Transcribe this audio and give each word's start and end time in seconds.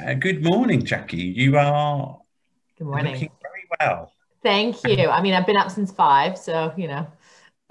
Uh, 0.00 0.14
good 0.14 0.42
morning, 0.42 0.84
Jackie. 0.84 1.18
You 1.18 1.56
are 1.56 2.20
Good 2.78 2.86
morning. 2.86 3.12
looking 3.12 3.30
very 3.40 3.64
well. 3.80 4.12
Thank 4.42 4.84
you. 4.84 5.08
I 5.08 5.22
mean, 5.22 5.34
I've 5.34 5.46
been 5.46 5.56
up 5.56 5.70
since 5.70 5.92
five, 5.92 6.36
so 6.38 6.72
you 6.76 6.88
know. 6.88 7.06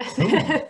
Because 0.00 0.62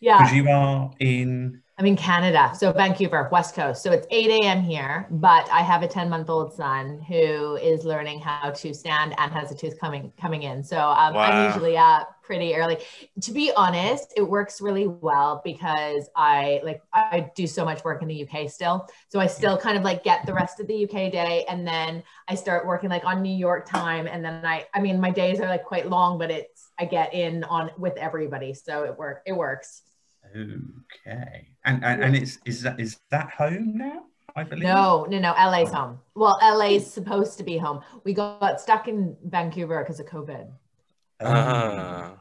yeah, 0.00 0.34
you 0.34 0.48
are 0.48 0.90
in. 1.00 1.62
I'm 1.78 1.86
in 1.86 1.94
Canada, 1.94 2.50
so 2.58 2.72
Vancouver, 2.72 3.28
West 3.30 3.54
Coast. 3.54 3.84
So 3.84 3.92
it's 3.92 4.04
8 4.10 4.42
a.m. 4.42 4.62
here, 4.62 5.06
but 5.12 5.48
I 5.52 5.62
have 5.62 5.82
a 5.84 5.86
10 5.86 6.08
month 6.10 6.28
old 6.28 6.52
son 6.52 7.00
who 7.06 7.54
is 7.54 7.84
learning 7.84 8.18
how 8.18 8.50
to 8.50 8.74
stand 8.74 9.14
and 9.16 9.30
has 9.32 9.52
a 9.52 9.54
tooth 9.54 9.78
coming 9.78 10.12
coming 10.20 10.42
in. 10.42 10.64
So 10.64 10.76
um, 10.76 11.14
Wow. 11.14 11.20
I'm 11.20 11.46
usually 11.46 11.76
up 11.76 12.16
pretty 12.20 12.56
early. 12.56 12.78
To 13.22 13.30
be 13.32 13.52
honest, 13.56 14.12
it 14.16 14.22
works 14.22 14.60
really 14.60 14.88
well 14.88 15.40
because 15.44 16.10
I 16.16 16.60
like 16.64 16.82
I 16.92 17.30
do 17.36 17.46
so 17.46 17.64
much 17.64 17.84
work 17.84 18.02
in 18.02 18.08
the 18.08 18.28
UK 18.28 18.50
still. 18.50 18.88
So 19.08 19.20
I 19.20 19.28
still 19.28 19.56
kind 19.56 19.78
of 19.78 19.84
like 19.84 20.02
get 20.02 20.26
the 20.26 20.34
rest 20.34 20.58
of 20.58 20.66
the 20.66 20.82
UK 20.84 21.12
day, 21.12 21.44
and 21.48 21.64
then 21.64 22.02
I 22.26 22.34
start 22.34 22.66
working 22.66 22.90
like 22.90 23.04
on 23.04 23.22
New 23.22 23.34
York 23.36 23.68
time, 23.68 24.08
and 24.08 24.24
then 24.24 24.44
I 24.44 24.66
I 24.74 24.80
mean 24.80 25.00
my 25.00 25.10
days 25.12 25.38
are 25.38 25.46
like 25.48 25.64
quite 25.64 25.88
long, 25.88 26.18
but 26.18 26.32
it's 26.32 26.70
I 26.76 26.86
get 26.86 27.14
in 27.14 27.44
on 27.44 27.70
with 27.78 27.96
everybody, 27.96 28.52
so 28.52 28.82
it 28.82 28.98
work 28.98 29.22
it 29.26 29.32
works. 29.32 29.82
Okay. 30.36 31.48
And 31.64 31.84
and, 31.84 32.02
and 32.02 32.16
it's 32.16 32.38
is 32.44 32.62
that 32.62 32.80
is 32.80 33.00
that 33.10 33.30
home 33.30 33.76
now? 33.76 34.04
I 34.36 34.44
believe. 34.44 34.64
No, 34.64 35.06
no, 35.08 35.18
no. 35.18 35.32
LA's 35.32 35.72
home. 35.72 35.98
Well, 36.14 36.38
LA's 36.42 36.90
supposed 36.90 37.38
to 37.38 37.44
be 37.44 37.58
home. 37.58 37.80
We 38.04 38.14
got 38.14 38.60
stuck 38.60 38.86
in 38.86 39.16
Vancouver 39.24 39.82
because 39.82 40.00
of 40.00 40.06
COVID. 40.06 40.48
Oh. 41.20 41.26
Ah. 41.26 42.14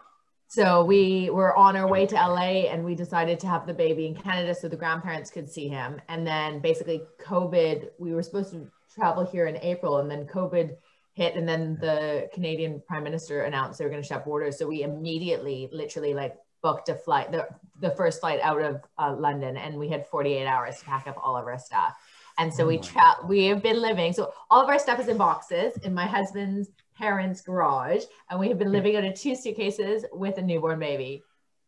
So 0.50 0.84
we 0.86 1.30
were 1.30 1.56
on 1.58 1.76
our 1.76 1.88
way 1.88 2.06
to 2.06 2.16
LA 2.16 2.70
and 2.72 2.84
we 2.84 2.96
decided 2.96 3.38
to 3.42 3.48
have 3.48 3.68
the 3.68 3.74
baby 3.74 4.06
in 4.06 4.16
Canada 4.16 4.56
so 4.56 4.70
the 4.70 4.78
grandparents 4.78 5.30
could 5.30 5.50
see 5.50 5.68
him. 5.68 6.02
And 6.08 6.26
then 6.26 6.60
basically 6.60 7.04
COVID, 7.22 7.90
we 8.00 8.14
were 8.14 8.24
supposed 8.24 8.52
to 8.52 8.72
travel 8.96 9.26
here 9.26 9.48
in 9.48 9.58
April 9.58 9.98
and 9.98 10.10
then 10.10 10.26
COVID 10.26 10.76
hit 11.14 11.36
and 11.36 11.48
then 11.48 11.78
the 11.82 12.30
Canadian 12.34 12.82
prime 12.88 13.04
minister 13.04 13.42
announced 13.42 13.78
they 13.78 13.86
were 13.86 13.92
going 13.92 14.02
to 14.02 14.08
shut 14.08 14.24
borders. 14.24 14.58
So 14.58 14.68
we 14.68 14.84
immediately 14.84 15.68
literally 15.74 16.14
like 16.14 16.36
booked 16.62 16.90
a 16.90 16.96
flight, 16.96 17.32
the, 17.32 17.48
the 17.80 17.92
first 17.92 18.20
flight 18.20 18.40
out 18.42 18.62
of 18.62 18.82
uh, 18.98 19.16
London 19.16 19.58
and 19.58 19.78
we 19.78 19.90
had 19.90 20.08
48 20.08 20.46
hours 20.46 20.80
to 20.80 20.86
pack 20.86 21.08
up 21.08 21.18
all 21.22 21.38
of 21.38 21.46
our 21.46 21.60
stuff. 21.60 21.96
And 22.38 22.54
so 22.54 22.64
Oh 22.64 22.68
we 22.68 22.78
tra- 22.78 23.18
we 23.28 23.46
have 23.46 23.64
been 23.64 23.82
living. 23.82 24.14
So 24.14 24.32
all 24.50 24.62
of 24.62 24.70
our 24.70 24.80
stuff 24.80 25.00
is 25.00 25.08
in 25.08 25.18
boxes 25.18 25.76
in 25.78 25.94
my 25.94 26.06
husband's 26.06 26.70
parents' 26.96 27.42
garage, 27.42 28.04
and 28.30 28.40
we 28.40 28.50
have 28.50 28.60
been 28.60 28.72
living 28.72 28.96
out 28.96 29.04
of 29.04 29.16
two 29.16 29.36
suitcases 29.36 30.06
with 30.12 30.38
a 30.38 30.42
newborn 30.42 30.80
baby. 30.80 31.24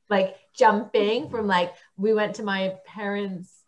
Like 0.09 0.35
jumping 0.53 1.29
from 1.29 1.47
like 1.47 1.73
we 1.97 2.13
went 2.13 2.35
to 2.35 2.43
my 2.43 2.75
parents. 2.85 3.58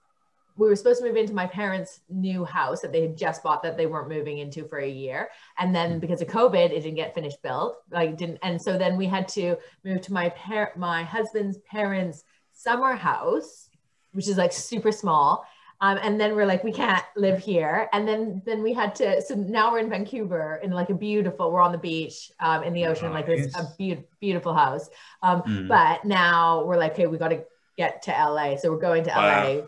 We 0.62 0.68
were 0.68 0.76
supposed 0.76 1.00
to 1.02 1.08
move 1.08 1.16
into 1.18 1.34
my 1.34 1.48
parents' 1.48 2.02
new 2.10 2.46
house 2.46 2.82
that 2.82 2.92
they 2.92 3.02
had 3.02 3.18
just 3.18 3.42
bought 3.42 3.64
that 3.64 3.78
they 3.78 3.88
weren't 3.88 4.10
moving 4.10 4.38
into 4.38 4.68
for 4.68 4.78
a 4.80 4.88
year, 4.88 5.30
and 5.58 5.74
then 5.74 6.00
because 6.00 6.22
of 6.22 6.28
COVID, 6.28 6.66
it 6.72 6.82
didn't 6.84 6.96
get 6.96 7.16
finished 7.16 7.42
built. 7.42 7.78
Like 7.90 8.16
didn't, 8.18 8.38
and 8.44 8.62
so 8.62 8.78
then 8.78 8.96
we 8.96 9.08
had 9.08 9.28
to 9.30 9.58
move 9.84 10.02
to 10.02 10.14
my 10.14 10.30
par- 10.30 10.74
my 10.76 11.04
husband's 11.04 11.58
parents' 11.76 12.24
summer 12.54 12.94
house, 12.94 13.70
which 14.12 14.28
is 14.28 14.38
like 14.38 14.52
super 14.54 14.92
small. 14.92 15.46
Um, 15.84 15.98
and 16.04 16.22
then 16.22 16.36
we're 16.36 16.46
like, 16.46 16.64
we 16.64 16.72
can't 16.72 17.04
live 17.16 17.40
here. 17.40 17.90
And 17.92 18.08
then 18.08 18.44
then 18.46 18.62
we 18.62 18.72
had 18.72 18.94
to. 19.02 19.20
So 19.24 19.34
now 19.34 19.72
we're 19.72 19.80
in 19.80 19.90
Vancouver 19.90 20.60
in 20.62 20.70
like 20.70 20.92
a 20.92 20.94
beautiful. 20.94 21.52
We're 21.52 21.60
on 21.62 21.72
the 21.72 21.80
beach 21.80 22.32
um, 22.40 22.62
in 22.62 22.74
the 22.74 22.86
ocean, 22.86 23.12
like 23.12 23.26
this 23.26 23.56
a 23.56 23.64
Nice. 23.64 23.76
be- 23.78 24.04
beautiful 24.20 24.54
house. 24.54 24.90
Um, 25.24 25.42
Mm. 25.42 25.68
But 25.68 26.06
now 26.06 26.64
we're 26.66 26.78
like, 26.78 26.92
okay, 26.94 27.08
we 27.08 27.18
got 27.18 27.30
to 27.30 27.44
get 27.78 28.04
to 28.04 28.12
LA. 28.12 28.58
So 28.58 28.72
we're 28.72 28.78
going 28.90 29.04
to 29.06 29.10
Wow. 29.10 29.44
LA 29.44 29.62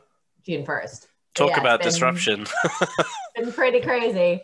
June 0.46 0.66
first. 0.66 1.08
Talk 1.34 1.52
Yeah, 1.52 1.60
about 1.62 1.80
been- 1.80 1.90
disruption. 1.90 2.46
Been 3.36 3.52
pretty 3.52 3.82
crazy. 3.82 4.44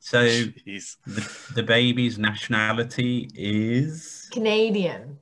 So 0.00 0.22
Jeez. 0.24 0.96
the, 1.06 1.54
the 1.54 1.62
baby's 1.62 2.18
nationality 2.18 3.30
is. 3.34 4.28
Canadian, 4.32 5.18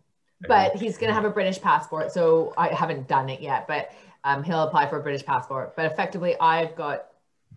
but 0.48 0.74
he's 0.76 0.98
gonna 0.98 1.14
have 1.14 1.24
a 1.24 1.30
British 1.30 1.60
passport. 1.60 2.12
So 2.12 2.52
I 2.56 2.68
haven't 2.68 3.06
done 3.08 3.28
it 3.28 3.40
yet, 3.40 3.66
but 3.68 3.92
um, 4.24 4.42
he'll 4.42 4.64
apply 4.64 4.86
for 4.88 4.98
a 4.98 5.02
British 5.02 5.24
passport. 5.24 5.76
But 5.76 5.86
effectively, 5.86 6.38
I've 6.40 6.74
got 6.74 7.06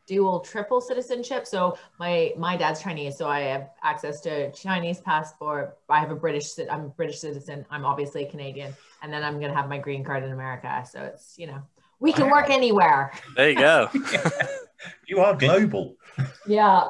dual, 0.05 0.39
triple 0.39 0.79
citizenship. 0.81 1.45
So 1.47 1.77
my 1.99 2.33
my 2.37 2.55
dad's 2.55 2.81
Chinese, 2.81 3.17
so 3.17 3.27
I 3.27 3.41
have 3.41 3.69
access 3.83 4.21
to 4.21 4.51
Chinese 4.51 4.99
passport. 4.99 5.77
I 5.89 5.99
have 5.99 6.11
a 6.11 6.15
British. 6.15 6.51
I'm 6.71 6.85
a 6.85 6.89
British 6.89 7.19
citizen. 7.19 7.65
I'm 7.71 7.85
obviously 7.85 8.25
Canadian, 8.25 8.73
and 9.01 9.11
then 9.11 9.23
I'm 9.23 9.39
gonna 9.41 9.55
have 9.55 9.67
my 9.67 9.77
green 9.79 10.03
card 10.03 10.23
in 10.23 10.31
America. 10.31 10.85
So 10.89 11.01
it's 11.01 11.37
you 11.37 11.47
know 11.47 11.61
we 11.99 12.11
can 12.13 12.29
work 12.29 12.49
anywhere. 12.49 13.11
There 13.35 13.49
you 13.49 13.57
go. 13.57 13.89
you 15.07 15.19
are 15.19 15.35
global. 15.35 15.95
Yeah, 16.47 16.83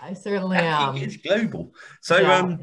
I 0.00 0.14
certainly 0.14 0.56
am. 0.58 0.96
It's 0.96 1.16
global. 1.16 1.72
So 2.00 2.18
Yeah. 2.18 2.36
um, 2.38 2.60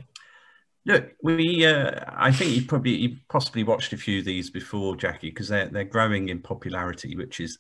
look, 0.85 1.12
we 1.23 1.66
uh, 1.66 1.91
I 2.09 2.31
think 2.31 2.51
you 2.51 2.66
probably 2.66 2.95
you 2.95 3.17
possibly 3.29 3.63
watched 3.63 3.94
a 3.94 3.97
few 3.97 4.19
of 4.19 4.25
these 4.25 4.50
before, 4.50 4.95
Jackie, 4.95 5.29
because 5.29 5.47
they're 5.50 5.67
they're 5.67 5.84
growing 5.84 6.29
in 6.29 6.41
popularity, 6.41 7.16
which 7.16 7.39
is 7.39 7.57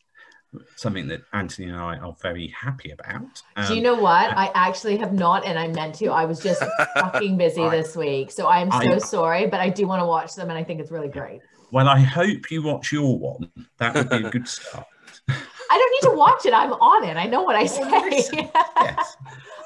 something 0.75 1.07
that 1.07 1.21
Anthony 1.31 1.69
and 1.69 1.77
I 1.77 1.95
are 1.97 2.13
very 2.21 2.47
happy 2.47 2.91
about. 2.91 3.41
Do 3.67 3.73
you 3.73 3.77
Um, 3.79 3.83
know 3.83 4.01
what? 4.01 4.35
I 4.37 4.51
actually 4.53 4.97
have 4.97 5.13
not, 5.13 5.45
and 5.45 5.57
I 5.57 5.69
meant 5.69 5.95
to. 5.95 6.07
I 6.07 6.25
was 6.25 6.41
just 6.41 6.61
fucking 6.95 7.37
busy 7.37 7.63
I- 7.63 7.69
this 7.69 7.95
week, 7.95 8.31
so 8.31 8.47
I'm 8.47 8.69
so 8.71 8.77
I- 8.95 8.97
sorry. 8.97 9.47
But 9.47 9.61
I 9.61 9.69
do 9.69 9.87
want 9.87 10.01
to 10.01 10.05
watch 10.05 10.35
them, 10.35 10.49
and 10.49 10.57
I 10.57 10.63
think 10.63 10.81
it's 10.81 10.91
really 10.91 11.07
great. 11.07 11.41
Well, 11.71 11.87
I 11.87 11.99
hope 11.99 12.51
you 12.51 12.63
watch 12.63 12.91
your 12.91 13.17
one. 13.17 13.49
That 13.77 13.95
would 13.95 14.09
be 14.09 14.17
a 14.27 14.29
good 14.29 14.47
start. 14.47 14.85
I 15.29 15.33
don't 15.69 15.91
need 15.91 16.11
to 16.11 16.17
watch 16.17 16.45
it. 16.45 16.53
I'm 16.53 16.73
on 16.73 17.03
it. 17.07 17.15
I 17.15 17.27
know 17.27 17.43
what 17.43 17.55
I 17.55 17.65
say. 17.65 17.83
listen, 17.89 18.39
Yes. 18.81 19.17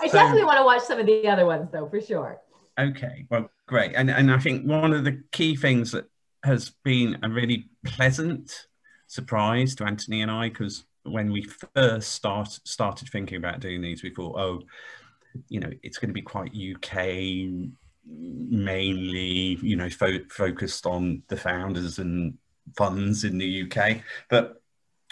I 0.02 0.08
So- 0.08 0.14
definitely 0.14 0.44
want 0.46 0.60
to 0.60 0.64
watch 0.66 0.84
some 0.84 1.00
of 1.00 1.06
the 1.08 1.28
other 1.28 1.46
ones, 1.46 1.70
though, 1.72 1.88
for 1.90 2.00
sure. 2.02 2.40
Okay. 2.80 3.26
Well, 3.30 3.50
great. 3.68 3.94
And 3.96 4.12
and 4.12 4.32
I 4.32 4.38
think 4.38 4.66
one 4.68 4.94
of 4.94 5.04
the 5.06 5.24
key 5.32 5.56
things 5.56 5.92
that 5.94 6.06
has 6.44 6.72
been 6.84 7.18
a 7.24 7.30
really 7.30 7.70
pleasant 7.86 8.68
surprise 9.08 9.74
to 9.76 9.86
Anthony 9.86 10.22
and 10.22 10.30
I, 10.30 10.50
because 10.50 10.84
when 11.04 11.32
we 11.32 11.48
first 11.76 12.12
start 12.12 12.50
started 12.66 13.10
thinking 13.10 13.38
about 13.38 13.62
doing 13.62 13.82
these, 13.82 14.04
we 14.04 14.10
thought, 14.10 14.38
oh, 14.38 14.62
you 15.48 15.60
know, 15.60 15.72
it's 15.84 15.98
going 15.98 16.10
to 16.10 16.14
be 16.14 16.22
quite 16.22 16.52
UK 16.52 17.72
mainly, 18.08 19.58
you 19.62 19.76
know, 19.76 19.90
fo- 19.90 20.26
focused 20.30 20.86
on 20.86 21.24
the 21.28 21.38
founders 21.38 22.00
and 22.00 22.38
funds 22.78 23.24
in 23.24 23.38
the 23.38 23.64
UK. 23.64 24.02
But 24.30 24.62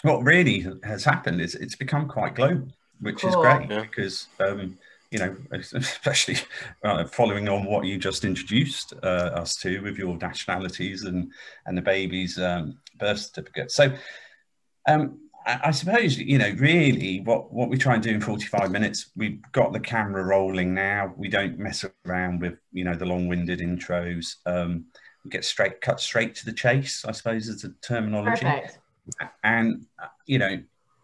what 0.02 0.22
really 0.22 0.66
has 0.84 1.04
happened 1.04 1.40
is 1.40 1.54
it's 1.54 1.76
become 1.76 2.08
quite 2.08 2.34
global, 2.34 2.68
which 3.00 3.24
is 3.24 3.34
great 3.36 3.70
Yeah. 3.70 3.82
because, 3.82 4.28
um, 4.40 4.78
you 5.10 5.18
know, 5.18 5.36
especially 5.52 6.36
uh, 6.84 7.04
following 7.06 7.48
on 7.48 7.64
what 7.64 7.84
you 7.86 7.98
just 7.98 8.24
introduced 8.24 8.92
uh, 9.02 9.30
us 9.34 9.56
to 9.56 9.80
with 9.80 9.96
your 9.96 10.16
nationalities 10.18 11.04
and 11.04 11.32
and 11.66 11.78
the 11.78 11.82
baby's 11.82 12.38
um, 12.38 12.78
birth 12.98 13.20
certificate. 13.20 13.70
So, 13.70 13.92
um, 14.88 15.23
I, 15.46 15.70
suppose 15.72 16.18
you 16.18 16.38
know 16.38 16.50
really 16.56 17.20
what 17.20 17.52
what 17.52 17.68
we 17.68 17.76
try 17.76 17.94
and 17.94 18.02
do 18.02 18.10
in 18.10 18.20
forty 18.20 18.46
five 18.46 18.70
minutes. 18.70 19.10
We've 19.16 19.40
got 19.52 19.72
the 19.72 19.80
camera 19.80 20.24
rolling 20.24 20.74
now. 20.74 21.12
We 21.16 21.28
don't 21.28 21.58
mess 21.58 21.84
around 22.06 22.40
with 22.40 22.58
you 22.72 22.84
know 22.84 22.94
the 22.94 23.04
long 23.04 23.28
winded 23.28 23.60
intros. 23.60 24.36
Um, 24.46 24.86
we 25.24 25.30
get 25.30 25.44
straight 25.44 25.80
cut 25.80 26.00
straight 26.00 26.34
to 26.36 26.46
the 26.46 26.52
chase. 26.52 27.04
I 27.04 27.12
suppose 27.12 27.48
is 27.48 27.62
the 27.62 27.74
terminology 27.82 28.44
Perfect. 28.44 28.78
and 29.42 29.86
uh, 30.02 30.06
you 30.26 30.38
know 30.38 30.62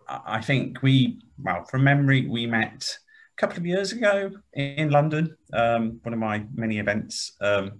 I 0.08 0.20
I 0.26 0.40
think 0.40 0.82
we 0.82 1.20
well 1.42 1.64
from 1.64 1.84
memory 1.84 2.26
we 2.26 2.46
met 2.46 2.98
a 3.36 3.40
couple 3.40 3.58
of 3.58 3.66
years 3.66 3.92
ago 3.92 4.30
in 4.54 4.90
London 4.90 5.36
um, 5.52 6.00
one 6.02 6.12
of 6.14 6.18
my 6.18 6.44
many 6.54 6.78
events 6.78 7.32
um, 7.40 7.72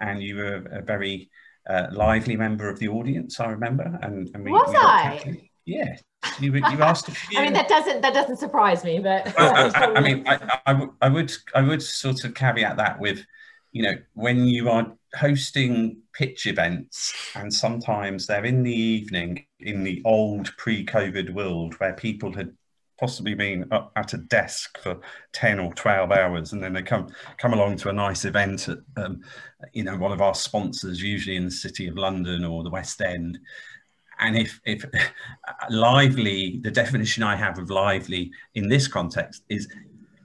and 0.00 0.22
you 0.22 0.36
were 0.36 0.66
a 0.72 0.82
very 0.82 1.30
uh, 1.68 1.86
lively 1.92 2.36
member 2.36 2.68
of 2.68 2.78
the 2.78 2.88
audience 2.88 3.38
I 3.40 3.46
remember 3.50 3.98
and, 4.02 4.30
and 4.34 4.44
we, 4.44 4.50
Was 4.50 4.68
we 4.70 4.76
I? 4.76 5.16
chatting. 5.16 5.49
Yeah. 5.70 5.96
You, 6.38 6.52
you 6.54 6.82
asked 6.82 7.08
a 7.08 7.12
few. 7.12 7.38
I 7.38 7.42
mean, 7.44 7.52
that 7.54 7.68
doesn't 7.68 8.02
that 8.02 8.12
doesn't 8.12 8.36
surprise 8.36 8.84
me, 8.84 8.98
but 8.98 9.32
well, 9.38 9.54
I, 9.74 9.86
I- 9.86 9.94
I 9.94 10.00
mean, 10.00 10.28
I, 10.28 10.60
I, 10.66 10.72
would- 10.74 10.90
I 11.00 11.08
would, 11.08 11.32
I 11.54 11.62
would 11.62 11.82
sort 11.82 12.24
of 12.24 12.34
caveat 12.34 12.76
that 12.76 13.00
with, 13.00 13.24
you 13.72 13.82
know, 13.82 13.94
when 14.14 14.44
you 14.46 14.68
are 14.68 14.92
hosting 15.14 15.98
pitch 16.12 16.46
events, 16.46 17.14
and 17.34 17.52
sometimes 17.52 18.26
they're 18.26 18.44
in 18.44 18.62
the 18.62 18.72
evening 18.74 19.44
in 19.60 19.82
the 19.84 20.02
old 20.04 20.54
pre-COVID 20.58 21.32
world 21.32 21.74
where 21.74 21.94
people 21.94 22.32
had 22.34 22.52
possibly 22.98 23.32
been 23.34 23.64
up 23.72 23.90
at 23.96 24.12
a 24.12 24.18
desk 24.18 24.76
for 24.82 25.00
10 25.32 25.58
or 25.58 25.72
12 25.72 26.12
hours 26.12 26.52
and 26.52 26.62
then 26.62 26.74
they 26.74 26.82
come 26.82 27.08
come 27.38 27.54
along 27.54 27.74
to 27.74 27.88
a 27.88 27.92
nice 27.94 28.26
event 28.26 28.68
at 28.68 28.76
um, 28.98 29.22
you 29.72 29.82
know 29.82 29.96
one 29.96 30.12
of 30.12 30.20
our 30.20 30.34
sponsors 30.34 31.02
usually 31.02 31.34
in 31.36 31.46
the 31.46 31.50
city 31.50 31.88
of 31.88 31.96
london 31.96 32.44
or 32.44 32.62
the 32.62 32.68
west 32.68 33.00
end 33.00 33.38
and 34.20 34.36
if 34.36 34.60
if 34.64 34.84
lively 35.70 36.60
the 36.62 36.70
definition 36.70 37.22
i 37.22 37.34
have 37.36 37.58
of 37.58 37.70
lively 37.70 38.30
in 38.54 38.68
this 38.68 38.86
context 38.88 39.42
is 39.48 39.68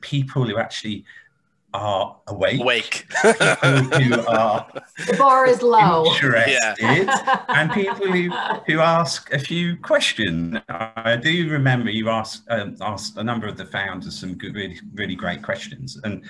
people 0.02 0.46
who 0.46 0.58
actually 0.58 1.04
are 1.76 2.16
awake, 2.28 2.64
Wake. 2.64 3.06
people 3.22 4.00
who 4.00 4.26
are 4.28 4.66
The 5.08 5.16
bar 5.18 5.46
is 5.46 5.62
low. 5.62 6.06
interested, 6.06 7.10
and 7.50 7.72
people 7.72 8.08
who, 8.08 8.30
who 8.66 8.80
ask 8.80 9.32
a 9.34 9.40
few 9.40 9.76
questions. 9.78 10.58
I 10.70 11.18
do 11.18 11.50
remember 11.50 11.90
you 11.90 12.10
asked 12.10 12.44
um, 12.50 12.78
asked 12.82 13.18
a 13.18 13.24
number 13.24 13.48
of 13.48 13.58
the 13.58 13.66
founders 13.66 14.18
some 14.18 14.36
good, 14.36 14.56
really, 14.56 14.80
really 14.94 15.16
great 15.16 15.44
questions, 15.44 16.00
and 16.04 16.24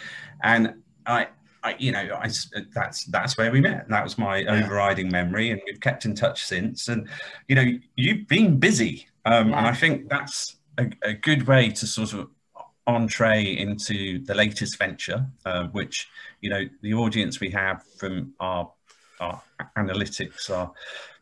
and 0.43 0.73
I. 1.05 1.27
I, 1.65 1.75
you 1.79 1.91
know, 1.91 2.05
I, 2.23 2.29
that's 2.73 3.05
that's 3.05 3.37
where 3.37 3.51
we 3.51 3.59
met. 3.59 3.89
That 3.89 4.03
was 4.03 4.17
my 4.17 4.37
Yeah. 4.37 4.53
overriding 4.53 5.09
memory, 5.09 5.49
and 5.51 5.59
we've 5.65 5.79
kept 5.79 6.05
in 6.05 6.13
touch 6.15 6.45
since. 6.45 6.87
And 6.87 7.09
you 7.47 7.55
know, 7.55 7.67
you've 7.95 8.27
been 8.27 8.59
busy, 8.59 9.07
um, 9.25 9.47
and 9.53 9.65
I 9.65 9.73
think 9.73 10.09
that's 10.09 10.57
a, 10.77 10.85
a 11.01 11.13
good 11.13 11.47
way 11.47 11.69
to 11.71 11.87
sort 11.87 12.13
of 12.13 12.29
entree 12.87 13.43
into 13.43 14.23
the 14.25 14.35
latest 14.35 14.77
venture, 14.77 15.25
uh, 15.45 15.63
which 15.77 16.07
you 16.41 16.49
know 16.51 16.63
the 16.81 16.93
audience 16.93 17.39
we 17.39 17.49
have 17.49 17.83
from 17.99 18.33
our 18.39 18.71
our 19.19 19.41
analytics 19.77 20.49
are 20.49 20.71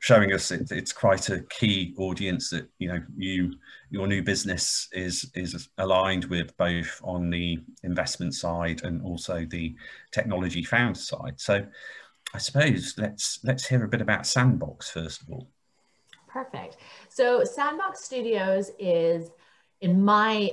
showing 0.04 0.34
us 0.34 0.52
it, 0.52 0.70
it's 0.70 0.92
quite 0.92 1.30
a 1.30 1.40
key 1.44 1.96
audience 1.98 2.50
that 2.50 2.68
you 2.78 2.90
know 2.90 3.02
you 3.16 3.54
your 3.90 4.06
new 4.06 4.22
business 4.22 4.90
is 4.92 5.32
is 5.34 5.70
aligned 5.78 6.26
with 6.26 6.56
both 6.58 7.00
on 7.06 7.30
the 7.30 7.58
investment 7.84 8.34
side 8.34 8.84
and 8.84 9.02
also 9.02 9.46
the 9.50 9.74
technology 10.12 10.62
found 10.62 10.98
side. 10.98 11.40
So 11.40 11.66
I 12.34 12.38
suppose 12.38 12.96
let's 12.98 13.40
let's 13.46 13.66
hear 13.66 13.86
a 13.86 13.88
bit 13.88 14.02
about 14.02 14.28
Sandbox 14.28 14.90
first 14.90 15.22
of 15.22 15.30
all. 15.30 15.48
Perfect. 16.28 16.76
So 17.08 17.46
Sandbox 17.46 18.04
Studios 18.04 18.72
is, 18.78 19.30
in 19.80 20.04
my 20.04 20.52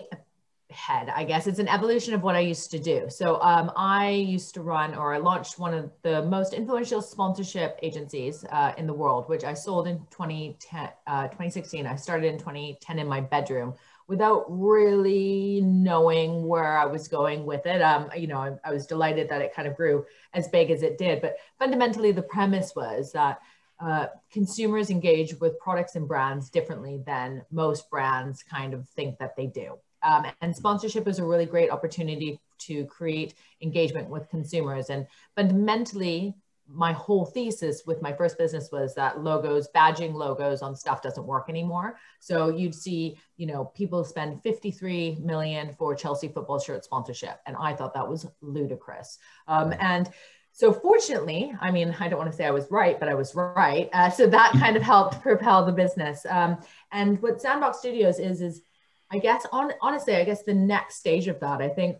head, 0.71 1.11
I 1.15 1.25
guess 1.25 1.47
it's 1.47 1.59
an 1.59 1.69
evolution 1.69 2.15
of 2.15 2.23
what 2.23 2.35
I 2.35 2.41
used 2.41 2.71
to 2.71 2.79
do. 2.79 3.07
So 3.09 3.41
um, 3.43 3.73
I 3.77 4.11
used 4.11 4.55
to 4.55 4.63
run, 4.63 4.95
or 4.95 5.15
I 5.15 5.19
launched 5.19 5.59
one 5.59 5.75
of 5.75 5.91
the 6.03 6.23
most 6.23 6.55
influential 6.55 7.03
sponsorship 7.03 7.79
agencies 7.83 8.45
uh, 8.51 8.73
in 8.77 8.87
the 8.87 8.95
world, 8.95 9.29
which 9.29 9.45
I 9.45 9.55
sold 9.55 9.89
in 9.89 9.99
2010, 10.11 10.89
uh, 11.07 11.25
2016. 11.25 11.87
I 11.87 11.97
started 11.97 12.27
in 12.27 12.39
2010 12.39 12.99
in 12.99 13.07
my 13.09 13.21
bedroom 13.21 13.75
without 14.07 14.45
really 14.49 15.61
knowing 15.61 16.47
where 16.47 16.77
I 16.79 16.85
was 16.85 17.07
going 17.07 17.47
with 17.47 17.65
it. 17.67 17.81
Um, 17.81 18.11
you 18.17 18.27
know, 18.27 18.39
I, 18.39 18.69
I 18.69 18.73
was 18.73 18.87
delighted 18.87 19.29
that 19.29 19.41
it 19.41 19.55
kind 19.55 19.69
of 19.69 19.77
grew 19.77 20.05
as 20.35 20.49
big 20.49 20.71
as 20.71 20.83
it 20.83 20.99
did. 20.99 21.21
But 21.21 21.37
fundamentally, 21.59 22.11
the 22.11 22.23
premise 22.23 22.75
was 22.75 23.13
that 23.13 23.41
uh, 23.81 24.07
consumers 24.31 24.91
engage 24.91 25.39
with 25.41 25.59
products 25.59 25.95
and 25.95 26.07
brands 26.07 26.51
differently 26.51 27.01
than 27.07 27.45
most 27.51 27.89
brands 27.89 28.43
kind 28.43 28.75
of 28.75 28.89
think 28.91 29.19
that 29.19 29.37
they 29.37 29.47
do. 29.47 29.79
Um, 30.03 30.27
and 30.41 30.55
sponsorship 30.55 31.07
is 31.09 31.19
a 31.19 31.25
really 31.25 31.47
great 31.47 31.71
opportunity 31.71 32.41
to 32.61 32.85
create 32.87 33.35
engagement 33.63 34.09
with 34.09 34.29
consumers. 34.29 34.91
And 34.91 35.07
fundamentally, 35.37 36.35
my 36.73 36.93
whole 36.93 37.25
thesis 37.27 37.83
with 37.87 38.01
my 38.01 38.13
first 38.13 38.39
business 38.39 38.71
was 38.71 38.95
that 38.95 39.23
logos, 39.23 39.69
badging 39.75 40.15
logos 40.15 40.63
on 40.63 40.77
stuff 40.77 41.03
doesn't 41.03 41.27
work 41.27 41.49
anymore. 41.49 41.97
So 42.21 42.49
you'd 42.49 42.75
see, 42.75 43.19
you 43.37 43.47
know, 43.47 43.65
people 43.75 44.05
spend 44.05 44.43
53 44.43 45.19
million 45.21 45.75
for 45.77 45.95
Chelsea 45.95 46.29
football 46.29 46.61
shirt 46.61 46.85
sponsorship. 46.85 47.41
And 47.47 47.57
I 47.57 47.75
thought 47.75 47.95
that 47.95 48.09
was 48.09 48.27
ludicrous. 48.41 49.19
Um, 49.49 49.75
and 49.81 50.11
so 50.53 50.73
fortunately, 50.73 51.53
I 51.61 51.71
mean, 51.71 51.95
I 52.01 52.09
don't 52.09 52.19
want 52.19 52.31
to 52.31 52.37
say 52.37 52.47
I 52.47 52.51
was 52.51 52.67
right, 52.71 52.99
but 52.99 53.09
I 53.09 53.15
was 53.15 53.35
right. 53.35 53.89
Uh, 53.93 54.11
so 54.11 54.27
that 54.27 54.53
kind 54.53 54.77
of 54.77 54.83
helped 54.83 55.23
propel 55.23 55.65
the 55.65 55.73
business. 55.73 56.27
Um, 56.29 56.59
and 56.93 57.21
what 57.23 57.41
Sandbox 57.41 57.79
Studios 57.79 58.19
is, 58.19 58.41
is 58.41 58.63
I 59.11 59.19
guess 59.19 59.47
on, 59.53 59.73
honestly, 59.81 60.15
I 60.17 60.25
guess 60.25 60.43
the 60.43 60.55
next 60.55 60.97
stage 60.97 61.27
of 61.29 61.41
that, 61.41 61.61
I 61.61 61.69
think 61.69 61.99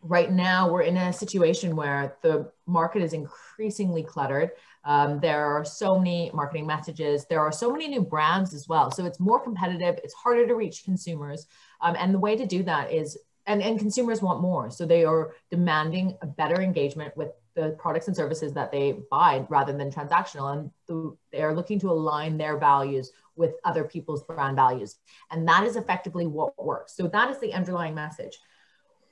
right 0.00 0.30
now 0.30 0.70
we're 0.70 0.82
in 0.82 0.96
a 0.96 1.12
situation 1.12 1.74
where 1.74 2.16
the 2.22 2.52
market 2.66 3.02
is 3.02 3.12
increasingly 3.12 4.04
cluttered. 4.04 4.52
Um, 4.84 5.18
there 5.18 5.44
are 5.44 5.64
so 5.64 5.98
many 5.98 6.30
marketing 6.32 6.66
messages. 6.66 7.26
There 7.26 7.40
are 7.40 7.50
so 7.50 7.72
many 7.72 7.88
new 7.88 8.02
brands 8.02 8.54
as 8.54 8.68
well. 8.68 8.92
So 8.92 9.04
it's 9.04 9.18
more 9.18 9.40
competitive. 9.40 9.98
It's 10.04 10.14
harder 10.14 10.46
to 10.46 10.54
reach 10.54 10.84
consumers. 10.84 11.46
Um, 11.80 11.96
and 11.98 12.14
the 12.14 12.18
way 12.20 12.36
to 12.36 12.46
do 12.46 12.62
that 12.62 12.92
is, 12.92 13.18
and, 13.46 13.60
and 13.62 13.78
consumers 13.78 14.22
want 14.22 14.40
more. 14.40 14.70
So 14.70 14.86
they 14.86 15.04
are 15.04 15.32
demanding 15.50 16.16
a 16.22 16.26
better 16.26 16.60
engagement 16.60 17.16
with 17.16 17.30
the 17.54 17.70
products 17.70 18.06
and 18.06 18.14
services 18.14 18.52
that 18.52 18.70
they 18.70 19.00
buy 19.10 19.44
rather 19.48 19.76
than 19.76 19.90
transactional. 19.90 20.52
And 20.52 20.70
the, 20.86 21.16
they're 21.32 21.54
looking 21.54 21.80
to 21.80 21.90
align 21.90 22.38
their 22.38 22.56
values 22.56 23.10
with 23.38 23.54
other 23.64 23.84
people's 23.84 24.22
brand 24.24 24.56
values. 24.56 24.96
And 25.30 25.48
that 25.48 25.64
is 25.64 25.76
effectively 25.76 26.26
what 26.26 26.62
works. 26.62 26.94
So 26.94 27.06
that 27.08 27.30
is 27.30 27.38
the 27.38 27.54
underlying 27.54 27.94
message 27.94 28.38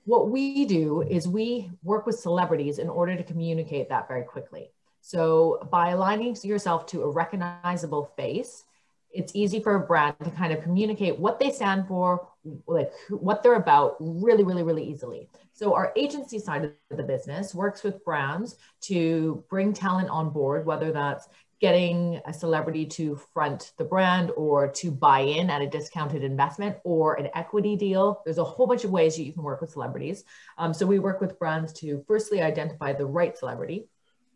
what 0.07 0.31
we 0.31 0.65
do 0.65 1.03
is 1.03 1.29
we 1.29 1.69
work 1.83 2.07
with 2.07 2.19
celebrities 2.19 2.79
in 2.79 2.89
order 2.89 3.17
to 3.17 3.25
communicate 3.25 3.89
that 3.89 4.09
very 4.09 4.23
quickly. 4.23 4.71
So 5.01 5.69
by 5.71 5.91
aligning 5.91 6.37
yourself 6.43 6.87
to 6.87 7.03
a 7.03 7.11
recognizable 7.11 8.13
face, 8.17 8.65
it's 9.11 9.35
easy 9.35 9.61
for 9.61 9.75
a 9.75 9.81
brand 9.81 10.17
to 10.23 10.31
kind 10.31 10.53
of 10.53 10.63
communicate 10.63 11.19
what 11.19 11.41
they 11.41 11.51
stand 11.51 11.89
for, 11.89 12.29
like 12.67 12.93
what 13.09 13.43
they're 13.43 13.55
about 13.55 13.97
really, 13.99 14.45
really, 14.45 14.63
really 14.63 14.85
easily. 14.85 15.29
So 15.53 15.75
our 15.75 15.93
agency 15.97 16.39
side 16.39 16.65
of 16.91 16.97
the 16.97 17.03
business 17.03 17.55
works 17.55 17.83
with 17.83 18.05
brands 18.05 18.57
to 18.83 19.43
bring 19.49 19.73
talent 19.73 20.11
on 20.11 20.31
board, 20.31 20.67
whether 20.67 20.93
that's 20.93 21.29
getting 21.61 22.21
a 22.27 22.33
celebrity 22.33 22.85
to 22.85 23.17
front 23.33 23.73
the 23.79 23.85
brand 23.85 24.31
or 24.37 24.69
to 24.69 24.91
buy 24.91 25.21
in 25.21 25.49
at 25.49 25.63
a 25.63 25.67
discounted 25.67 26.23
investment 26.23 26.77
or 26.85 27.15
an 27.15 27.29
equity 27.35 27.77
deal. 27.77 28.21
There's 28.25 28.39
a 28.39 28.45
whole 28.45 28.67
bunch 28.67 28.85
of 28.85 28.91
ways 28.91 29.19
you 29.19 29.33
can 29.33 29.43
work 29.43 29.61
with 29.61 29.71
celebrities. 29.71 30.25
Um, 30.59 30.75
so 30.75 30.87
we 30.87 30.99
work 30.99 31.21
with 31.21 31.39
brands 31.39 31.73
to 31.75 32.05
firstly 32.07 32.43
identify 32.43 32.93
the 32.93 33.07
right 33.07 33.37
celebrity 33.37 33.89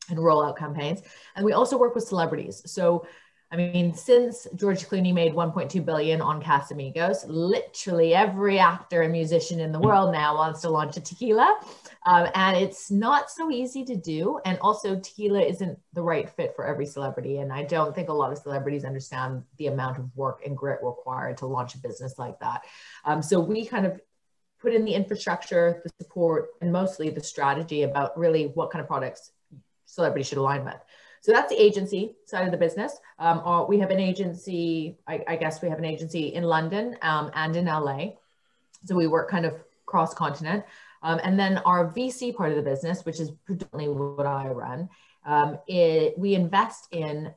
and 0.08 0.18
roll 0.18 0.42
out 0.42 0.56
campaigns. 0.56 1.02
And 1.36 1.44
we 1.44 1.52
also 1.52 1.76
work 1.76 1.94
with 1.94 2.04
celebrities. 2.04 2.62
So 2.66 3.06
I 3.52 3.56
mean, 3.56 3.94
since 3.94 4.46
George 4.54 4.86
Clooney 4.86 5.12
made 5.12 5.34
1.2 5.34 5.84
billion 5.84 6.20
on 6.20 6.40
Casamigos, 6.40 7.24
literally 7.26 8.14
every 8.14 8.60
actor 8.60 9.02
and 9.02 9.10
musician 9.10 9.58
in 9.58 9.72
the 9.72 9.78
world 9.80 10.12
now 10.12 10.36
wants 10.36 10.60
to 10.60 10.70
launch 10.70 10.96
a 10.96 11.00
tequila. 11.00 11.58
Um, 12.06 12.28
and 12.36 12.56
it's 12.56 12.92
not 12.92 13.28
so 13.28 13.50
easy 13.50 13.84
to 13.86 13.96
do. 13.96 14.38
And 14.44 14.56
also, 14.60 15.00
tequila 15.00 15.40
isn't 15.40 15.76
the 15.94 16.02
right 16.02 16.30
fit 16.30 16.54
for 16.54 16.64
every 16.64 16.86
celebrity. 16.86 17.38
And 17.38 17.52
I 17.52 17.64
don't 17.64 17.92
think 17.92 18.08
a 18.08 18.12
lot 18.12 18.30
of 18.30 18.38
celebrities 18.38 18.84
understand 18.84 19.42
the 19.56 19.66
amount 19.66 19.98
of 19.98 20.16
work 20.16 20.42
and 20.46 20.56
grit 20.56 20.78
required 20.82 21.38
to 21.38 21.46
launch 21.46 21.74
a 21.74 21.78
business 21.78 22.18
like 22.18 22.38
that. 22.38 22.62
Um, 23.04 23.20
so 23.20 23.40
we 23.40 23.66
kind 23.66 23.84
of 23.84 24.00
put 24.60 24.72
in 24.72 24.84
the 24.84 24.94
infrastructure, 24.94 25.82
the 25.84 25.90
support, 26.00 26.50
and 26.60 26.72
mostly 26.72 27.10
the 27.10 27.22
strategy 27.22 27.82
about 27.82 28.16
really 28.16 28.46
what 28.54 28.70
kind 28.70 28.80
of 28.80 28.86
products 28.86 29.32
celebrities 29.86 30.28
should 30.28 30.38
align 30.38 30.64
with. 30.64 30.80
So 31.20 31.32
that's 31.32 31.52
the 31.52 31.60
agency 31.60 32.16
side 32.24 32.46
of 32.46 32.50
the 32.50 32.56
business. 32.56 32.98
Um, 33.18 33.42
or 33.44 33.66
we 33.66 33.78
have 33.78 33.90
an 33.90 34.00
agency, 34.00 34.96
I, 35.06 35.22
I, 35.28 35.36
guess 35.36 35.60
we 35.60 35.68
have 35.68 35.78
an 35.78 35.84
agency 35.84 36.28
in 36.34 36.44
London 36.44 36.96
um, 37.02 37.30
and 37.34 37.54
in 37.56 37.66
LA. 37.66 38.12
So 38.86 38.96
we 38.96 39.06
work 39.06 39.30
kind 39.30 39.44
of 39.44 39.54
cross 39.84 40.14
continent. 40.14 40.64
Um, 41.02 41.20
and 41.22 41.38
then 41.38 41.58
our 41.58 41.92
VC 41.92 42.34
part 42.34 42.50
of 42.50 42.56
the 42.56 42.62
business, 42.62 43.04
which 43.04 43.20
is 43.20 43.30
predominantly 43.44 43.88
what 43.88 44.26
I 44.26 44.48
run, 44.48 44.88
um, 45.26 45.58
it, 45.66 46.18
we 46.18 46.34
invest 46.34 46.88
in 46.90 47.34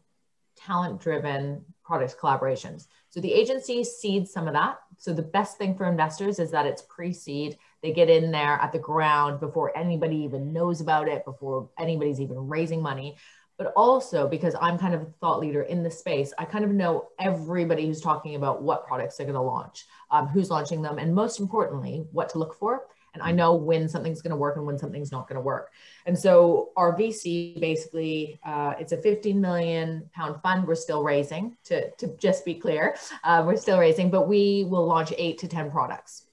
talent 0.56 1.02
driven 1.02 1.66
product 1.84 2.18
collaborations. 2.18 2.88
So 3.10 3.20
the 3.20 3.34
agency 3.34 3.84
seeds 3.84 4.32
some 4.32 4.48
of 4.48 4.54
that. 4.54 4.80
So 4.98 5.13
the 5.13 5.22
best 5.22 5.58
thing 5.58 5.75
for 5.75 5.86
investors 5.86 6.40
is 6.40 6.52
that 6.52 6.66
it's 6.66 6.82
pre 6.84 7.12
seed. 7.12 7.58
They 7.82 7.92
get 7.92 8.10
in 8.10 8.32
there 8.32 8.54
at 8.62 8.72
the 8.72 8.80
ground 8.80 9.42
before 9.42 9.78
anybody 9.78 10.18
even 10.18 10.54
knows 10.54 10.80
about 10.80 11.10
it, 11.10 11.25
before 11.25 11.70
anybody's 11.78 12.22
even 12.22 12.48
raising 12.48 12.82
money 12.82 13.18
but 13.57 13.74
also 13.75 14.27
because 14.27 14.55
I'm 14.60 14.77
kind 14.77 14.93
of 14.93 15.01
a 15.01 15.05
thought 15.19 15.39
leader 15.39 15.63
in 15.63 15.83
the 15.83 15.91
space, 15.91 16.33
I 16.38 16.45
kind 16.45 16.65
of 16.65 16.72
know 16.72 17.10
everybody 17.19 17.86
who's 17.86 18.01
talking 18.01 18.36
about 18.36 18.62
what 18.62 18.86
products 18.86 19.17
they're 19.17 19.25
going 19.25 19.36
to 19.36 19.41
launch, 19.41 19.86
um, 20.12 20.27
who's 20.27 20.50
launching 20.50 20.81
them, 20.81 20.98
and 20.98 21.13
most 21.13 21.39
importantly, 21.39 22.05
what 22.12 22.29
to 22.29 22.39
look 22.39 22.55
for. 22.55 22.88
And 23.13 23.22
I 23.22 23.31
know 23.31 23.53
when 23.53 23.88
something's 23.88 24.24
going 24.24 24.31
to 24.31 24.36
work 24.38 24.57
and 24.57 24.65
when 24.65 24.79
something's 24.79 25.12
not 25.12 25.27
going 25.27 25.36
to 25.36 25.41
work. 25.41 25.72
And 26.07 26.17
so 26.17 26.72
our 26.75 26.98
VC 26.98 27.60
basically, 27.60 28.39
uh, 28.43 28.74
it's 28.79 28.91
a 28.91 28.98
15 28.98 29.39
million 29.39 30.10
pound 30.15 30.41
fund. 30.41 30.67
We're 30.67 30.74
still 30.74 31.03
raising, 31.03 31.55
to, 31.65 31.91
to 31.91 32.07
just 32.17 32.43
be 32.43 32.55
clear, 32.55 32.95
uh, 33.24 33.43
we're 33.45 33.57
still 33.57 33.77
raising, 33.77 34.10
but 34.10 34.27
we 34.27 34.65
will 34.67 34.88
launch 34.88 35.13
eight 35.15 35.38
to 35.39 35.48
10 35.48 35.69
products 35.69 36.24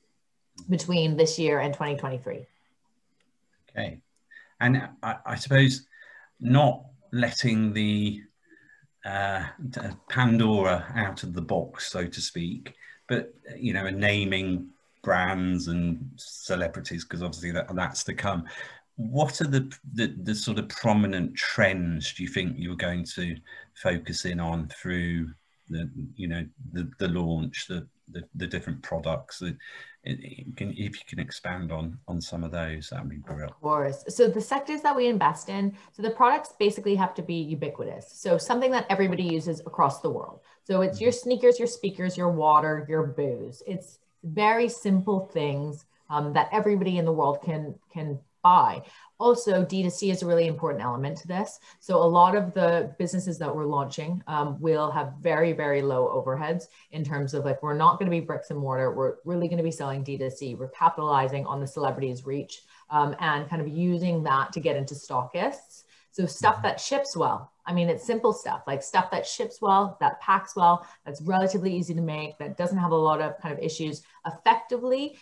between 0.71 1.19
this 1.19 1.39
year 1.39 1.61
and 1.61 1.75
2023. 1.75 2.47
Okay. 3.71 3.99
And 4.59 4.89
I, 5.03 5.17
I 5.27 5.35
suppose 5.37 5.87
not 6.41 6.85
letting 7.13 7.73
the 7.73 8.23
uh, 9.05 9.45
Pandora 10.09 10.93
out 10.95 11.23
of 11.23 11.33
the 11.33 11.43
box, 11.43 11.91
so 11.91 12.07
to 12.07 12.21
speak, 12.21 12.75
but 13.09 13.35
you 13.57 13.73
know, 13.73 13.89
naming 13.91 14.69
brands 15.03 15.69
and 15.69 16.11
celebrities 16.17 17.05
because 17.05 17.23
obviously 17.23 17.51
that, 17.53 17.75
that's 17.75 18.05
to 18.05 18.15
come. 18.15 18.45
What 18.97 19.41
are 19.41 19.47
the, 19.47 19.75
the, 19.95 20.15
the 20.23 20.35
sort 20.35 20.59
of 20.59 20.69
prominent 20.69 21.35
trends 21.35 22.13
do 22.13 22.23
you 22.23 22.29
think 22.29 22.57
you're 22.59 22.77
going 22.77 23.05
to 23.15 23.37
focus 23.75 24.27
in 24.27 24.39
on 24.41 24.69
through 24.69 25.31
the 25.71 25.89
you 26.17 26.29
know 26.29 26.45
the, 26.73 26.91
the 26.99 27.09
launch, 27.09 27.67
the 27.67 27.87
the, 28.13 28.23
the 28.35 28.47
different 28.47 28.83
products. 28.83 29.43
It, 29.43 29.57
it 30.05 30.57
can, 30.57 30.71
if 30.71 30.99
you 30.99 31.05
can 31.07 31.19
expand 31.19 31.71
on 31.73 31.99
on 32.09 32.21
some 32.21 32.43
of 32.43 32.53
those, 32.53 32.89
that'd 32.89 33.09
be 33.09 33.19
brilliant. 33.19 33.51
Of 33.51 33.61
course. 33.61 34.05
So 34.09 34.29
the 34.29 34.41
sectors 34.41 34.81
that 34.83 34.97
we 34.97 35.07
invest 35.09 35.49
in, 35.49 35.77
so 35.93 36.03
the 36.03 36.11
products 36.11 36.55
basically 36.59 36.95
have 36.97 37.15
to 37.15 37.23
be 37.23 37.35
ubiquitous. 37.35 38.11
So 38.13 38.39
something 38.39 38.71
that 38.71 38.87
everybody 38.89 39.25
uses 39.25 39.61
across 39.61 40.01
the 40.01 40.11
world. 40.11 40.41
So 40.65 40.81
it's 40.81 41.01
your 41.01 41.13
sneakers, 41.13 41.59
your 41.59 41.69
speakers, 41.69 42.17
your 42.17 42.31
water, 42.31 42.87
your 42.89 43.07
booze. 43.09 43.63
It's 43.67 43.99
very 44.25 44.69
simple 44.69 45.27
things 45.33 45.85
um, 46.09 46.33
that 46.33 46.49
everybody 46.53 46.99
in 46.99 47.05
the 47.05 47.13
world 47.13 47.43
can 47.43 47.75
can 47.93 48.19
buy. 48.43 48.83
Also, 49.19 49.65
D2C 49.65 50.11
is 50.11 50.23
a 50.23 50.27
really 50.27 50.47
important 50.47 50.83
element 50.83 51.19
to 51.19 51.29
this. 51.29 51.61
So 51.79 51.97
a 51.97 52.05
lot 52.05 52.35
of 52.35 52.55
the 52.55 52.95
businesses 52.99 53.39
that 53.39 53.55
we're 53.55 53.67
launching 53.67 54.23
um, 54.27 54.59
will 54.61 54.91
have 54.91 55.13
very, 55.21 55.53
very 55.53 55.83
low 55.83 56.09
overheads 56.09 56.65
in 56.93 57.05
terms 57.05 57.35
of 57.35 57.45
like, 57.45 57.63
we're 57.63 57.75
not 57.75 57.99
going 57.99 58.11
to 58.11 58.17
be 58.17 58.25
bricks 58.25 58.51
and 58.51 58.59
mortar. 58.59 58.95
We're 58.95 59.17
really 59.27 59.47
going 59.47 59.59
to 59.59 59.65
be 59.65 59.71
selling 59.71 60.03
D2C. 60.03 60.57
We're 60.57 60.71
capitalizing 60.71 61.45
on 61.45 61.61
the 61.61 61.67
celebrities 61.67 62.25
reach 62.25 62.63
um, 62.89 63.15
and 63.21 63.49
kind 63.49 63.61
of 63.61 63.69
using 63.69 64.23
that 64.23 64.53
to 64.55 64.61
get 64.61 64.77
into 64.77 64.95
stockists. 64.95 65.85
So 66.13 66.27
stuff 66.27 66.57
mm-hmm. 66.57 66.63
that 66.63 66.81
ships 66.81 67.17
well. 67.17 67.53
I 67.67 67.73
mean, 67.73 67.89
it's 67.89 68.05
simple 68.05 68.33
stuff 68.33 68.63
like 68.67 68.83
stuff 68.83 69.11
that 69.13 69.27
ships 69.27 69.61
well, 69.61 69.97
that 70.01 70.21
packs 70.21 70.57
well, 70.57 70.87
that's 71.05 71.23
relatively 71.23 71.77
easy 71.77 71.95
to 71.95 72.01
make, 72.01 72.37
that 72.39 72.57
doesn't 72.57 72.79
have 72.79 72.91
a 72.91 72.97
lot 72.97 73.21
of 73.21 73.39
kind 73.41 73.57
of 73.57 73.63
issues 73.63 74.03
effectively 74.27 75.19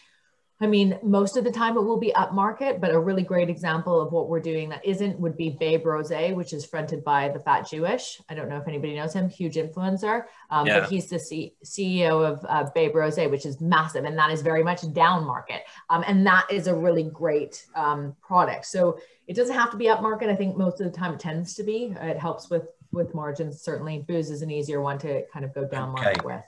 I 0.60 0.66
mean, 0.66 0.98
most 1.04 1.36
of 1.36 1.44
the 1.44 1.52
time 1.52 1.76
it 1.76 1.82
will 1.82 1.98
be 1.98 2.12
upmarket, 2.12 2.80
but 2.80 2.90
a 2.90 2.98
really 2.98 3.22
great 3.22 3.48
example 3.48 4.00
of 4.00 4.12
what 4.12 4.28
we're 4.28 4.40
doing 4.40 4.68
that 4.70 4.84
isn't 4.84 5.18
would 5.20 5.36
be 5.36 5.50
Babe 5.50 5.86
Rose, 5.86 6.10
which 6.10 6.52
is 6.52 6.66
fronted 6.66 7.04
by 7.04 7.28
the 7.28 7.38
Fat 7.38 7.68
Jewish. 7.68 8.20
I 8.28 8.34
don't 8.34 8.48
know 8.48 8.56
if 8.56 8.66
anybody 8.66 8.96
knows 8.96 9.12
him, 9.12 9.28
huge 9.28 9.54
influencer, 9.54 10.24
um, 10.50 10.66
yeah. 10.66 10.80
but 10.80 10.88
he's 10.88 11.06
the 11.06 11.18
C- 11.18 11.54
CEO 11.64 12.26
of 12.26 12.44
uh, 12.48 12.68
Babe 12.74 12.96
Rose, 12.96 13.16
which 13.16 13.46
is 13.46 13.60
massive, 13.60 14.04
and 14.04 14.18
that 14.18 14.30
is 14.32 14.42
very 14.42 14.64
much 14.64 14.92
down 14.92 15.24
market, 15.24 15.62
um, 15.90 16.02
and 16.08 16.26
that 16.26 16.46
is 16.50 16.66
a 16.66 16.74
really 16.74 17.04
great 17.04 17.64
um, 17.76 18.16
product. 18.20 18.66
So 18.66 18.98
it 19.28 19.36
doesn't 19.36 19.54
have 19.54 19.70
to 19.70 19.76
be 19.76 19.86
upmarket. 19.86 20.28
I 20.28 20.34
think 20.34 20.56
most 20.56 20.80
of 20.80 20.90
the 20.90 20.98
time 20.98 21.14
it 21.14 21.20
tends 21.20 21.54
to 21.54 21.62
be. 21.62 21.94
It 22.00 22.18
helps 22.18 22.50
with 22.50 22.66
with 22.90 23.14
margins. 23.14 23.60
Certainly, 23.60 24.06
booze 24.08 24.30
is 24.30 24.42
an 24.42 24.50
easier 24.50 24.80
one 24.80 24.98
to 24.98 25.24
kind 25.32 25.44
of 25.44 25.54
go 25.54 25.64
down 25.66 25.90
okay. 25.90 26.02
market 26.02 26.24
with. 26.24 26.42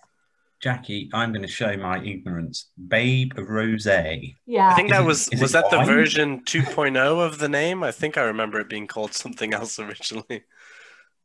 Jackie, 0.61 1.09
I'm 1.15 1.33
going 1.33 1.43
to 1.43 1.49
show 1.49 1.75
my 1.77 2.03
ignorance. 2.05 2.71
Babe 2.89 3.33
Rose. 3.37 3.87
Yeah. 3.87 4.69
I 4.69 4.75
think 4.75 4.91
that 4.91 5.05
was 5.05 5.29
it, 5.29 5.41
was 5.41 5.53
that 5.53 5.67
wine? 5.73 5.87
the 5.87 5.93
version 5.93 6.41
2.0 6.45 6.97
of 7.25 7.39
the 7.39 7.49
name? 7.49 7.83
I 7.83 7.91
think 7.93 8.19
I 8.19 8.23
remember 8.23 8.61
it 8.61 8.69
being 8.69 8.87
called 8.87 9.15
something 9.15 9.55
else 9.55 9.79
originally. 9.79 10.45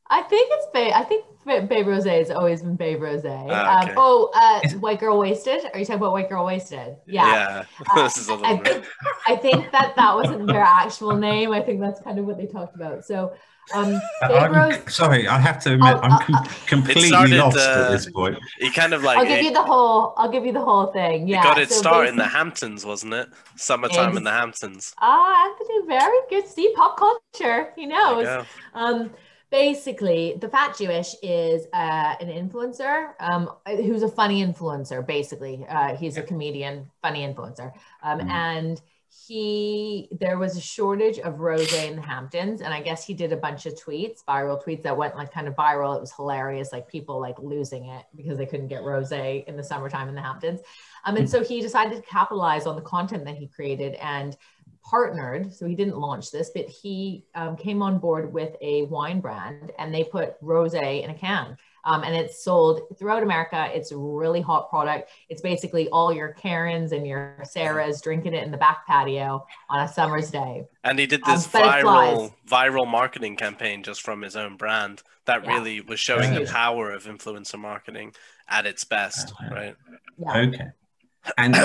I 0.10 0.22
think 0.22 0.50
it's 0.54 0.68
Babe. 0.72 0.94
I 0.96 1.04
think 1.04 1.26
Babe 1.46 1.88
Rose 1.88 2.06
has 2.06 2.30
always 2.30 2.62
been 2.62 2.76
Babe 2.76 3.02
Rose. 3.02 3.24
Ah, 3.26 3.82
okay. 3.82 3.92
um, 3.92 3.98
oh, 3.98 4.32
uh, 4.36 4.70
White 4.78 5.00
Girl 5.00 5.18
Wasted. 5.18 5.66
Are 5.74 5.80
you 5.80 5.86
talking 5.86 6.00
about 6.00 6.12
White 6.12 6.30
Girl 6.30 6.46
Wasted? 6.46 6.98
Yeah. 7.08 7.26
Yeah. 7.26 7.64
Uh, 7.92 8.04
this 8.04 8.18
is 8.18 8.28
a 8.30 8.36
little 8.36 8.46
I 8.46 8.58
think, 8.58 8.86
I 9.28 9.36
think 9.36 9.72
that 9.72 9.96
that 9.96 10.16
wasn't 10.16 10.48
their 10.48 10.62
actual 10.62 11.16
name. 11.16 11.52
I 11.52 11.62
think 11.62 11.82
that's 11.82 12.00
kind 12.02 12.20
of 12.20 12.26
what 12.26 12.38
they 12.38 12.46
talked 12.46 12.76
about. 12.76 13.04
So 13.04 13.34
um, 13.74 14.00
sorry, 14.88 15.28
I 15.28 15.40
have 15.40 15.60
to 15.64 15.74
admit, 15.74 15.98
I'm 16.02 16.20
com- 16.20 16.46
completely 16.68 17.08
started, 17.08 17.38
lost 17.38 17.58
uh, 17.58 17.86
at 17.86 17.92
this 17.92 18.10
point. 18.10 18.38
He 18.60 18.70
kind 18.70 18.94
of 18.94 19.04
like 19.04 19.18
I'll 19.18 19.26
give 19.26 19.40
it, 19.40 19.46
you 19.46 19.54
the 19.54 19.64
whole. 19.64 20.14
I'll 20.18 20.30
give 20.30 20.46
you 20.46 20.54
the 20.54 20.64
whole 20.64 20.88
thing. 20.88 21.28
Yeah, 21.28 21.44
got 21.44 21.58
its 21.58 21.74
so 21.74 21.82
start 21.82 22.08
in 22.08 22.16
the 22.16 22.28
Hamptons, 22.28 22.86
wasn't 22.86 23.14
it? 23.14 23.30
Summertime 23.56 24.18
in 24.18 24.24
the 24.24 24.32
Hamptons. 24.32 24.94
Ah, 25.00 25.50
Anthony, 25.50 25.88
very 25.88 26.20
good. 26.30 26.48
See, 26.48 26.74
pop 26.76 26.98
culture. 26.98 27.74
He 27.76 27.86
knows. 27.86 28.46
Um, 28.74 29.12
basically, 29.50 30.38
the 30.40 30.50
Fat 30.50 30.78
Jewish 30.78 31.16
is 31.24 31.66
uh, 31.74 32.16
an 32.20 32.28
influencer 32.28 33.14
um, 33.20 33.50
who's 33.66 34.04
a 34.04 34.10
funny 34.10 34.46
influencer. 34.46 35.06
Basically, 35.06 35.66
uh, 35.68 35.96
he's 35.96 36.18
a 36.18 36.22
comedian, 36.22 36.92
funny 37.02 37.26
influencer, 37.26 37.72
um, 38.04 38.20
mm. 38.20 38.30
and 38.30 38.82
he 39.28 40.10
there 40.20 40.38
was 40.38 40.58
a 40.58 40.62
shortage 40.62 41.20
of 41.20 41.40
rose 41.40 41.74
in 41.74 41.96
the 41.96 42.02
Hamptons, 42.02 42.62
and 42.62 42.74
I 42.74 42.82
guess 42.82 43.06
he 43.06 43.14
did 43.14 43.32
a 43.32 43.38
bunch 43.38 43.66
of 43.66 43.74
tweets, 43.74 44.24
viral 44.28 44.64
tweets 44.64 44.84
that 44.84 44.98
went 44.98 45.16
like 45.16 45.32
kind 45.32 45.48
of 45.48 45.56
viral. 45.56 45.96
It 45.96 46.02
was 46.02 46.14
hilarious, 46.14 46.72
like 46.72 46.88
people 46.88 47.20
like 47.20 47.38
losing 47.40 47.86
it 47.86 48.06
because 48.16 48.38
they 48.38 48.46
couldn't 48.46 48.68
get 48.68 48.84
rose 48.84 49.12
in 49.12 49.56
the 49.56 49.64
summertime 49.64 50.10
in 50.10 50.16
the 50.16 50.22
Hamptons. 50.22 50.62
Um, 51.06 51.16
and 51.18 51.30
so 51.30 51.44
he 51.44 51.62
decided 51.62 51.96
to 51.96 52.02
capitalize 52.02 52.66
on 52.66 52.76
the 52.76 52.82
content 52.82 53.26
that 53.26 53.36
he 53.36 53.48
created 53.48 53.94
and 53.96 54.36
partnered. 54.84 55.54
So 55.54 55.66
he 55.66 55.76
didn't 55.76 55.98
launch 55.98 56.32
this, 56.32 56.52
but 56.54 56.68
he 56.68 57.26
um, 57.36 57.56
came 57.56 57.82
on 57.82 57.98
board 58.00 58.32
with 58.32 58.56
a 58.62 58.84
wine 58.84 59.22
brand, 59.22 59.72
and 59.80 59.94
they 59.94 60.04
put 60.04 60.36
rose 60.42 60.74
in 60.74 60.84
a 60.84 61.14
can 61.14 61.58
um, 61.86 62.04
and 62.04 62.16
it's 62.16 62.44
sold 62.44 62.82
throughout 62.98 63.24
America. 63.24 63.70
It's 63.74 63.92
a 63.92 63.98
really 63.98 64.42
hot 64.42 64.70
product. 64.70 65.12
It's 65.30 65.42
basically 65.42 65.88
all 65.90 66.12
your 66.12 66.30
Karens 66.30 66.92
and 66.92 67.06
your 67.06 67.38
Sarahs 67.44 68.02
drinking 68.02 68.34
it 68.34 68.44
in 68.44 68.52
the 68.52 68.58
back 68.58 68.86
patio 68.88 69.46
on 69.70 69.82
a 69.82 69.88
summer's 69.88 70.32
day. 70.32 70.66
And 70.84 70.98
he 70.98 71.06
did 71.06 71.24
um, 71.24 71.34
this 71.34 71.54
um, 71.54 71.62
viral 71.62 72.34
viral 72.48 72.88
marketing 72.88 73.36
campaign 73.36 73.84
just 73.84 74.02
from 74.02 74.22
his 74.22 74.36
own 74.36 74.58
brand 74.58 75.04
that 75.26 75.44
yeah. 75.44 75.54
really 75.54 75.82
was 75.82 76.00
showing 76.00 76.34
the 76.34 76.46
power 76.46 76.92
of 76.92 77.06
influencer 77.06 77.60
marketing 77.60 78.14
at 78.48 78.66
its 78.66 78.84
best, 78.84 79.34
right? 79.52 79.76
Yeah. 80.18 80.38
Okay. 80.38 80.68
And 81.38 81.56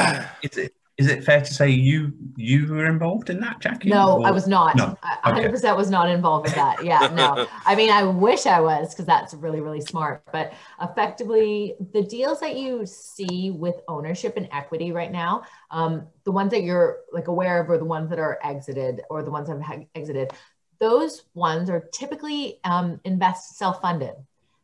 is 0.42 0.56
it 0.56 0.74
is 1.00 1.09
it 1.09 1.25
fair 1.25 1.40
to 1.40 1.54
say 1.54 1.71
you 1.71 2.12
you 2.37 2.66
were 2.66 2.87
involved 2.87 3.30
in 3.30 3.40
that, 3.40 3.59
Jackie? 3.59 3.88
No, 3.88 4.19
or? 4.19 4.26
I 4.26 4.30
was 4.30 4.47
not. 4.47 4.76
No. 4.76 4.99
I 5.02 5.33
100% 5.33 5.75
was 5.75 5.88
not 5.88 6.11
involved 6.11 6.45
with 6.45 6.54
that. 6.57 6.85
Yeah, 6.85 7.11
no. 7.14 7.47
I 7.64 7.75
mean, 7.75 7.90
I 7.90 8.02
wish 8.02 8.45
I 8.45 8.61
was 8.61 8.90
because 8.92 9.07
that's 9.07 9.33
really 9.33 9.62
really 9.62 9.80
smart. 9.80 10.23
But 10.30 10.52
effectively, 10.83 11.75
the 11.95 12.02
deals 12.02 12.38
that 12.40 12.54
you 12.54 12.85
see 12.85 13.50
with 13.50 13.76
ownership 13.88 14.37
and 14.37 14.47
equity 14.52 14.92
right 14.92 15.11
now, 15.11 15.45
um, 15.71 16.07
the 16.25 16.33
ones 16.33 16.50
that 16.50 16.64
you're 16.64 16.99
like 17.12 17.28
aware 17.28 17.62
of, 17.62 17.71
or 17.71 17.78
the 17.78 17.87
ones 17.87 18.11
that 18.11 18.19
are 18.19 18.38
exited, 18.45 19.00
or 19.09 19.23
the 19.23 19.30
ones 19.30 19.49
that 19.49 19.59
have 19.62 19.87
exited, 19.95 20.33
those 20.80 21.23
ones 21.33 21.71
are 21.71 21.80
typically 21.95 22.61
um, 22.64 23.00
invest 23.04 23.57
self 23.57 23.80
funded. 23.80 24.16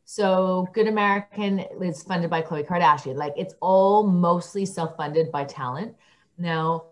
So 0.05 0.69
Good 0.75 0.87
American 0.87 1.61
is 1.83 2.03
funded 2.03 2.29
by 2.29 2.43
Khloe 2.43 2.67
Kardashian. 2.67 3.17
Like 3.17 3.33
it's 3.37 3.55
all 3.61 4.07
mostly 4.07 4.67
self 4.67 4.97
funded 4.97 5.33
by 5.33 5.45
talent. 5.45 5.97
Now, 6.39 6.85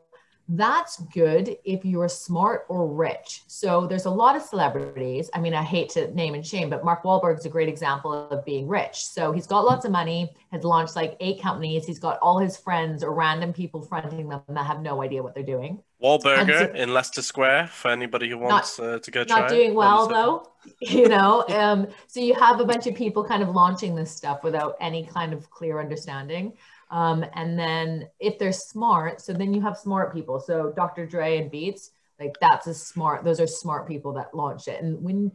that's 0.49 0.99
good 1.15 1.57
if 1.65 1.85
you're 1.85 2.09
smart 2.09 2.67
or 2.69 2.87
rich. 2.87 3.43
So 3.47 3.87
there's 3.87 4.05
a 4.05 4.11
lot 4.11 4.37
of 4.37 4.43
celebrities. 4.43 5.31
I 5.33 5.41
mean, 5.41 5.55
I 5.55 5.63
hate 5.63 5.89
to 5.91 6.13
name 6.15 6.35
and 6.35 6.47
shame, 6.47 6.69
but 6.69 6.85
Mark 6.85 7.03
Wahlberg's 7.03 7.47
a 7.47 7.49
great 7.49 7.69
example 7.69 8.13
of 8.13 8.45
being 8.45 8.69
rich. 8.69 9.07
So 9.07 9.33
he's 9.33 9.47
got 9.47 9.65
lots 9.65 9.87
of 9.87 9.91
money, 9.91 10.35
has 10.53 10.63
launched 10.63 10.97
like 10.97 11.17
eight 11.21 11.41
companies. 11.41 11.87
He's 11.87 11.99
got 11.99 12.19
all 12.21 12.39
his 12.39 12.57
friends 12.57 13.03
or 13.03 13.15
random 13.15 13.53
people 13.53 13.81
fronting 13.81 14.29
them 14.29 14.43
that 14.49 14.67
have 14.67 14.83
no 14.83 15.03
idea 15.03 15.23
what 15.23 15.35
they're 15.35 15.43
doing. 15.43 15.83
Wahlburger 16.03 16.71
so, 16.71 16.75
in 16.75 16.93
Leicester 16.93 17.23
Square 17.23 17.69
for 17.69 17.91
anybody 17.91 18.29
who 18.29 18.37
wants 18.37 18.79
not, 18.79 18.87
uh, 18.87 18.99
to 18.99 19.11
go 19.11 19.25
try. 19.25 19.41
Not 19.41 19.49
doing 19.49 19.75
well 19.75 20.07
though, 20.07 20.51
you 20.81 21.09
know. 21.09 21.47
Um, 21.49 21.89
so 22.07 22.21
you 22.21 22.35
have 22.35 22.61
a 22.61 22.65
bunch 22.67 22.87
of 22.87 22.95
people 22.95 23.25
kind 23.25 23.43
of 23.43 23.49
launching 23.49 23.95
this 23.95 24.11
stuff 24.11 24.45
without 24.45 24.77
any 24.81 25.07
kind 25.07 25.33
of 25.33 25.49
clear 25.49 25.81
understanding. 25.81 26.53
Um, 26.95 27.25
and 27.35 27.59
then 27.59 28.09
if 28.21 28.39
they're 28.39 28.53
smart, 28.53 29.21
so 29.21 29.33
then 29.33 29.53
you 29.53 29.61
have 29.63 29.77
smart 29.77 30.15
people. 30.15 30.39
So 30.39 30.73
Dr. 30.77 31.07
Dre 31.07 31.39
and 31.39 31.51
Beats, 31.51 31.91
like 32.21 32.37
that's 32.41 32.69
a 32.69 32.75
smart, 32.75 33.25
those 33.25 33.41
are 33.41 33.49
smart 33.49 33.89
people 33.89 34.13
that 34.13 34.33
launched 34.33 34.69
it. 34.69 34.81
And 34.81 35.03
when 35.03 35.33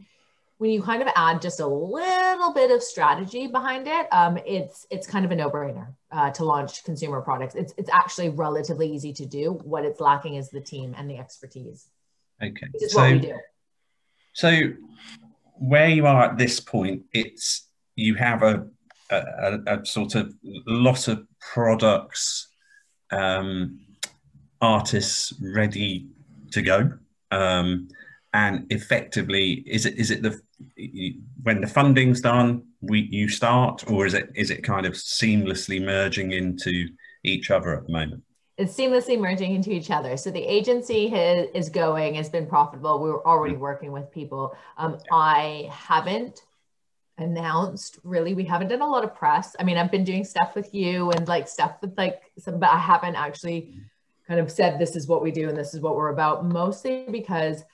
when 0.56 0.70
you 0.70 0.82
kind 0.82 1.02
of 1.02 1.08
add 1.16 1.40
just 1.40 1.60
a 1.60 1.66
little 1.66 2.52
bit 2.54 2.70
of 2.70 2.82
strategy 2.82 3.46
behind 3.46 3.86
it, 3.86 4.06
um, 4.10 4.38
it's 4.46 4.86
it's 4.90 5.06
kind 5.06 5.26
of 5.26 5.30
a 5.32 5.36
no-brainer 5.36 5.88
uh, 6.10 6.30
to 6.30 6.44
launch 6.44 6.82
consumer 6.82 7.20
products. 7.20 7.54
It's 7.54 7.74
it's 7.76 7.90
actually 7.90 8.30
relatively 8.30 8.90
easy 8.90 9.12
to 9.14 9.26
do. 9.26 9.52
What 9.52 9.84
it's 9.84 10.00
lacking 10.00 10.36
is 10.36 10.48
the 10.48 10.62
team 10.62 10.94
and 10.96 11.10
the 11.10 11.18
expertise. 11.18 11.88
Okay. 12.42 12.68
so, 12.88 13.00
So 14.32 14.72
where 15.56 15.88
you 15.88 16.06
are 16.06 16.24
at 16.24 16.38
this 16.38 16.58
point, 16.58 17.02
it's 17.12 17.68
you 17.96 18.14
have 18.14 18.42
a 18.42 18.66
a, 19.10 19.58
a, 19.66 19.86
sort 19.86 20.14
of 20.14 20.34
lot 20.42 21.08
of 21.08 21.26
products, 21.40 22.48
um, 23.10 23.80
artists 24.60 25.32
ready 25.40 26.08
to 26.52 26.62
go, 26.62 26.92
um, 27.30 27.88
and 28.32 28.66
effectively, 28.70 29.64
is 29.66 29.86
it 29.86 29.98
is 29.98 30.10
it 30.10 30.22
the 30.22 30.40
when 31.42 31.60
the 31.60 31.66
funding's 31.66 32.20
done, 32.20 32.62
we 32.80 33.08
you 33.10 33.28
start, 33.28 33.90
or 33.90 34.06
is 34.06 34.14
it 34.14 34.30
is 34.34 34.50
it 34.50 34.62
kind 34.62 34.86
of 34.86 34.92
seamlessly 34.92 35.84
merging 35.84 36.32
into 36.32 36.88
each 37.24 37.50
other 37.50 37.76
at 37.76 37.86
the 37.86 37.92
moment? 37.92 38.22
It's 38.56 38.76
seamlessly 38.76 39.18
merging 39.18 39.54
into 39.54 39.70
each 39.70 39.90
other. 39.90 40.18
So 40.18 40.30
the 40.30 40.42
agency 40.42 41.08
has, 41.08 41.48
is 41.54 41.70
going, 41.70 42.16
has 42.16 42.28
been 42.28 42.46
profitable. 42.46 43.02
We 43.02 43.08
were 43.08 43.26
already 43.26 43.54
mm. 43.54 43.60
working 43.60 43.90
with 43.90 44.12
people. 44.12 44.54
Um, 44.76 44.98
I 45.10 45.66
haven't 45.72 46.42
announced 47.20 47.98
really 48.02 48.34
we 48.34 48.44
haven't 48.44 48.68
done 48.68 48.80
a 48.80 48.86
lot 48.86 49.04
of 49.04 49.14
press 49.14 49.54
i 49.58 49.64
mean 49.64 49.76
i've 49.76 49.90
been 49.90 50.04
doing 50.04 50.24
stuff 50.24 50.54
with 50.54 50.74
you 50.74 51.10
and 51.12 51.28
like 51.28 51.48
stuff 51.48 51.76
with 51.80 51.96
like 51.96 52.22
some 52.38 52.58
but 52.58 52.70
i 52.70 52.78
haven't 52.78 53.14
actually 53.14 53.74
kind 54.26 54.40
of 54.40 54.50
said 54.50 54.78
this 54.78 54.96
is 54.96 55.06
what 55.06 55.22
we 55.22 55.30
do 55.30 55.48
and 55.48 55.56
this 55.56 55.74
is 55.74 55.80
what 55.80 55.96
we're 55.96 56.10
about 56.10 56.44
mostly 56.44 57.06
because 57.10 57.64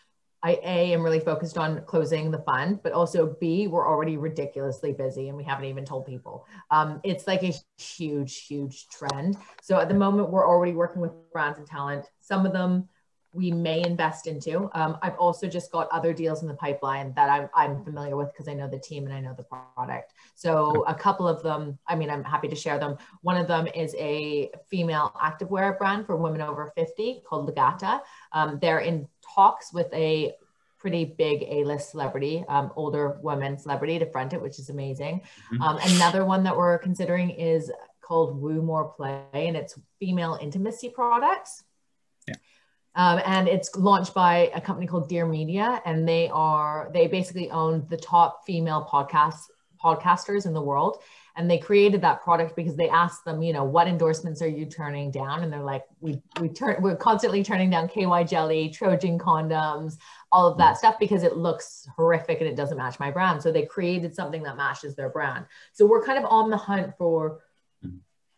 I 0.42 0.60
A 0.62 0.92
am 0.92 1.02
really 1.02 1.18
focused 1.18 1.58
on 1.58 1.82
closing 1.86 2.30
the 2.30 2.38
fund, 2.38 2.80
but 2.82 2.92
also 2.92 3.36
B, 3.40 3.66
we're 3.66 3.88
already 3.88 4.16
ridiculously 4.16 4.92
busy 4.92 5.28
and 5.28 5.36
we 5.36 5.42
haven't 5.42 5.64
even 5.64 5.84
told 5.84 6.06
people. 6.06 6.46
Um, 6.70 7.00
it's 7.02 7.26
like 7.26 7.42
a 7.42 7.52
huge, 7.78 8.46
huge 8.46 8.86
trend. 8.88 9.36
So 9.60 9.80
at 9.80 9.88
the 9.88 9.94
moment, 9.94 10.30
we're 10.30 10.46
already 10.46 10.72
working 10.72 11.02
with 11.02 11.10
brands 11.32 11.58
and 11.58 11.66
talent. 11.66 12.06
Some 12.20 12.46
of 12.46 12.52
them 12.52 12.88
we 13.36 13.52
may 13.52 13.82
invest 13.84 14.26
into. 14.26 14.70
Um, 14.72 14.96
I've 15.02 15.16
also 15.16 15.46
just 15.46 15.70
got 15.70 15.88
other 15.90 16.14
deals 16.14 16.40
in 16.42 16.48
the 16.48 16.54
pipeline 16.54 17.12
that 17.14 17.28
I'm, 17.28 17.48
I'm 17.54 17.84
familiar 17.84 18.16
with 18.16 18.32
because 18.32 18.48
I 18.48 18.54
know 18.54 18.68
the 18.68 18.78
team 18.78 19.04
and 19.04 19.14
I 19.14 19.20
know 19.20 19.34
the 19.34 19.44
product. 19.44 20.14
So 20.34 20.84
a 20.88 20.94
couple 20.94 21.28
of 21.28 21.42
them, 21.42 21.78
I 21.86 21.94
mean, 21.94 22.08
I'm 22.08 22.24
happy 22.24 22.48
to 22.48 22.56
share 22.56 22.78
them. 22.78 22.96
One 23.20 23.36
of 23.36 23.46
them 23.46 23.66
is 23.68 23.94
a 23.98 24.50
female 24.68 25.12
activewear 25.22 25.76
brand 25.78 26.06
for 26.06 26.16
women 26.16 26.40
over 26.40 26.72
50 26.74 27.22
called 27.28 27.54
Legata. 27.54 28.00
Um, 28.32 28.58
they're 28.60 28.80
in 28.80 29.06
talks 29.34 29.72
with 29.72 29.92
a 29.92 30.32
pretty 30.78 31.04
big 31.04 31.42
A-list 31.48 31.90
celebrity, 31.90 32.44
um, 32.48 32.72
older 32.76 33.18
woman 33.22 33.58
celebrity 33.58 33.98
to 33.98 34.06
front 34.06 34.32
it, 34.32 34.40
which 34.40 34.58
is 34.58 34.70
amazing. 34.70 35.20
Mm-hmm. 35.52 35.62
Um, 35.62 35.78
another 35.96 36.24
one 36.24 36.42
that 36.44 36.56
we're 36.56 36.78
considering 36.78 37.30
is 37.30 37.70
called 38.00 38.40
Woo 38.40 38.62
More 38.62 38.84
Play, 38.84 39.20
and 39.34 39.56
it's 39.56 39.78
female 39.98 40.38
intimacy 40.40 40.88
products. 40.88 41.64
Um, 42.96 43.20
and 43.26 43.46
it's 43.46 43.76
launched 43.76 44.14
by 44.14 44.50
a 44.54 44.60
company 44.60 44.86
called 44.86 45.08
Dear 45.08 45.26
Media, 45.26 45.82
and 45.84 46.08
they 46.08 46.28
are 46.30 46.90
they 46.92 47.06
basically 47.06 47.50
own 47.50 47.86
the 47.90 47.96
top 47.96 48.44
female 48.46 48.88
podcast 48.90 49.36
podcasters 49.82 50.46
in 50.46 50.54
the 50.54 50.62
world. 50.62 51.02
And 51.38 51.50
they 51.50 51.58
created 51.58 52.00
that 52.00 52.22
product 52.22 52.56
because 52.56 52.76
they 52.76 52.88
asked 52.88 53.26
them, 53.26 53.42
you 53.42 53.52
know, 53.52 53.62
what 53.62 53.86
endorsements 53.86 54.40
are 54.40 54.48
you 54.48 54.64
turning 54.64 55.10
down? 55.10 55.42
And 55.42 55.52
they're 55.52 55.62
like, 55.62 55.84
we 56.00 56.22
we 56.40 56.48
turn 56.48 56.76
we're 56.80 56.96
constantly 56.96 57.44
turning 57.44 57.68
down 57.68 57.88
KY 57.88 58.24
jelly, 58.24 58.70
Trojan 58.70 59.18
condoms, 59.18 59.98
all 60.32 60.50
of 60.50 60.56
that 60.56 60.74
mm. 60.74 60.78
stuff 60.78 60.98
because 60.98 61.22
it 61.22 61.36
looks 61.36 61.86
horrific 61.94 62.40
and 62.40 62.48
it 62.48 62.56
doesn't 62.56 62.78
match 62.78 62.98
my 62.98 63.10
brand. 63.10 63.42
So 63.42 63.52
they 63.52 63.66
created 63.66 64.14
something 64.14 64.42
that 64.44 64.56
matches 64.56 64.96
their 64.96 65.10
brand. 65.10 65.44
So 65.74 65.84
we're 65.84 66.02
kind 66.02 66.18
of 66.18 66.24
on 66.30 66.48
the 66.48 66.56
hunt 66.56 66.94
for 66.96 67.40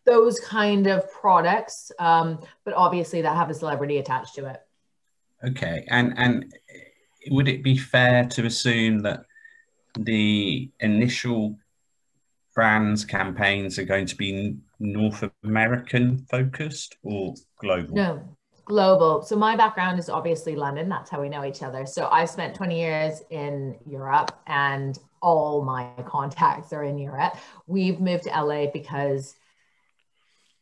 those 0.09 0.39
kind 0.39 0.87
of 0.87 1.09
products, 1.11 1.91
um, 1.99 2.39
but 2.65 2.73
obviously 2.73 3.21
that 3.21 3.35
have 3.35 3.49
a 3.49 3.53
celebrity 3.53 3.99
attached 3.99 4.35
to 4.35 4.45
it. 4.47 4.61
Okay, 5.47 5.85
and 5.89 6.17
and 6.17 6.53
would 7.29 7.47
it 7.47 7.63
be 7.63 7.77
fair 7.77 8.25
to 8.25 8.45
assume 8.45 8.99
that 8.99 9.23
the 9.97 10.69
initial 10.79 11.57
brands 12.55 13.05
campaigns 13.05 13.77
are 13.77 13.85
going 13.85 14.07
to 14.07 14.15
be 14.15 14.57
North 14.79 15.23
American 15.43 16.17
focused 16.29 16.97
or 17.03 17.35
global? 17.59 17.95
No, 17.95 18.37
global. 18.65 19.21
So 19.21 19.35
my 19.35 19.55
background 19.55 19.99
is 19.99 20.09
obviously 20.09 20.55
London. 20.55 20.89
That's 20.89 21.09
how 21.09 21.21
we 21.21 21.29
know 21.29 21.45
each 21.45 21.61
other. 21.61 21.85
So 21.85 22.09
I've 22.11 22.29
spent 22.29 22.55
20 22.55 22.79
years 22.79 23.21
in 23.29 23.77
Europe 23.85 24.31
and 24.47 24.97
all 25.21 25.63
my 25.63 25.89
contacts 26.05 26.73
are 26.73 26.83
in 26.83 26.97
Europe. 26.97 27.35
We've 27.67 27.99
moved 27.99 28.23
to 28.23 28.29
LA 28.29 28.67
because 28.71 29.35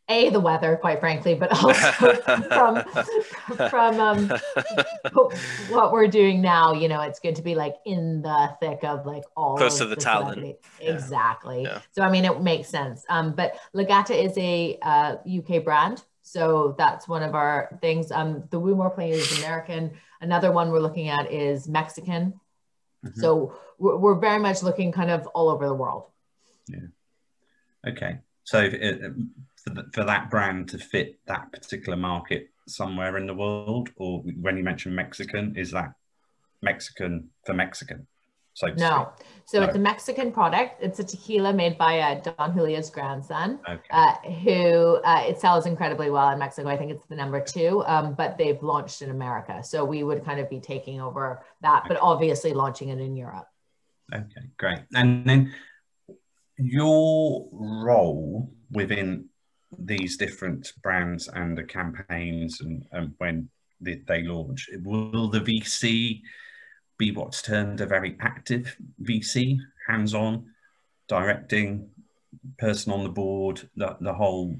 a 0.09 0.29
the 0.29 0.39
weather 0.39 0.77
quite 0.77 0.99
frankly 0.99 1.35
but 1.35 1.51
also 1.51 2.13
from 2.47 3.69
from 3.69 3.99
um, 3.99 4.29
what 5.69 5.91
we're 5.91 6.07
doing 6.07 6.41
now 6.41 6.73
you 6.73 6.87
know 6.87 7.01
it's 7.01 7.19
good 7.19 7.35
to 7.35 7.41
be 7.41 7.55
like 7.55 7.75
in 7.85 8.21
the 8.21 8.55
thick 8.61 8.79
of 8.83 9.05
like 9.05 9.23
all 9.35 9.57
close 9.57 9.77
to 9.79 9.85
the, 9.85 9.95
the 9.95 10.01
talent. 10.01 10.55
exactly. 10.79 11.63
Yeah. 11.63 11.81
so 11.91 12.03
i 12.03 12.09
mean 12.09 12.25
it 12.25 12.41
makes 12.41 12.69
sense. 12.69 13.05
Um, 13.09 13.33
but 13.33 13.57
legata 13.75 14.11
is 14.11 14.37
a 14.37 14.77
uh, 14.81 15.15
uk 15.39 15.63
brand 15.63 16.03
so 16.21 16.75
that's 16.77 17.07
one 17.07 17.23
of 17.23 17.35
our 17.35 17.79
things. 17.79 18.11
Um, 18.11 18.43
the 18.49 18.59
woo 18.59 18.75
more 18.75 18.89
play 18.89 19.11
is 19.11 19.39
american. 19.39 19.91
Another 20.19 20.51
one 20.51 20.71
we're 20.71 20.81
looking 20.81 21.07
at 21.07 21.31
is 21.31 21.67
mexican. 21.67 22.39
Mm-hmm. 23.05 23.21
so 23.21 23.55
we're, 23.77 23.95
we're 23.97 24.19
very 24.19 24.39
much 24.39 24.63
looking 24.63 24.91
kind 24.91 25.11
of 25.11 25.27
all 25.27 25.49
over 25.49 25.67
the 25.67 25.73
world. 25.73 26.05
Yeah. 26.67 26.87
Okay. 27.87 28.19
So 28.43 28.59
it, 28.59 29.13
for, 29.67 29.85
for 29.93 30.03
that 30.03 30.29
brand 30.29 30.69
to 30.69 30.77
fit 30.77 31.19
that 31.27 31.51
particular 31.51 31.97
market 31.97 32.49
somewhere 32.67 33.17
in 33.17 33.27
the 33.27 33.33
world? 33.33 33.89
Or 33.97 34.19
when 34.41 34.57
you 34.57 34.63
mention 34.63 34.95
Mexican, 34.95 35.55
is 35.55 35.71
that 35.71 35.93
Mexican 36.61 37.29
for 37.45 37.53
Mexican? 37.53 38.07
So 38.53 38.67
no, 38.75 39.11
so 39.45 39.59
no. 39.59 39.67
it's 39.67 39.75
a 39.75 39.79
Mexican 39.79 40.31
product. 40.31 40.81
It's 40.81 40.97
a 40.97 41.03
tequila 41.03 41.53
made 41.53 41.77
by 41.77 41.99
uh, 41.99 42.21
Don 42.21 42.55
Julio's 42.55 42.89
grandson, 42.89 43.59
okay. 43.69 43.79
uh, 43.91 44.15
who 44.43 44.95
uh, 45.05 45.25
it 45.27 45.39
sells 45.39 45.67
incredibly 45.67 46.09
well 46.09 46.29
in 46.31 46.39
Mexico. 46.39 46.67
I 46.67 46.75
think 46.75 46.89
it's 46.89 47.05
the 47.05 47.15
number 47.15 47.39
two, 47.39 47.83
um, 47.85 48.15
but 48.15 48.35
they've 48.39 48.61
launched 48.63 49.03
in 49.03 49.11
America. 49.11 49.63
So 49.63 49.85
we 49.85 50.01
would 50.01 50.25
kind 50.25 50.39
of 50.39 50.49
be 50.49 50.59
taking 50.59 50.99
over 50.99 51.43
that, 51.61 51.83
okay. 51.85 51.89
but 51.89 51.99
obviously 52.01 52.51
launching 52.53 52.89
it 52.89 52.99
in 52.99 53.15
Europe. 53.15 53.47
Okay, 54.11 54.49
great. 54.57 54.79
And 54.95 55.23
then 55.23 55.53
your 56.57 57.47
role 57.51 58.51
within 58.71 59.29
these 59.77 60.17
different 60.17 60.73
brands 60.81 61.27
and 61.27 61.57
the 61.57 61.63
campaigns 61.63 62.61
and, 62.61 62.85
and 62.91 63.13
when 63.17 63.49
they, 63.81 64.01
they 64.07 64.23
launch, 64.23 64.69
will 64.83 65.29
the 65.29 65.39
VC 65.39 66.21
be 66.97 67.11
what's 67.11 67.41
termed 67.41 67.81
a 67.81 67.85
very 67.85 68.17
active 68.21 68.75
VC, 69.03 69.57
hands-on, 69.87 70.45
directing, 71.07 71.89
person 72.57 72.91
on 72.91 73.03
the 73.03 73.09
board, 73.09 73.69
the, 73.75 73.95
the 74.01 74.13
whole 74.13 74.55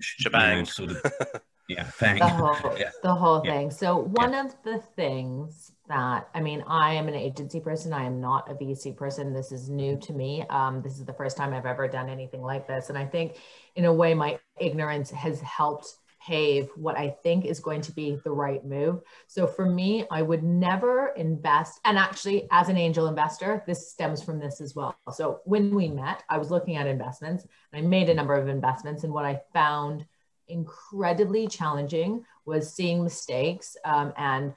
shebang, 0.00 0.50
you 0.50 0.58
know, 0.58 0.64
sort 0.64 0.90
of 0.90 1.02
yeah 1.70 1.84
thing. 1.84 2.18
The 2.18 2.28
whole, 2.28 2.74
yeah. 2.78 2.90
the 3.02 3.14
whole 3.14 3.42
yeah. 3.44 3.52
thing. 3.52 3.70
So 3.70 3.98
one 3.98 4.32
yeah. 4.32 4.46
of 4.46 4.54
the 4.64 4.78
things 4.96 5.72
that 5.88 6.28
I 6.34 6.40
mean, 6.40 6.62
I 6.66 6.94
am 6.94 7.08
an 7.08 7.14
agency 7.14 7.60
person. 7.60 7.92
I 7.92 8.04
am 8.04 8.20
not 8.20 8.50
a 8.50 8.54
VC 8.54 8.96
person. 8.96 9.32
This 9.32 9.52
is 9.52 9.68
new 9.68 9.96
to 9.98 10.12
me. 10.12 10.44
Um, 10.50 10.82
this 10.82 10.98
is 10.98 11.04
the 11.04 11.12
first 11.12 11.36
time 11.36 11.52
I've 11.52 11.66
ever 11.66 11.88
done 11.88 12.08
anything 12.08 12.42
like 12.42 12.66
this, 12.66 12.88
and 12.88 12.98
I 12.98 13.06
think, 13.06 13.36
in 13.76 13.84
a 13.84 13.92
way, 13.92 14.14
my 14.14 14.38
ignorance 14.58 15.10
has 15.10 15.40
helped 15.40 15.94
pave 16.20 16.68
what 16.76 16.98
I 16.98 17.16
think 17.22 17.46
is 17.46 17.60
going 17.60 17.80
to 17.82 17.92
be 17.92 18.18
the 18.24 18.30
right 18.30 18.64
move. 18.64 19.00
So 19.26 19.46
for 19.46 19.64
me, 19.64 20.06
I 20.10 20.22
would 20.22 20.42
never 20.42 21.08
invest. 21.16 21.80
And 21.84 21.98
actually, 21.98 22.46
as 22.50 22.68
an 22.68 22.76
angel 22.76 23.06
investor, 23.08 23.64
this 23.66 23.90
stems 23.90 24.22
from 24.22 24.38
this 24.38 24.60
as 24.60 24.74
well. 24.74 24.94
So 25.12 25.40
when 25.44 25.74
we 25.74 25.88
met, 25.88 26.22
I 26.28 26.38
was 26.38 26.50
looking 26.50 26.76
at 26.76 26.86
investments 26.86 27.46
and 27.72 27.84
I 27.84 27.88
made 27.88 28.10
a 28.10 28.14
number 28.14 28.34
of 28.34 28.48
investments. 28.48 29.04
And 29.04 29.12
what 29.12 29.24
I 29.24 29.40
found 29.54 30.04
incredibly 30.50 31.46
challenging 31.46 32.24
was 32.44 32.72
seeing 32.72 33.02
mistakes 33.02 33.76
um, 33.84 34.12
and 34.16 34.52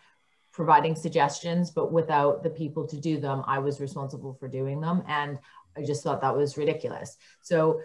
providing 0.51 0.95
suggestions, 0.95 1.71
but 1.71 1.91
without 1.91 2.43
the 2.43 2.49
people 2.49 2.87
to 2.87 2.99
do 2.99 3.19
them, 3.19 3.43
I 3.47 3.59
was 3.59 3.79
responsible 3.79 4.33
for 4.33 4.47
doing 4.47 4.81
them. 4.81 5.03
And 5.07 5.39
I 5.75 5.83
just 5.83 6.03
thought 6.03 6.21
that 6.21 6.35
was 6.35 6.57
ridiculous. 6.57 7.17
So, 7.41 7.81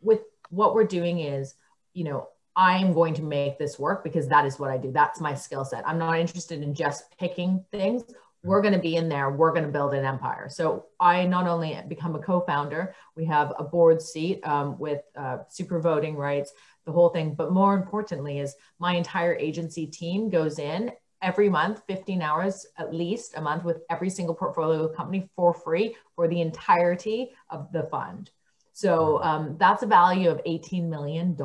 with 0.00 0.20
what 0.50 0.74
we're 0.74 0.84
doing 0.84 1.20
is, 1.20 1.54
you 1.94 2.04
know, 2.04 2.28
I'm 2.54 2.92
going 2.92 3.14
to 3.14 3.22
make 3.22 3.58
this 3.58 3.78
work 3.78 4.04
because 4.04 4.28
that 4.28 4.44
is 4.44 4.58
what 4.58 4.70
I 4.70 4.76
do. 4.76 4.92
That's 4.92 5.20
my 5.20 5.34
skill 5.34 5.64
set. 5.64 5.88
I'm 5.88 5.98
not 5.98 6.18
interested 6.18 6.62
in 6.62 6.74
just 6.74 7.16
picking 7.18 7.64
things. 7.70 8.02
We're 8.44 8.60
going 8.60 8.74
to 8.74 8.80
be 8.80 8.96
in 8.96 9.08
there. 9.08 9.30
We're 9.30 9.52
going 9.52 9.64
to 9.64 9.70
build 9.70 9.94
an 9.94 10.04
empire. 10.04 10.48
So 10.48 10.86
I 10.98 11.26
not 11.26 11.46
only 11.46 11.78
become 11.88 12.16
a 12.16 12.18
co-founder, 12.18 12.94
we 13.16 13.24
have 13.26 13.52
a 13.58 13.64
board 13.64 14.02
seat 14.02 14.44
um, 14.46 14.78
with 14.78 15.00
uh, 15.16 15.38
super 15.48 15.80
voting 15.80 16.16
rights, 16.16 16.52
the 16.84 16.92
whole 16.92 17.10
thing. 17.10 17.34
But 17.34 17.52
more 17.52 17.74
importantly, 17.74 18.40
is 18.40 18.54
my 18.78 18.94
entire 18.96 19.36
agency 19.36 19.86
team 19.86 20.28
goes 20.28 20.58
in 20.58 20.90
every 21.22 21.48
month, 21.48 21.82
15 21.86 22.20
hours 22.20 22.66
at 22.76 22.92
least 22.92 23.34
a 23.36 23.40
month 23.40 23.64
with 23.64 23.78
every 23.88 24.10
single 24.10 24.34
portfolio 24.34 24.88
company 24.88 25.30
for 25.36 25.54
free 25.54 25.94
for 26.16 26.26
the 26.26 26.40
entirety 26.40 27.30
of 27.48 27.70
the 27.72 27.84
fund. 27.84 28.30
So 28.72 29.22
um, 29.22 29.56
that's 29.58 29.82
a 29.82 29.86
value 29.86 30.30
of 30.30 30.42
$18 30.44 30.88
million 30.88 31.36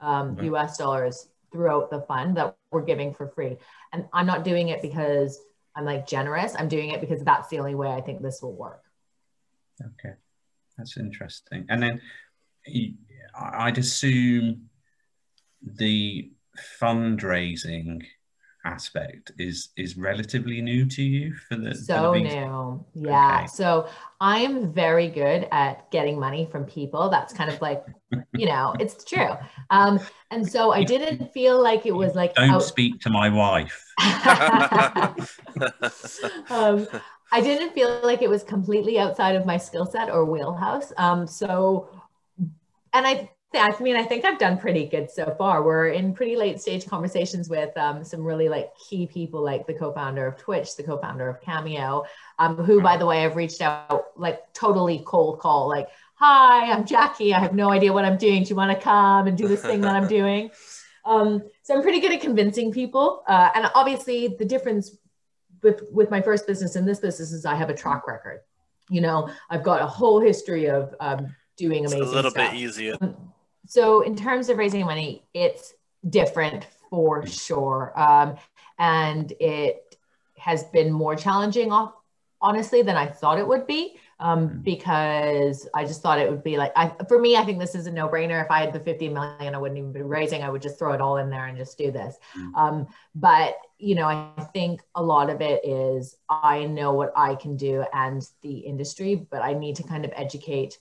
um, 0.00 0.38
US 0.42 0.76
dollars 0.76 1.28
throughout 1.52 1.90
the 1.90 2.02
fund 2.02 2.36
that 2.36 2.56
we're 2.70 2.82
giving 2.82 3.14
for 3.14 3.28
free. 3.28 3.56
And 3.92 4.06
I'm 4.12 4.26
not 4.26 4.44
doing 4.44 4.68
it 4.68 4.82
because 4.82 5.38
I'm 5.78 5.84
like 5.84 6.08
generous. 6.08 6.56
I'm 6.58 6.66
doing 6.66 6.90
it 6.90 7.00
because 7.00 7.22
that's 7.22 7.48
the 7.48 7.60
only 7.60 7.76
way 7.76 7.88
I 7.88 8.00
think 8.00 8.20
this 8.20 8.42
will 8.42 8.54
work. 8.54 8.82
Okay, 9.80 10.14
that's 10.76 10.96
interesting. 10.96 11.66
And 11.68 11.80
then 11.80 12.00
I'd 13.38 13.78
assume 13.78 14.70
the 15.62 16.32
fundraising 16.80 18.02
aspect 18.72 19.32
is 19.38 19.70
is 19.76 19.96
relatively 19.96 20.60
new 20.60 20.84
to 20.86 21.02
you 21.02 21.34
for 21.48 21.56
the 21.56 21.74
so 21.74 22.12
for 22.12 22.18
the 22.18 22.24
new. 22.24 22.84
yeah. 22.94 23.38
okay. 23.38 23.46
so 23.46 23.88
i 24.20 24.38
am 24.38 24.72
very 24.72 25.08
good 25.08 25.48
at 25.50 25.90
getting 25.90 26.18
money 26.18 26.46
from 26.50 26.64
people. 26.64 27.08
That's 27.08 27.32
kind 27.32 27.50
of 27.50 27.60
like 27.60 27.80
you 28.40 28.46
know 28.46 28.74
it's 28.82 29.04
true. 29.04 29.32
Um 29.70 30.00
and 30.30 30.42
so 30.54 30.60
i 30.72 30.82
didn't 30.84 31.32
feel 31.32 31.56
like 31.68 31.82
it 31.86 31.96
was 32.02 32.14
like 32.14 32.34
don't 32.34 32.50
out- 32.50 32.62
speak 32.74 33.00
to 33.00 33.10
my 33.10 33.28
wife. 33.42 33.76
Um, 36.50 36.86
i 37.36 37.40
didn't 37.48 37.72
feel 37.76 37.90
like 38.10 38.22
it 38.22 38.30
was 38.36 38.42
completely 38.42 38.98
outside 39.04 39.34
of 39.36 39.44
my 39.52 39.58
skill 39.66 39.86
set 39.94 40.08
or 40.14 40.24
wheelhouse. 40.24 40.92
Um 40.96 41.26
so 41.26 41.88
and 42.96 43.06
i 43.06 43.14
I 43.54 43.74
mean, 43.80 43.96
I 43.96 44.02
think 44.02 44.26
I've 44.26 44.38
done 44.38 44.58
pretty 44.58 44.86
good 44.86 45.10
so 45.10 45.34
far. 45.38 45.62
We're 45.62 45.88
in 45.88 46.12
pretty 46.12 46.36
late 46.36 46.60
stage 46.60 46.86
conversations 46.86 47.48
with 47.48 47.74
um, 47.78 48.04
some 48.04 48.22
really 48.22 48.48
like 48.48 48.70
key 48.76 49.06
people, 49.06 49.42
like 49.42 49.66
the 49.66 49.72
co-founder 49.72 50.26
of 50.26 50.36
Twitch, 50.36 50.76
the 50.76 50.82
co-founder 50.82 51.28
of 51.28 51.40
Cameo, 51.40 52.04
um, 52.38 52.56
who, 52.56 52.82
by 52.82 52.98
the 52.98 53.06
way, 53.06 53.24
I've 53.24 53.36
reached 53.36 53.62
out 53.62 54.08
like 54.16 54.52
totally 54.52 55.02
cold 55.06 55.38
call, 55.38 55.68
like, 55.68 55.88
"Hi, 56.16 56.70
I'm 56.70 56.84
Jackie. 56.84 57.32
I 57.32 57.38
have 57.38 57.54
no 57.54 57.70
idea 57.70 57.92
what 57.92 58.04
I'm 58.04 58.18
doing. 58.18 58.42
Do 58.42 58.50
you 58.50 58.56
want 58.56 58.76
to 58.76 58.82
come 58.82 59.26
and 59.26 59.38
do 59.38 59.48
this 59.48 59.62
thing 59.62 59.80
that 59.80 59.96
I'm 59.96 60.08
doing?" 60.18 60.50
Um, 61.06 61.42
so 61.62 61.74
I'm 61.74 61.82
pretty 61.82 62.00
good 62.00 62.12
at 62.12 62.20
convincing 62.20 62.70
people, 62.70 63.22
uh, 63.26 63.48
and 63.54 63.70
obviously 63.74 64.28
the 64.38 64.44
difference 64.44 64.94
with 65.62 65.84
with 65.90 66.10
my 66.10 66.20
first 66.20 66.46
business 66.46 66.76
and 66.76 66.86
this 66.86 67.00
business 67.00 67.32
is 67.32 67.46
I 67.46 67.54
have 67.54 67.70
a 67.70 67.74
track 67.74 68.06
record. 68.06 68.40
You 68.90 69.00
know, 69.00 69.30
I've 69.48 69.62
got 69.62 69.80
a 69.80 69.86
whole 69.86 70.20
history 70.20 70.66
of 70.66 70.94
um, 71.00 71.34
doing 71.56 71.86
amazing. 71.86 72.02
It's 72.02 72.12
a 72.12 72.14
little 72.14 72.30
stuff. 72.30 72.52
bit 72.52 72.60
easier. 72.60 72.96
So 73.68 74.00
in 74.00 74.16
terms 74.16 74.48
of 74.48 74.56
raising 74.56 74.84
money, 74.86 75.22
it's 75.34 75.74
different 76.08 76.66
for 76.88 77.26
sure, 77.26 77.92
um, 77.96 78.36
and 78.78 79.30
it 79.38 79.96
has 80.38 80.64
been 80.64 80.90
more 80.90 81.14
challenging, 81.14 81.70
off, 81.70 81.92
honestly, 82.40 82.80
than 82.80 82.96
I 82.96 83.06
thought 83.06 83.38
it 83.38 83.46
would 83.46 83.66
be. 83.66 83.98
Um, 84.20 84.48
mm. 84.48 84.64
because 84.64 85.68
I 85.74 85.84
just 85.84 86.02
thought 86.02 86.18
it 86.18 86.28
would 86.28 86.42
be 86.42 86.56
like 86.56 86.72
I 86.74 86.88
for 87.08 87.20
me, 87.20 87.36
I 87.36 87.44
think 87.44 87.60
this 87.60 87.76
is 87.76 87.86
a 87.86 87.92
no-brainer. 87.92 88.42
If 88.42 88.50
I 88.50 88.60
had 88.60 88.72
the 88.72 88.80
50 88.80 89.10
million, 89.10 89.54
I 89.54 89.58
wouldn't 89.58 89.78
even 89.78 89.92
be 89.92 90.02
raising. 90.02 90.42
I 90.42 90.50
would 90.50 90.62
just 90.62 90.76
throw 90.76 90.92
it 90.92 91.00
all 91.00 91.18
in 91.18 91.30
there 91.30 91.46
and 91.46 91.56
just 91.56 91.78
do 91.78 91.92
this. 91.92 92.16
Mm. 92.36 92.54
Um, 92.56 92.86
but 93.14 93.54
you 93.78 93.94
know, 93.94 94.06
I 94.06 94.42
think 94.52 94.82
a 94.96 95.02
lot 95.02 95.30
of 95.30 95.40
it 95.40 95.64
is 95.64 96.16
I 96.28 96.64
know 96.64 96.94
what 96.94 97.12
I 97.14 97.36
can 97.36 97.56
do 97.56 97.84
and 97.92 98.28
the 98.42 98.58
industry, 98.58 99.14
but 99.14 99.40
I 99.40 99.52
need 99.52 99.76
to 99.76 99.84
kind 99.84 100.04
of 100.04 100.12
educate 100.16 100.78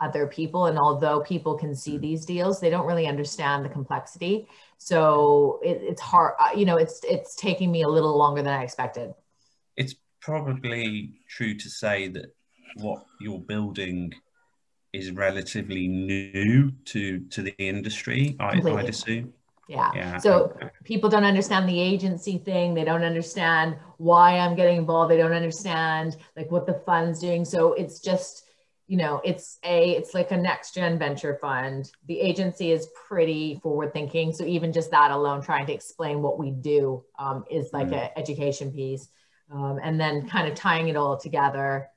other 0.00 0.26
people. 0.26 0.66
And 0.66 0.78
although 0.78 1.20
people 1.20 1.56
can 1.56 1.74
see 1.74 1.92
mm-hmm. 1.92 2.02
these 2.02 2.24
deals, 2.24 2.60
they 2.60 2.70
don't 2.70 2.86
really 2.86 3.06
understand 3.06 3.64
the 3.64 3.68
complexity. 3.68 4.48
So 4.78 5.60
it, 5.64 5.80
it's 5.82 6.00
hard, 6.00 6.34
uh, 6.38 6.50
you 6.54 6.66
know, 6.66 6.76
it's, 6.76 7.00
it's 7.04 7.34
taking 7.34 7.72
me 7.72 7.82
a 7.82 7.88
little 7.88 8.16
longer 8.16 8.42
than 8.42 8.52
I 8.52 8.62
expected. 8.62 9.14
It's 9.76 9.94
probably 10.20 11.14
true 11.28 11.54
to 11.54 11.70
say 11.70 12.08
that 12.08 12.34
what 12.76 13.04
you're 13.20 13.38
building 13.38 14.12
is 14.92 15.12
relatively 15.12 15.88
new 15.88 16.72
to, 16.86 17.20
to 17.20 17.42
the 17.42 17.54
industry, 17.58 18.36
I, 18.38 18.60
I'd 18.60 18.88
assume. 18.88 19.32
Yeah. 19.68 19.90
yeah. 19.94 20.18
So 20.18 20.56
people 20.84 21.10
don't 21.10 21.24
understand 21.24 21.68
the 21.68 21.80
agency 21.80 22.38
thing. 22.38 22.74
They 22.74 22.84
don't 22.84 23.02
understand 23.02 23.76
why 23.98 24.38
I'm 24.38 24.54
getting 24.54 24.76
involved. 24.76 25.10
They 25.10 25.16
don't 25.16 25.32
understand 25.32 26.16
like 26.36 26.50
what 26.50 26.66
the 26.66 26.74
fund's 26.86 27.20
doing. 27.20 27.44
So 27.44 27.72
it's 27.72 27.98
just, 27.98 28.45
you 28.86 28.96
know, 28.96 29.20
it's 29.24 29.58
a 29.64 29.92
it's 29.92 30.14
like 30.14 30.30
a 30.30 30.36
next 30.36 30.74
gen 30.74 30.98
venture 30.98 31.38
fund. 31.40 31.90
The 32.06 32.20
agency 32.20 32.70
is 32.70 32.88
pretty 33.08 33.58
forward 33.62 33.92
thinking. 33.92 34.32
So 34.32 34.44
even 34.44 34.72
just 34.72 34.92
that 34.92 35.10
alone, 35.10 35.42
trying 35.42 35.66
to 35.66 35.72
explain 35.72 36.22
what 36.22 36.38
we 36.38 36.50
do 36.50 37.04
um, 37.18 37.44
is 37.50 37.72
like 37.72 37.88
mm. 37.88 38.00
an 38.00 38.10
education 38.16 38.70
piece. 38.72 39.08
Um, 39.50 39.78
and 39.82 40.00
then 40.00 40.28
kind 40.28 40.48
of 40.48 40.54
tying 40.54 40.88
it 40.88 40.96
all 40.96 41.16
together 41.16 41.88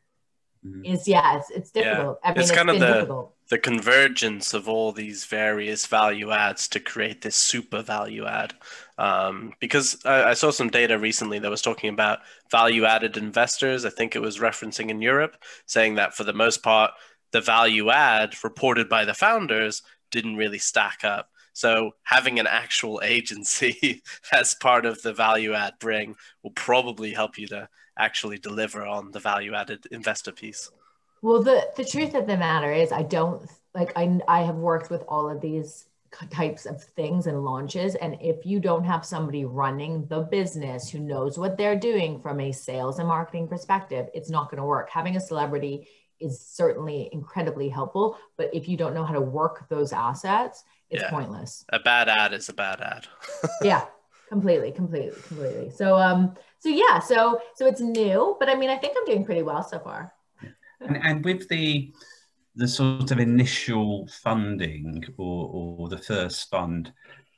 mm. 0.66 0.86
is 0.86 1.08
yeah, 1.08 1.38
it's 1.38 1.50
it's 1.52 1.72
difficult. 1.72 2.20
Yeah. 2.24 2.30
I 2.30 2.34
mean, 2.34 2.42
it's, 2.42 2.50
it's 2.50 2.58
kind 2.58 2.70
of 2.70 2.80
the 2.80 2.94
difficult. 2.94 3.36
the 3.50 3.58
convergence 3.58 4.54
of 4.54 4.68
all 4.68 4.92
these 4.92 5.26
various 5.26 5.86
value 5.86 6.32
adds 6.32 6.68
to 6.70 6.80
create 6.80 7.22
this 7.22 7.36
super 7.36 7.82
value 7.82 8.26
add. 8.26 8.54
Um, 9.00 9.54
because 9.62 9.98
I, 10.04 10.32
I, 10.32 10.34
saw 10.34 10.52
some 10.52 10.70
data 10.70 11.00
recently 11.00 11.40
that 11.40 11.50
was 11.50 11.62
talking 11.62 11.90
about 11.90 12.20
value 12.52 12.84
added 12.84 13.16
investors. 13.16 13.86
I 13.86 13.90
think 13.92 14.14
it 14.14 14.22
was 14.22 14.40
referencing 14.40 14.90
in 14.90 15.02
Europe, 15.02 15.38
saying 15.68 15.96
that 15.96 16.14
for 16.14 16.26
the 16.26 16.34
most 16.34 16.62
part, 16.64 16.92
the 17.32 17.40
value 17.40 17.92
add 17.92 18.36
reported 18.44 18.90
by 18.90 19.06
the 19.06 19.14
founders 19.14 19.84
didn't 20.12 20.36
really 20.36 20.58
stack 20.58 21.06
up. 21.06 21.30
So 21.54 21.92
having 22.04 22.40
an 22.40 22.48
actual 22.48 23.00
agency 23.04 24.04
as 24.34 24.54
part 24.56 24.86
of 24.86 25.02
the 25.02 25.14
value 25.14 25.54
add 25.54 25.76
bring 25.80 26.18
will 26.44 26.52
probably 26.52 27.14
help 27.14 27.38
you 27.38 27.48
to 27.48 27.70
actually 27.98 28.38
deliver 28.38 28.86
on 28.86 29.12
the 29.12 29.20
value 29.20 29.56
added 29.56 29.86
investor 29.92 30.34
piece. 30.34 30.70
Well, 31.22 31.42
the 31.42 31.70
the 31.78 31.86
truth 31.86 32.16
of 32.16 32.28
the 32.28 32.38
matter 32.38 32.72
is, 32.72 32.92
I 32.92 33.04
don't 33.04 33.50
like 33.74 33.92
I 33.96 34.20
I 34.28 34.42
have 34.42 34.56
worked 34.56 34.90
with 34.90 35.04
all 35.08 35.30
of 35.30 35.40
these 35.40 35.89
types 36.30 36.66
of 36.66 36.84
things 36.84 37.28
and 37.28 37.44
launches. 37.44 37.96
And 37.96 38.18
if 38.22 38.46
you 38.46 38.60
don't 38.60 38.84
have 38.84 39.06
somebody 39.06 39.46
running 39.46 40.06
the 40.08 40.22
business 40.22 40.90
who 40.90 41.00
knows 41.00 41.38
what 41.38 41.58
they're 41.58 41.76
doing 41.76 42.20
from 42.22 42.40
a 42.40 42.52
sales 42.52 43.00
and 43.00 43.08
marketing 43.08 43.48
perspective, 43.48 44.08
it's 44.14 44.30
not 44.30 44.50
going 44.50 44.62
to 44.62 44.66
work. 44.66 44.90
Having 44.90 45.16
a 45.16 45.22
celebrity 45.22 45.88
is 46.20 46.40
certainly 46.40 47.10
incredibly 47.12 47.70
helpful, 47.70 48.18
but 48.38 48.54
if 48.54 48.68
you 48.68 48.76
don't 48.76 48.94
know 48.94 49.06
how 49.06 49.14
to 49.14 49.22
work 49.22 49.68
those 49.70 49.94
assets, 49.94 50.64
it's 50.90 51.04
yeah. 51.04 51.10
pointless. 51.10 51.66
A 51.70 51.80
bad 51.80 52.10
ad 52.10 52.34
is 52.34 52.50
a 52.50 52.54
bad 52.54 52.82
ad. 52.82 53.08
yeah, 53.62 53.86
completely, 54.28 54.72
completely, 54.72 55.22
completely. 55.28 55.70
So, 55.70 55.96
um, 55.98 56.36
so 56.60 56.70
yeah, 56.70 57.00
so 57.00 57.40
so 57.56 57.68
it's 57.68 57.80
new, 57.80 58.36
but 58.40 58.50
I 58.50 58.56
mean, 58.56 58.70
I 58.70 58.78
think 58.78 58.96
I'm 58.98 59.06
doing 59.06 59.24
pretty 59.24 59.44
well 59.44 59.64
so 59.64 59.80
far. 59.80 60.14
and, 60.82 60.98
and 60.98 61.24
with 61.24 61.48
the 61.48 61.94
the 62.60 62.68
sort 62.68 63.10
of 63.10 63.20
initial 63.20 64.08
funding 64.22 65.04
or, 65.18 65.50
or 65.54 65.88
the 65.88 65.98
first 65.98 66.50
fund 66.50 66.92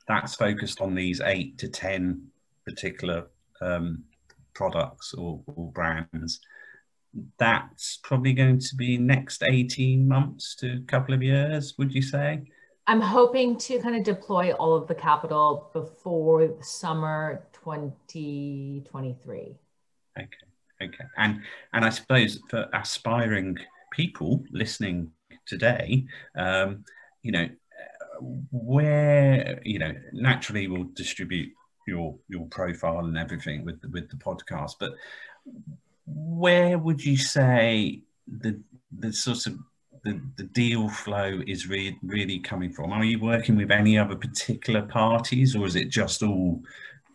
that's 0.08 0.34
focused 0.34 0.80
on 0.80 0.96
these 0.96 1.20
eight 1.20 1.56
to 1.58 1.68
10 1.68 2.26
particular 2.66 3.28
um, 3.60 4.02
products 4.52 5.14
or, 5.14 5.40
or, 5.54 5.70
brands, 5.70 6.40
that's 7.38 8.00
probably 8.02 8.32
going 8.32 8.58
to 8.58 8.74
be 8.74 8.98
next 8.98 9.44
18 9.44 10.08
months 10.08 10.56
to 10.56 10.72
a 10.72 10.80
couple 10.86 11.14
of 11.14 11.22
years, 11.22 11.74
would 11.78 11.94
you 11.94 12.02
say? 12.02 12.42
I'm 12.88 13.00
hoping 13.00 13.56
to 13.58 13.80
kind 13.80 13.94
of 13.94 14.02
deploy 14.02 14.50
all 14.52 14.74
of 14.74 14.88
the 14.88 14.94
capital 14.94 15.70
before 15.72 16.52
summer 16.62 17.46
2023. 17.52 19.54
Okay. 20.18 20.28
Okay. 20.82 21.04
And 21.16 21.42
and 21.72 21.84
I 21.84 21.90
suppose 21.90 22.40
for 22.50 22.68
aspiring 22.72 23.56
people 23.92 24.42
listening 24.50 25.12
today, 25.46 26.04
um, 26.36 26.84
you 27.22 27.32
know, 27.32 27.48
where 28.50 29.60
you 29.64 29.78
know 29.78 29.92
naturally 30.12 30.68
we'll 30.68 30.90
distribute 30.94 31.52
your 31.86 32.16
your 32.28 32.46
profile 32.46 33.06
and 33.06 33.18
everything 33.18 33.64
with 33.64 33.80
with 33.92 34.08
the 34.10 34.16
podcast, 34.16 34.72
but 34.78 34.92
where 36.06 36.78
would 36.78 37.04
you 37.04 37.16
say 37.16 38.02
the 38.26 38.60
the 38.98 39.12
sort 39.12 39.46
of 39.46 39.58
the, 40.04 40.20
the 40.36 40.44
deal 40.44 40.88
flow 40.88 41.40
is 41.46 41.68
re- 41.68 41.96
really 42.02 42.40
coming 42.40 42.72
from? 42.72 42.92
Are 42.92 43.04
you 43.04 43.20
working 43.20 43.56
with 43.56 43.70
any 43.70 43.96
other 43.96 44.16
particular 44.16 44.82
parties, 44.82 45.54
or 45.54 45.66
is 45.66 45.76
it 45.76 45.90
just 45.90 46.22
all 46.22 46.60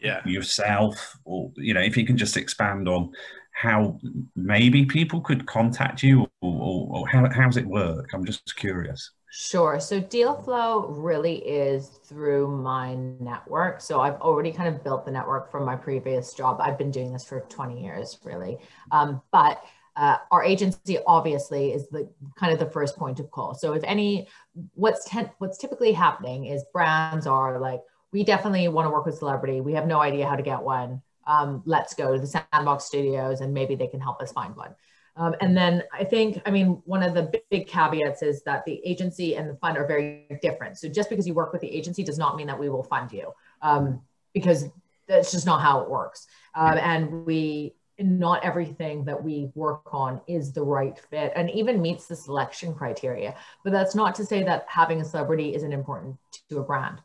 yeah. 0.01 0.21
yourself? 0.25 1.17
Or 1.25 1.51
you 1.55 1.73
know, 1.73 1.81
if 1.81 1.97
you 1.97 2.05
can 2.05 2.17
just 2.17 2.37
expand 2.37 2.87
on 2.87 3.11
how 3.57 3.97
maybe 4.35 4.85
people 4.85 5.19
could 5.19 5.47
contact 5.47 6.03
you 6.03 6.21
or, 6.41 6.53
or, 6.53 6.87
or 6.91 7.07
how, 7.07 7.27
how 7.33 7.45
does 7.45 7.57
it 7.57 7.65
work? 7.65 8.11
I'm 8.13 8.23
just 8.23 8.55
curious. 8.55 9.09
Sure. 9.31 9.79
So 9.79 9.99
deal 9.99 10.35
flow 10.35 10.89
really 10.89 11.37
is 11.37 11.87
through 12.05 12.49
my 12.49 12.93
network. 13.19 13.81
So 13.81 13.99
I've 13.99 14.21
already 14.21 14.51
kind 14.51 14.73
of 14.73 14.83
built 14.83 15.05
the 15.05 15.11
network 15.11 15.51
from 15.51 15.65
my 15.65 15.75
previous 15.75 16.35
job. 16.35 16.59
I've 16.61 16.77
been 16.77 16.91
doing 16.91 17.11
this 17.11 17.25
for 17.25 17.39
20 17.49 17.81
years, 17.81 18.19
really. 18.23 18.59
Um, 18.91 19.23
but 19.31 19.63
uh, 19.95 20.17
our 20.29 20.43
agency 20.43 20.99
obviously 21.07 21.73
is 21.73 21.87
the 21.89 22.07
kind 22.35 22.53
of 22.53 22.59
the 22.59 22.69
first 22.69 22.95
point 22.95 23.19
of 23.19 23.31
call. 23.31 23.55
So 23.55 23.73
if 23.73 23.83
any, 23.85 24.27
what's 24.75 25.09
ten, 25.09 25.31
what's 25.39 25.57
typically 25.57 25.93
happening 25.93 26.45
is 26.45 26.63
brands 26.71 27.25
are 27.25 27.59
like, 27.59 27.81
we 28.13 28.23
definitely 28.23 28.67
want 28.67 28.85
to 28.85 28.91
work 28.91 29.07
with 29.07 29.17
celebrity. 29.17 29.61
We 29.61 29.73
have 29.73 29.87
no 29.87 29.99
idea 29.99 30.27
how 30.27 30.35
to 30.35 30.43
get 30.43 30.61
one 30.61 31.01
um, 31.27 31.61
let's 31.65 31.93
go 31.93 32.13
to 32.13 32.19
the 32.19 32.27
sandbox 32.27 32.85
studios 32.85 33.41
and 33.41 33.53
maybe 33.53 33.75
they 33.75 33.87
can 33.87 33.99
help 33.99 34.21
us 34.21 34.31
find 34.31 34.55
one. 34.55 34.73
Um, 35.15 35.33
and 35.41 35.57
then 35.57 35.81
i 35.91 36.03
think 36.03 36.43
i 36.45 36.51
mean 36.51 36.79
one 36.85 37.01
of 37.01 37.15
the 37.15 37.41
big 37.49 37.65
caveats 37.67 38.21
is 38.21 38.43
that 38.43 38.63
the 38.65 38.79
agency 38.85 39.35
and 39.35 39.49
the 39.49 39.55
fund 39.55 39.75
are 39.77 39.87
very 39.87 40.27
different. 40.43 40.77
So 40.77 40.87
just 40.87 41.09
because 41.09 41.25
you 41.27 41.33
work 41.33 41.51
with 41.53 41.61
the 41.61 41.71
agency 41.79 42.03
does 42.03 42.19
not 42.19 42.35
mean 42.35 42.47
that 42.47 42.59
we 42.59 42.69
will 42.69 42.83
fund 42.83 43.11
you 43.11 43.33
um, 43.63 44.01
because 44.33 44.65
that's 45.07 45.31
just 45.31 45.45
not 45.45 45.61
how 45.61 45.81
it 45.81 45.89
works. 45.89 46.27
Um, 46.53 46.77
and 46.77 47.25
we 47.25 47.73
not 47.99 48.43
everything 48.43 49.03
that 49.05 49.23
we 49.23 49.49
work 49.55 49.91
on 49.91 50.21
is 50.27 50.53
the 50.53 50.61
right 50.61 50.99
fit 51.09 51.33
and 51.35 51.49
even 51.49 51.81
meets 51.81 52.05
the 52.05 52.15
selection 52.15 52.73
criteria. 52.73 53.35
But 53.63 53.73
that's 53.73 53.95
not 53.95 54.13
to 54.15 54.25
say 54.25 54.43
that 54.43 54.65
having 54.67 55.01
a 55.01 55.05
celebrity 55.05 55.55
isn't 55.55 55.73
important 55.73 56.17
to 56.49 56.59
a 56.59 56.63
brand. 56.63 57.01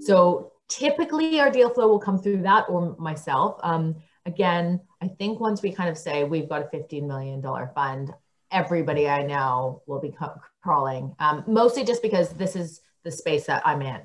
So 0.00 0.53
typically 0.68 1.40
our 1.40 1.50
deal 1.50 1.70
flow 1.70 1.88
will 1.88 1.98
come 1.98 2.18
through 2.18 2.42
that 2.42 2.66
or 2.68 2.96
myself. 2.98 3.58
Um, 3.62 3.96
again, 4.26 4.80
I 5.00 5.08
think 5.08 5.40
once 5.40 5.62
we 5.62 5.72
kind 5.72 5.88
of 5.88 5.98
say 5.98 6.24
we've 6.24 6.48
got 6.48 6.62
a 6.62 6.76
$15 6.76 7.06
million 7.06 7.42
fund, 7.74 8.12
everybody 8.50 9.08
I 9.08 9.22
know 9.22 9.82
will 9.86 10.00
be 10.00 10.14
crawling, 10.62 11.14
um, 11.18 11.44
mostly 11.46 11.84
just 11.84 12.02
because 12.02 12.30
this 12.30 12.56
is 12.56 12.80
the 13.02 13.10
space 13.10 13.46
that 13.46 13.62
I'm 13.66 13.82
in. 13.82 14.00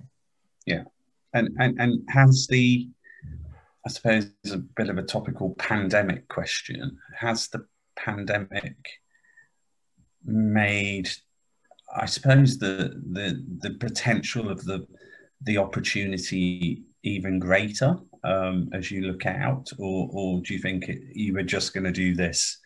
Yeah. 0.66 0.84
And, 1.34 1.50
and, 1.60 1.80
and 1.80 2.04
has 2.10 2.48
the, 2.48 2.90
I 3.86 3.90
suppose, 3.90 4.32
a 4.52 4.58
bit 4.58 4.90
of 4.90 4.98
a 4.98 5.04
topical 5.04 5.56
pandemic 5.56 6.28
question. 6.28 6.98
Has 7.16 7.48
the 7.48 7.66
pandemic 7.96 8.78
made 10.26 11.10
I 11.96 12.06
suppose 12.06 12.58
the 12.58 13.02
the 13.12 13.44
the 13.60 13.72
potential 13.76 14.50
of 14.50 14.64
the 14.64 14.86
the 15.42 15.58
opportunity 15.58 16.84
even 17.04 17.40
greater 17.40 17.98
um, 18.24 18.70
as 18.74 18.92
you 18.92 19.02
look 19.02 19.26
out, 19.26 19.70
or 19.78 20.10
or 20.12 20.42
do 20.42 20.54
you 20.54 20.60
think 20.60 20.90
it, 20.90 21.02
you 21.14 21.34
were 21.34 21.44
just 21.44 21.74
going 21.74 21.86
to 21.86 21.92
do 21.92 22.14
this 22.14 22.58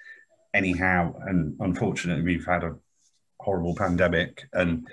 anyhow? 0.54 1.14
And 1.28 1.56
unfortunately, 1.60 2.24
we've 2.24 2.46
had 2.46 2.64
a 2.64 2.76
horrible 3.40 3.76
pandemic, 3.76 4.44
and 4.54 4.88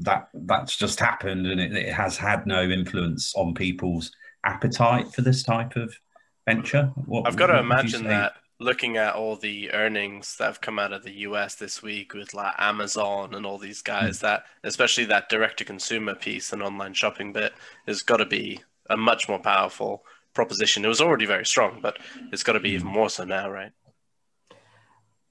that 0.00 0.28
that's 0.32 0.76
just 0.76 1.00
happened, 1.00 1.46
and 1.46 1.60
it, 1.60 1.72
it 1.74 1.92
has 1.92 2.16
had 2.16 2.46
no 2.46 2.62
influence 2.62 3.34
on 3.34 3.54
people's 3.54 4.12
appetite 4.44 5.12
for 5.12 5.22
this 5.22 5.42
type 5.42 5.74
of 5.76 5.92
venture. 6.46 6.92
What, 7.06 7.26
I've 7.26 7.36
got 7.36 7.48
to 7.48 7.58
imagine 7.58 8.04
that 8.04 8.34
looking 8.58 8.96
at 8.96 9.14
all 9.14 9.36
the 9.36 9.70
earnings 9.72 10.36
that 10.36 10.46
have 10.46 10.60
come 10.60 10.78
out 10.78 10.92
of 10.92 11.02
the 11.02 11.12
US 11.18 11.56
this 11.56 11.82
week 11.82 12.14
with 12.14 12.32
like 12.32 12.54
Amazon 12.58 13.34
and 13.34 13.44
all 13.44 13.58
these 13.58 13.82
guys, 13.82 14.18
mm. 14.18 14.22
that 14.22 14.44
especially 14.64 15.04
that 15.06 15.28
direct 15.28 15.58
to 15.58 15.64
consumer 15.64 16.14
piece 16.14 16.52
and 16.52 16.62
online 16.62 16.94
shopping 16.94 17.32
bit 17.32 17.52
has 17.86 18.02
got 18.02 18.16
to 18.18 18.26
be 18.26 18.60
a 18.88 18.96
much 18.96 19.28
more 19.28 19.38
powerful 19.38 20.04
proposition. 20.32 20.84
It 20.84 20.88
was 20.88 21.00
already 21.00 21.26
very 21.26 21.44
strong, 21.44 21.80
but 21.82 21.98
it's 22.32 22.42
got 22.42 22.52
to 22.52 22.60
be 22.60 22.70
even 22.70 22.86
hmm. 22.86 22.94
more 22.94 23.10
so 23.10 23.24
now, 23.24 23.50
right? 23.50 23.72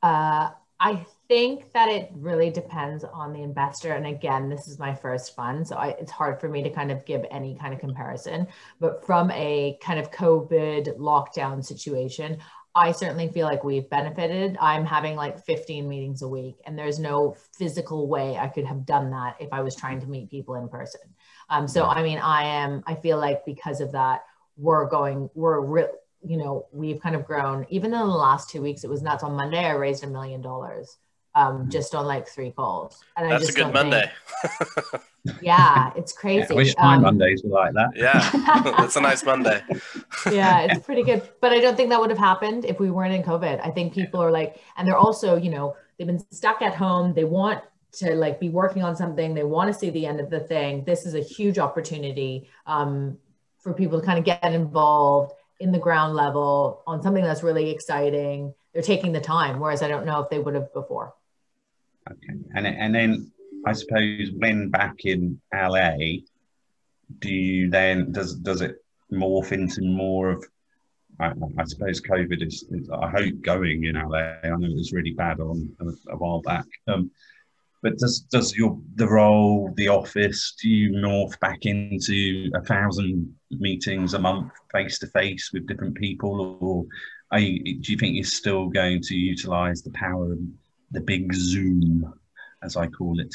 Uh, 0.03 0.51
I 0.79 1.05
think 1.27 1.71
that 1.73 1.89
it 1.89 2.11
really 2.13 2.51
depends 2.51 3.03
on 3.03 3.33
the 3.33 3.41
investor. 3.41 3.93
And 3.93 4.05
again, 4.05 4.49
this 4.49 4.67
is 4.67 4.77
my 4.77 4.93
first 4.93 5.35
fund, 5.35 5.67
so 5.67 5.77
I, 5.77 5.89
it's 5.99 6.11
hard 6.11 6.39
for 6.39 6.49
me 6.49 6.61
to 6.63 6.69
kind 6.69 6.91
of 6.91 7.05
give 7.05 7.25
any 7.31 7.55
kind 7.55 7.73
of 7.73 7.79
comparison. 7.79 8.47
But 8.79 9.05
from 9.05 9.31
a 9.31 9.79
kind 9.81 9.99
of 9.99 10.11
COVID 10.11 10.97
lockdown 10.97 11.63
situation, 11.63 12.37
I 12.75 12.91
certainly 12.91 13.29
feel 13.29 13.47
like 13.47 13.63
we've 13.63 13.89
benefited. 13.89 14.57
I'm 14.59 14.85
having 14.85 15.15
like 15.15 15.43
15 15.45 15.87
meetings 15.87 16.21
a 16.21 16.27
week, 16.27 16.57
and 16.65 16.77
there's 16.77 16.99
no 16.99 17.37
physical 17.57 18.07
way 18.07 18.37
I 18.37 18.47
could 18.47 18.65
have 18.65 18.85
done 18.85 19.11
that 19.11 19.37
if 19.39 19.53
I 19.53 19.61
was 19.61 19.75
trying 19.75 20.01
to 20.01 20.07
meet 20.07 20.29
people 20.29 20.55
in 20.55 20.67
person. 20.67 21.01
Um, 21.49 21.69
so, 21.69 21.85
I 21.85 22.03
mean, 22.03 22.19
I 22.19 22.43
am, 22.43 22.83
I 22.85 22.95
feel 22.95 23.17
like 23.17 23.45
because 23.45 23.79
of 23.79 23.93
that, 23.93 24.25
we're 24.57 24.85
going, 24.89 25.29
we're, 25.35 25.61
real. 25.61 25.87
you 26.21 26.35
know, 26.35 26.65
we've 26.73 26.99
kind 26.99 27.15
of 27.15 27.25
grown. 27.25 27.65
Even 27.69 27.93
in 27.93 27.99
the 27.99 28.05
last 28.05 28.49
two 28.49 28.61
weeks, 28.61 28.83
it 28.83 28.89
was 28.89 29.01
nuts. 29.01 29.23
On 29.23 29.33
Monday, 29.33 29.63
I 29.63 29.71
raised 29.71 30.03
a 30.03 30.07
million 30.07 30.41
dollars 30.41 30.97
um, 31.33 31.69
just 31.69 31.95
on 31.95 32.05
like 32.05 32.27
three 32.27 32.51
calls. 32.51 33.03
And 33.15 33.31
That's 33.31 33.43
I 33.43 33.45
just 33.45 33.57
a 33.57 33.63
good 33.63 33.73
Monday. 33.73 34.11
Think, 34.41 35.03
yeah, 35.41 35.91
it's 35.95 36.11
crazy. 36.11 36.35
Yeah, 36.49 36.53
I 36.53 36.53
wish 36.53 36.75
my 36.77 36.95
um, 36.95 37.01
Mondays 37.01 37.43
were 37.43 37.51
like 37.51 37.73
that. 37.73 37.91
Yeah, 37.95 38.29
that's 38.77 38.95
a 38.95 39.01
nice 39.01 39.23
Monday. 39.23 39.61
yeah, 40.31 40.61
it's 40.61 40.85
pretty 40.85 41.03
good. 41.03 41.27
But 41.41 41.51
I 41.51 41.59
don't 41.59 41.75
think 41.75 41.89
that 41.89 41.99
would 41.99 42.09
have 42.09 42.19
happened 42.19 42.65
if 42.65 42.79
we 42.79 42.91
weren't 42.91 43.13
in 43.13 43.23
COVID. 43.23 43.65
I 43.65 43.71
think 43.71 43.93
people 43.93 44.21
are 44.21 44.31
like, 44.31 44.61
and 44.77 44.87
they're 44.87 44.97
also, 44.97 45.35
you 45.35 45.49
know, 45.49 45.75
they've 45.97 46.07
been 46.07 46.25
stuck 46.31 46.61
at 46.61 46.75
home. 46.75 47.13
They 47.13 47.23
want 47.23 47.61
to 47.93 48.15
like 48.15 48.39
be 48.39 48.49
working 48.49 48.83
on 48.83 48.95
something. 48.95 49.33
They 49.33 49.43
want 49.43 49.71
to 49.71 49.79
see 49.79 49.89
the 49.89 50.05
end 50.05 50.19
of 50.19 50.29
the 50.29 50.39
thing. 50.39 50.83
This 50.83 51.05
is 51.05 51.15
a 51.15 51.21
huge 51.21 51.57
opportunity 51.57 52.49
um, 52.65 53.17
for 53.59 53.73
people 53.73 53.99
to 53.99 54.05
kind 54.05 54.19
of 54.19 54.25
get 54.25 54.43
involved 54.43 55.33
in 55.59 55.71
the 55.71 55.79
ground 55.79 56.15
level 56.15 56.83
on 56.85 57.01
something 57.01 57.23
that's 57.23 57.43
really 57.43 57.71
exciting. 57.71 58.53
They're 58.73 58.81
taking 58.81 59.13
the 59.13 59.21
time, 59.21 59.59
whereas 59.59 59.81
I 59.81 59.87
don't 59.87 60.05
know 60.05 60.21
if 60.21 60.29
they 60.29 60.39
would 60.39 60.55
have 60.55 60.73
before. 60.73 61.15
Okay, 62.09 62.37
and 62.53 62.67
and 62.67 62.93
then 62.93 63.31
I 63.65 63.73
suppose 63.73 64.31
when 64.37 64.69
back 64.69 65.05
in 65.05 65.41
LA, 65.53 65.95
do 67.19 67.29
you 67.29 67.69
then 67.69 68.11
does 68.11 68.35
does 68.35 68.61
it 68.61 68.83
morph 69.11 69.51
into 69.51 69.81
more 69.83 70.31
of 70.31 70.45
I, 71.19 71.31
I, 71.57 71.63
suppose 71.63 72.01
COVID 72.01 72.45
is, 72.45 72.65
is, 72.71 72.89
I 72.89 73.09
hope, 73.09 73.41
going 73.41 73.85
in 73.85 73.95
LA. 73.95 74.35
I 74.43 74.49
know 74.49 74.67
it 74.67 74.75
was 74.75 74.91
really 74.91 75.13
bad 75.13 75.39
on 75.39 75.73
a, 75.79 76.13
a 76.13 76.17
while 76.17 76.41
back. 76.41 76.65
Um, 76.87 77.09
but 77.81 77.97
does 77.97 78.21
does 78.31 78.55
your 78.55 78.79
the 78.95 79.07
role, 79.07 79.71
the 79.77 79.89
office, 79.89 80.55
do 80.59 80.69
you 80.69 80.91
morph 80.93 81.39
back 81.39 81.65
into 81.65 82.49
a 82.55 82.61
thousand 82.63 83.33
meetings 83.51 84.13
a 84.13 84.19
month, 84.19 84.51
face 84.71 84.97
to 84.99 85.07
face 85.07 85.51
with 85.53 85.67
different 85.67 85.95
people, 85.95 86.57
or 86.59 87.39
you, 87.39 87.79
do 87.79 87.91
you 87.91 87.97
think 87.97 88.15
you're 88.15 88.23
still 88.23 88.67
going 88.67 89.01
to 89.03 89.15
utilize 89.15 89.83
the 89.83 89.91
power 89.91 90.33
of 90.33 90.39
the 90.91 91.01
big 91.01 91.33
Zoom, 91.33 92.11
as 92.63 92.75
I 92.75 92.87
call 92.87 93.19
it? 93.19 93.33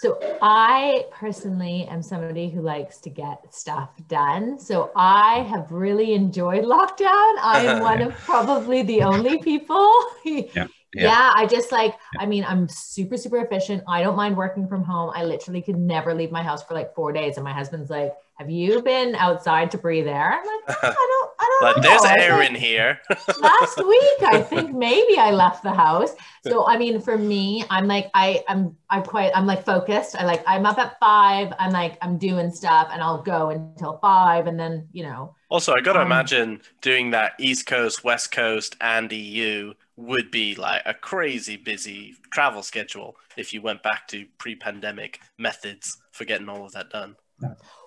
So 0.00 0.18
I 0.40 1.04
personally 1.12 1.86
am 1.90 2.00
somebody 2.00 2.48
who 2.48 2.62
likes 2.62 3.00
to 3.00 3.10
get 3.10 3.54
stuff 3.54 3.90
done. 4.08 4.58
So 4.58 4.92
I 4.96 5.40
have 5.40 5.70
really 5.70 6.14
enjoyed 6.14 6.64
lockdown. 6.64 7.36
I 7.42 7.66
am 7.66 7.76
uh-huh. 7.76 7.82
one 7.82 8.00
of 8.00 8.14
probably 8.14 8.80
the 8.82 9.02
only 9.02 9.36
people. 9.42 9.92
yeah. 10.24 10.68
Yeah. 10.92 11.04
yeah. 11.04 11.32
I 11.34 11.46
just 11.46 11.70
like, 11.72 11.94
I 12.18 12.26
mean, 12.26 12.44
I'm 12.44 12.68
super, 12.68 13.16
super 13.16 13.38
efficient. 13.38 13.82
I 13.88 14.02
don't 14.02 14.16
mind 14.16 14.36
working 14.36 14.66
from 14.66 14.82
home. 14.82 15.12
I 15.14 15.24
literally 15.24 15.62
could 15.62 15.78
never 15.78 16.14
leave 16.14 16.32
my 16.32 16.42
house 16.42 16.62
for 16.64 16.74
like 16.74 16.94
four 16.94 17.12
days. 17.12 17.36
And 17.36 17.44
my 17.44 17.52
husband's 17.52 17.90
like, 17.90 18.12
Have 18.38 18.50
you 18.50 18.82
been 18.82 19.14
outside 19.14 19.70
to 19.72 19.78
breathe 19.78 20.08
air? 20.08 20.32
I'm 20.32 20.44
like, 20.46 20.78
I 20.82 20.90
don't, 20.92 21.30
I 21.38 21.58
don't 21.60 21.60
but 21.60 21.82
know. 21.82 21.88
there's 21.88 22.04
air 22.04 22.42
in 22.42 22.54
here. 22.54 23.00
last 23.40 23.78
week, 23.78 24.22
I 24.22 24.42
think 24.42 24.74
maybe 24.74 25.18
I 25.18 25.30
left 25.30 25.62
the 25.62 25.72
house. 25.72 26.10
So 26.42 26.66
I 26.66 26.78
mean, 26.78 27.00
for 27.00 27.16
me, 27.18 27.64
I'm 27.70 27.86
like, 27.86 28.10
I, 28.14 28.42
I'm 28.48 28.76
I'm 28.88 29.02
quite 29.02 29.30
I'm 29.34 29.46
like 29.46 29.64
focused. 29.64 30.16
I 30.16 30.24
like 30.24 30.42
I'm 30.46 30.66
up 30.66 30.78
at 30.78 30.98
five. 30.98 31.52
I'm 31.58 31.72
like, 31.72 31.98
I'm 32.02 32.18
doing 32.18 32.50
stuff 32.50 32.88
and 32.92 33.02
I'll 33.02 33.22
go 33.22 33.50
until 33.50 33.98
five 33.98 34.46
and 34.46 34.58
then, 34.58 34.88
you 34.92 35.02
know. 35.04 35.34
Also, 35.50 35.74
I 35.74 35.80
gotta 35.80 36.00
um, 36.00 36.06
imagine 36.06 36.62
doing 36.80 37.10
that 37.10 37.32
East 37.38 37.66
Coast, 37.66 38.04
West 38.04 38.32
Coast, 38.32 38.76
and 38.80 39.10
EU 39.12 39.74
would 40.00 40.30
be 40.30 40.54
like 40.54 40.82
a 40.86 40.94
crazy 40.94 41.56
busy 41.56 42.14
travel 42.30 42.62
schedule 42.62 43.16
if 43.36 43.52
you 43.52 43.60
went 43.60 43.82
back 43.82 44.08
to 44.08 44.26
pre-pandemic 44.38 45.20
methods 45.38 45.98
for 46.12 46.24
getting 46.24 46.48
all 46.48 46.64
of 46.64 46.72
that 46.72 46.90
done. 46.90 47.16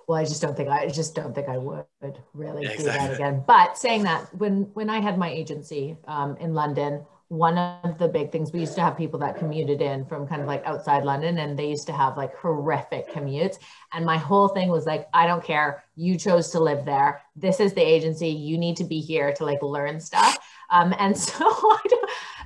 Well, 0.07 0.19
I 0.19 0.25
just 0.25 0.41
don't 0.41 0.55
think 0.55 0.69
I 0.69 0.87
just 0.89 1.15
don't 1.15 1.33
think 1.33 1.47
I 1.47 1.57
would 1.57 1.85
really 2.33 2.63
yeah, 2.63 2.75
do 2.75 2.83
that 2.83 3.13
again. 3.13 3.43
But 3.47 3.77
saying 3.77 4.03
that, 4.03 4.33
when 4.35 4.63
when 4.73 4.89
I 4.89 4.99
had 4.99 5.17
my 5.17 5.29
agency 5.29 5.97
um, 6.07 6.35
in 6.37 6.53
London, 6.53 7.05
one 7.29 7.57
of 7.57 7.97
the 7.97 8.07
big 8.07 8.31
things 8.31 8.51
we 8.51 8.59
used 8.59 8.75
to 8.75 8.81
have 8.81 8.97
people 8.97 9.19
that 9.19 9.37
commuted 9.37 9.81
in 9.81 10.05
from 10.05 10.27
kind 10.27 10.41
of 10.41 10.47
like 10.47 10.63
outside 10.65 11.03
London 11.03 11.39
and 11.39 11.57
they 11.57 11.69
used 11.69 11.87
to 11.87 11.93
have 11.93 12.17
like 12.17 12.35
horrific 12.35 13.09
commutes. 13.09 13.57
And 13.93 14.05
my 14.05 14.17
whole 14.17 14.49
thing 14.49 14.69
was 14.69 14.85
like 14.85 15.07
I 15.13 15.25
don't 15.25 15.43
care. 15.43 15.83
You 15.95 16.17
chose 16.17 16.49
to 16.49 16.59
live 16.59 16.83
there. 16.83 17.21
This 17.35 17.59
is 17.59 17.73
the 17.73 17.81
agency. 17.81 18.29
You 18.29 18.57
need 18.57 18.77
to 18.77 18.83
be 18.83 18.99
here 18.99 19.31
to 19.33 19.45
like 19.45 19.61
learn 19.61 19.99
stuff 19.99 20.37
um, 20.69 20.93
and 20.99 21.17
so 21.29 21.45
I, 21.45 21.79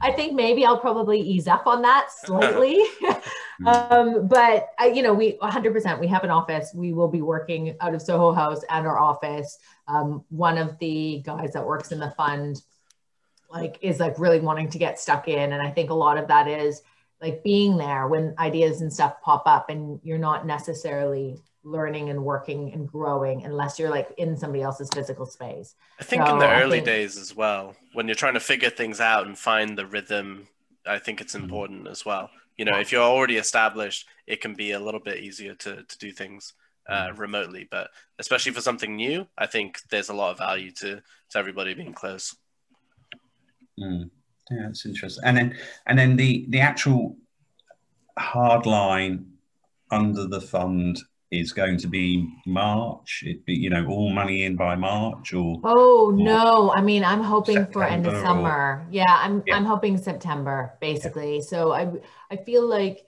I, 0.01 0.11
think 0.11 0.33
maybe 0.33 0.65
I'll 0.65 0.79
probably 0.79 1.19
ease 1.19 1.47
up 1.47 1.67
on 1.67 1.81
that 1.83 2.09
slightly. 2.11 2.83
Um, 3.65 4.27
but 4.27 4.69
uh, 4.79 4.85
you 4.85 5.01
know 5.01 5.15
we 5.15 5.33
100% 5.41 5.99
we 5.99 6.05
have 6.05 6.23
an 6.23 6.29
office. 6.29 6.71
We 6.75 6.93
will 6.93 7.07
be 7.07 7.23
working 7.23 7.75
out 7.81 7.95
of 7.95 8.03
Soho 8.03 8.31
House 8.31 8.61
and 8.69 8.85
our 8.85 8.99
office. 8.99 9.57
Um, 9.87 10.23
one 10.29 10.59
of 10.59 10.77
the 10.77 11.23
guys 11.25 11.53
that 11.53 11.65
works 11.65 11.91
in 11.91 11.99
the 11.99 12.11
fund 12.11 12.61
like 13.49 13.79
is 13.81 13.99
like 13.99 14.19
really 14.19 14.39
wanting 14.39 14.69
to 14.69 14.77
get 14.77 14.99
stuck 14.99 15.27
in. 15.27 15.53
And 15.53 15.61
i 15.61 15.71
think 15.71 15.89
a 15.89 15.95
lot 15.95 16.17
of 16.17 16.27
that 16.27 16.47
is 16.47 16.81
like 17.21 17.43
being 17.43 17.77
there 17.77 18.07
when 18.07 18.35
ideas 18.37 18.81
and 18.81 18.93
stuff 18.93 19.21
pop 19.21 19.43
up 19.47 19.69
and 19.69 19.99
you're 20.03 20.17
not 20.19 20.45
necessarily 20.45 21.39
learning 21.67 22.09
and 22.09 22.23
working 22.23 22.71
and 22.73 22.87
growing 22.87 23.43
unless 23.43 23.77
you're 23.77 23.89
like 23.89 24.13
in 24.17 24.35
somebody 24.37 24.63
else's 24.63 24.89
physical 24.93 25.25
space 25.25 25.75
i 25.99 26.03
think 26.03 26.25
so 26.25 26.33
in 26.33 26.39
the 26.39 26.49
early 26.49 26.77
think, 26.77 26.85
days 26.85 27.17
as 27.17 27.35
well 27.35 27.75
when 27.93 28.07
you're 28.07 28.15
trying 28.15 28.33
to 28.33 28.39
figure 28.39 28.69
things 28.69 28.99
out 28.99 29.25
and 29.25 29.37
find 29.37 29.77
the 29.77 29.85
rhythm 29.85 30.47
i 30.85 30.97
think 30.97 31.21
it's 31.21 31.35
mm-hmm. 31.35 31.43
important 31.43 31.87
as 31.87 32.05
well 32.05 32.29
you 32.57 32.65
know 32.65 32.79
if 32.79 32.91
you're 32.91 33.01
already 33.01 33.37
established 33.37 34.07
it 34.25 34.41
can 34.41 34.53
be 34.53 34.71
a 34.71 34.79
little 34.79 34.99
bit 34.99 35.17
easier 35.17 35.53
to, 35.55 35.83
to 35.83 35.97
do 35.97 36.11
things 36.11 36.53
uh, 36.89 37.07
mm-hmm. 37.07 37.19
remotely 37.19 37.67
but 37.69 37.89
especially 38.19 38.51
for 38.51 38.61
something 38.61 38.95
new 38.95 39.27
i 39.37 39.45
think 39.45 39.79
there's 39.89 40.09
a 40.09 40.13
lot 40.13 40.31
of 40.31 40.37
value 40.37 40.71
to 40.71 41.01
to 41.29 41.37
everybody 41.37 41.73
being 41.73 41.93
close 41.93 42.35
Mm. 43.79 44.09
Yeah, 44.49 44.63
that's 44.63 44.85
interesting. 44.85 45.23
And 45.25 45.37
then 45.37 45.57
and 45.85 45.99
then 45.99 46.15
the 46.15 46.45
the 46.49 46.59
actual 46.59 47.17
hard 48.17 48.65
line 48.65 49.33
under 49.91 50.25
the 50.25 50.41
fund 50.41 50.99
is 51.31 51.51
going 51.51 51.77
to 51.77 51.87
be 51.87 52.29
March. 52.45 53.23
It 53.25 53.45
be 53.45 53.53
you 53.53 53.69
know 53.69 53.85
all 53.87 54.09
money 54.09 54.43
in 54.43 54.55
by 54.55 54.75
March 54.75 55.33
or 55.33 55.59
oh 55.63 56.07
or 56.07 56.13
no, 56.13 56.71
I 56.73 56.81
mean 56.81 57.03
I'm 57.03 57.23
hoping 57.23 57.55
September 57.55 57.73
for 57.73 57.83
end 57.83 58.07
of 58.07 58.13
summer. 58.21 58.49
Or, 58.49 58.87
yeah, 58.89 59.05
I'm 59.07 59.43
yeah. 59.45 59.55
I'm 59.55 59.65
hoping 59.65 59.97
September 59.97 60.73
basically. 60.79 61.37
Yeah. 61.37 61.43
So 61.43 61.71
I 61.71 61.91
I 62.31 62.37
feel 62.37 62.65
like 62.65 63.05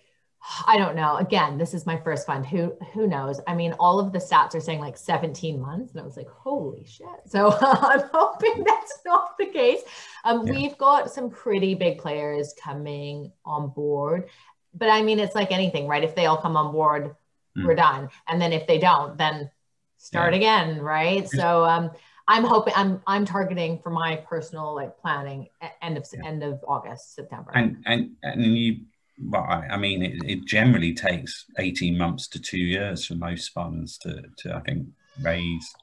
I 0.65 0.77
don't 0.77 0.95
know. 0.95 1.17
Again, 1.17 1.57
this 1.57 1.73
is 1.73 1.85
my 1.85 1.97
first 1.97 2.25
fund. 2.25 2.45
Who 2.45 2.73
who 2.93 3.07
knows? 3.07 3.39
I 3.47 3.55
mean, 3.55 3.73
all 3.73 3.99
of 3.99 4.13
the 4.13 4.19
stats 4.19 4.55
are 4.55 4.61
saying 4.61 4.79
like 4.79 4.97
17 4.97 5.59
months, 5.59 5.91
and 5.91 6.01
I 6.01 6.03
was 6.03 6.17
like, 6.17 6.29
holy 6.29 6.85
shit. 6.85 7.07
So 7.25 7.55
I'm 7.61 8.03
hoping 8.13 8.63
that's 8.63 8.99
not 9.05 9.37
the 9.37 9.47
case. 9.47 9.81
Um, 10.23 10.47
yeah. 10.47 10.53
We've 10.53 10.77
got 10.77 11.11
some 11.11 11.29
pretty 11.29 11.75
big 11.75 11.99
players 11.99 12.53
coming 12.61 13.31
on 13.45 13.69
board, 13.69 14.29
but 14.73 14.89
I 14.89 15.01
mean, 15.01 15.19
it's 15.19 15.35
like 15.35 15.51
anything, 15.51 15.87
right? 15.87 16.03
If 16.03 16.15
they 16.15 16.25
all 16.25 16.37
come 16.37 16.55
on 16.55 16.71
board, 16.71 17.15
mm. 17.57 17.65
we're 17.65 17.75
done, 17.75 18.09
and 18.27 18.41
then 18.41 18.53
if 18.53 18.67
they 18.67 18.77
don't, 18.77 19.17
then 19.17 19.49
start 19.97 20.33
yeah. 20.33 20.37
again, 20.37 20.81
right? 20.81 21.29
So 21.29 21.63
um, 21.65 21.91
I'm 22.27 22.43
hoping 22.43 22.73
I'm 22.75 23.01
I'm 23.07 23.25
targeting 23.25 23.79
for 23.79 23.89
my 23.89 24.17
personal 24.27 24.75
like 24.75 24.97
planning 24.97 25.47
end 25.81 25.97
of 25.97 26.05
yeah. 26.13 26.27
end 26.27 26.43
of 26.43 26.59
August 26.67 27.15
September. 27.15 27.51
And 27.53 27.83
and 27.85 28.11
and 28.23 28.57
you 28.57 28.81
well, 29.21 29.43
I, 29.43 29.77
mean, 29.77 30.01
it, 30.01 30.21
it, 30.25 30.45
generally 30.45 30.93
takes 30.93 31.45
18 31.57 31.97
months 31.97 32.27
to 32.29 32.39
two 32.39 32.59
years 32.59 33.05
for 33.05 33.15
most 33.15 33.49
funds 33.49 33.97
to, 33.99 34.23
to, 34.37 34.55
I 34.55 34.61
think, 34.61 34.87
raise 35.21 35.73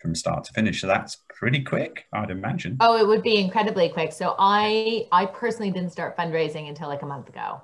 from 0.00 0.14
start 0.14 0.44
to 0.44 0.52
finish. 0.52 0.80
So 0.80 0.86
that's 0.86 1.18
pretty 1.28 1.62
quick, 1.62 2.06
I'd 2.12 2.30
imagine. 2.30 2.78
Oh, 2.80 2.96
it 2.96 3.06
would 3.06 3.22
be 3.22 3.36
incredibly 3.36 3.88
quick. 3.88 4.12
So 4.12 4.34
I, 4.38 5.06
I 5.12 5.26
personally 5.26 5.70
didn't 5.70 5.92
start 5.92 6.16
fundraising 6.16 6.68
until 6.68 6.88
like 6.88 7.02
a 7.02 7.06
month 7.06 7.28
ago. 7.28 7.60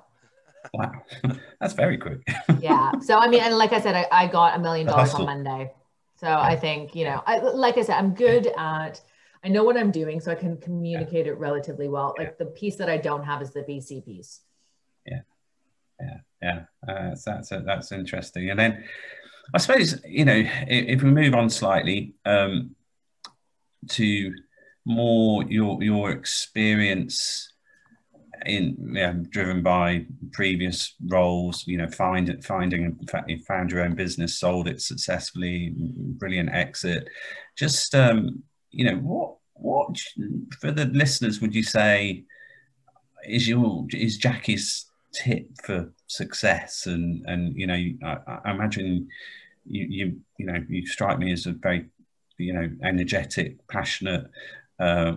Wow, 0.73 0.91
that's 1.59 1.73
very 1.73 1.97
quick. 1.97 2.21
yeah. 2.59 2.91
So 3.01 3.17
I 3.17 3.27
mean, 3.27 3.41
and 3.41 3.57
like 3.57 3.73
I 3.73 3.81
said, 3.81 3.95
I, 3.95 4.07
I 4.11 4.27
got 4.27 4.57
a 4.57 4.59
million 4.59 4.87
dollars 4.87 5.13
on 5.13 5.25
Monday. 5.25 5.71
So 6.15 6.27
yeah. 6.27 6.39
I 6.39 6.55
think 6.55 6.95
you 6.95 7.05
know, 7.05 7.21
I, 7.25 7.39
like 7.39 7.77
I 7.77 7.81
said, 7.81 7.97
I'm 7.97 8.13
good 8.13 8.47
at. 8.57 9.01
I 9.45 9.49
know 9.49 9.65
what 9.65 9.75
I'm 9.75 9.91
doing, 9.91 10.21
so 10.21 10.31
I 10.31 10.35
can 10.35 10.55
communicate 10.57 11.25
yeah. 11.25 11.33
it 11.33 11.37
relatively 11.37 11.89
well. 11.89 12.15
Like 12.17 12.27
yeah. 12.29 12.45
the 12.45 12.51
piece 12.51 12.77
that 12.77 12.89
I 12.89 12.97
don't 12.97 13.25
have 13.25 13.41
is 13.41 13.51
the 13.51 13.61
VC 13.61 14.05
piece. 14.05 14.41
Yeah, 15.05 15.21
yeah, 15.99 16.17
yeah. 16.41 16.63
Uh, 16.87 17.15
so 17.15 17.31
that's 17.31 17.49
that's 17.49 17.91
interesting. 17.91 18.49
And 18.49 18.59
then 18.59 18.83
I 19.53 19.57
suppose 19.57 19.99
you 20.05 20.25
know 20.25 20.35
if, 20.35 20.49
if 20.67 21.03
we 21.03 21.11
move 21.11 21.33
on 21.33 21.49
slightly 21.49 22.15
um, 22.25 22.75
to 23.89 24.33
more 24.85 25.43
your 25.43 25.81
your 25.83 26.11
experience 26.11 27.52
in 28.45 28.75
yeah, 28.93 29.13
driven 29.29 29.61
by 29.61 30.05
previous 30.31 30.95
roles 31.07 31.65
you 31.67 31.77
know 31.77 31.87
find 31.89 32.43
finding 32.43 32.97
you 33.27 33.39
found 33.39 33.71
your 33.71 33.81
own 33.81 33.95
business 33.95 34.39
sold 34.39 34.67
it 34.67 34.81
successfully 34.81 35.73
brilliant 35.75 36.49
exit 36.49 37.07
just 37.57 37.93
um 37.95 38.43
you 38.71 38.85
know 38.85 38.97
what 38.97 39.35
what 39.53 39.97
for 40.59 40.71
the 40.71 40.85
listeners 40.85 41.41
would 41.41 41.53
you 41.53 41.63
say 41.63 42.23
is 43.27 43.47
your 43.47 43.85
is 43.91 44.17
jackie's 44.17 44.85
tip 45.13 45.47
for 45.63 45.91
success 46.07 46.87
and 46.87 47.23
and 47.27 47.55
you 47.55 47.67
know 47.67 47.75
i, 48.03 48.39
I 48.45 48.51
imagine 48.51 49.07
you 49.65 49.85
you 49.89 50.21
you 50.37 50.45
know 50.45 50.63
you 50.67 50.85
strike 50.87 51.19
me 51.19 51.31
as 51.31 51.45
a 51.45 51.51
very 51.51 51.85
you 52.37 52.53
know 52.53 52.69
energetic 52.83 53.65
passionate 53.67 54.25
uh, 54.79 55.13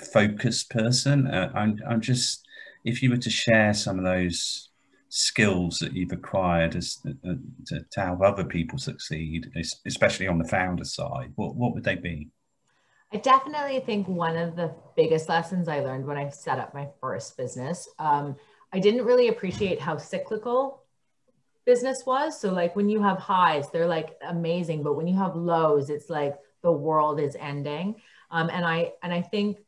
focused 0.00 0.70
person. 0.70 1.26
Uh, 1.26 1.50
I'm, 1.54 1.78
I'm 1.88 2.00
just, 2.00 2.41
if 2.84 3.02
you 3.02 3.10
were 3.10 3.16
to 3.18 3.30
share 3.30 3.74
some 3.74 3.98
of 3.98 4.04
those 4.04 4.70
skills 5.08 5.78
that 5.78 5.92
you've 5.92 6.12
acquired 6.12 6.74
as 6.74 6.98
uh, 7.06 7.34
to, 7.66 7.84
to 7.90 8.00
help 8.00 8.22
other 8.22 8.44
people 8.44 8.78
succeed, 8.78 9.50
especially 9.86 10.26
on 10.26 10.38
the 10.38 10.48
founder 10.48 10.84
side, 10.84 11.32
what, 11.36 11.54
what 11.54 11.74
would 11.74 11.84
they 11.84 11.96
be? 11.96 12.28
I 13.12 13.18
definitely 13.18 13.80
think 13.80 14.08
one 14.08 14.36
of 14.36 14.56
the 14.56 14.74
biggest 14.96 15.28
lessons 15.28 15.68
I 15.68 15.80
learned 15.80 16.06
when 16.06 16.16
I 16.16 16.30
set 16.30 16.58
up 16.58 16.72
my 16.72 16.88
first 17.00 17.36
business, 17.36 17.88
um, 17.98 18.36
I 18.72 18.78
didn't 18.78 19.04
really 19.04 19.28
appreciate 19.28 19.78
how 19.78 19.98
cyclical 19.98 20.82
business 21.66 22.04
was. 22.06 22.40
So 22.40 22.50
like 22.52 22.74
when 22.74 22.88
you 22.88 23.02
have 23.02 23.18
highs, 23.18 23.70
they're 23.70 23.86
like 23.86 24.16
amazing, 24.26 24.82
but 24.82 24.94
when 24.94 25.06
you 25.06 25.16
have 25.18 25.36
lows, 25.36 25.90
it's 25.90 26.08
like 26.08 26.36
the 26.62 26.72
world 26.72 27.20
is 27.20 27.36
ending. 27.38 27.96
Um, 28.30 28.48
and 28.50 28.64
I 28.64 28.92
and 29.02 29.12
I 29.12 29.20
think 29.20 29.58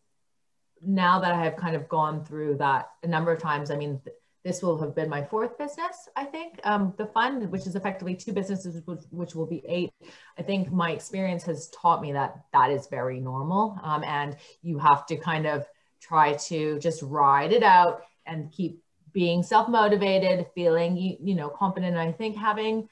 now 0.86 1.20
that 1.20 1.32
I 1.32 1.44
have 1.44 1.56
kind 1.56 1.76
of 1.76 1.88
gone 1.88 2.24
through 2.24 2.56
that 2.58 2.90
a 3.02 3.06
number 3.06 3.32
of 3.32 3.40
times, 3.40 3.70
I 3.70 3.76
mean, 3.76 4.00
th- 4.04 4.16
this 4.44 4.62
will 4.62 4.78
have 4.78 4.94
been 4.94 5.08
my 5.08 5.24
fourth 5.24 5.56
business, 5.56 6.08
I 6.16 6.24
think. 6.24 6.60
Um, 6.64 6.92
the 6.98 7.06
fund, 7.06 7.50
which 7.50 7.66
is 7.66 7.76
effectively 7.76 8.14
two 8.14 8.32
businesses, 8.32 8.82
which, 8.84 9.00
which, 9.10 9.34
will 9.34 9.46
be 9.46 9.62
eight. 9.66 9.90
I 10.38 10.42
think 10.42 10.70
my 10.70 10.90
experience 10.90 11.44
has 11.44 11.70
taught 11.70 12.02
me 12.02 12.12
that 12.12 12.44
that 12.52 12.70
is 12.70 12.86
very 12.88 13.20
normal. 13.20 13.78
Um, 13.82 14.04
and 14.04 14.36
you 14.60 14.78
have 14.78 15.06
to 15.06 15.16
kind 15.16 15.46
of 15.46 15.64
try 16.00 16.34
to 16.34 16.78
just 16.78 17.00
ride 17.02 17.52
it 17.52 17.62
out 17.62 18.02
and 18.26 18.52
keep 18.52 18.82
being 19.14 19.42
self-motivated, 19.42 20.46
feeling, 20.54 20.98
you, 20.98 21.16
you 21.22 21.34
know, 21.34 21.48
confident. 21.48 21.96
And 21.96 22.08
I 22.08 22.12
think 22.12 22.36
having, 22.36 22.86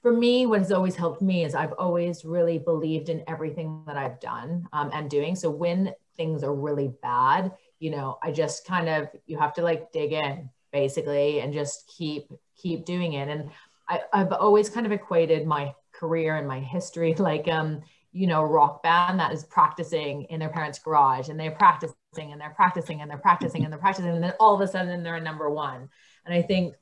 for 0.00 0.12
me, 0.12 0.46
what 0.46 0.60
has 0.60 0.72
always 0.72 0.96
helped 0.96 1.20
me 1.20 1.44
is 1.44 1.54
I've 1.54 1.74
always 1.74 2.24
really 2.24 2.56
believed 2.56 3.10
in 3.10 3.22
everything 3.26 3.82
that 3.86 3.98
I've 3.98 4.18
done 4.18 4.66
um, 4.72 4.90
and 4.94 5.10
doing. 5.10 5.36
So 5.36 5.50
when 5.50 5.92
things 6.16 6.42
are 6.42 6.54
really 6.54 6.92
bad, 7.02 7.52
you 7.78 7.90
know, 7.90 8.18
I 8.22 8.32
just 8.32 8.66
kind 8.66 8.88
of, 8.88 9.08
you 9.26 9.38
have 9.38 9.54
to 9.54 9.62
like 9.62 9.92
dig 9.92 10.12
in 10.12 10.50
basically 10.72 11.40
and 11.40 11.52
just 11.52 11.86
keep, 11.96 12.30
keep 12.56 12.84
doing 12.84 13.14
it. 13.14 13.28
And 13.28 13.50
I, 13.88 14.00
I've 14.12 14.32
always 14.32 14.68
kind 14.68 14.86
of 14.86 14.92
equated 14.92 15.46
my 15.46 15.74
career 15.92 16.36
and 16.36 16.48
my 16.48 16.60
history 16.60 17.14
like, 17.18 17.48
um, 17.48 17.82
you 18.12 18.26
know, 18.26 18.42
rock 18.42 18.82
band 18.82 19.20
that 19.20 19.32
is 19.32 19.44
practicing 19.44 20.22
in 20.24 20.40
their 20.40 20.48
parents' 20.48 20.78
garage 20.78 21.28
and 21.28 21.38
they're 21.38 21.50
practicing 21.50 21.94
and 22.18 22.40
they're 22.40 22.54
practicing 22.56 23.02
and 23.02 23.10
they're 23.10 23.18
practicing 23.18 23.64
and 23.64 23.72
they're 23.72 23.78
practicing. 23.78 24.10
And 24.10 24.22
then 24.22 24.32
all 24.40 24.54
of 24.54 24.60
a 24.62 24.66
sudden 24.66 25.02
they're 25.02 25.16
a 25.16 25.20
number 25.20 25.50
one. 25.50 25.90
And 26.24 26.34
I 26.34 26.40
think 26.40 26.74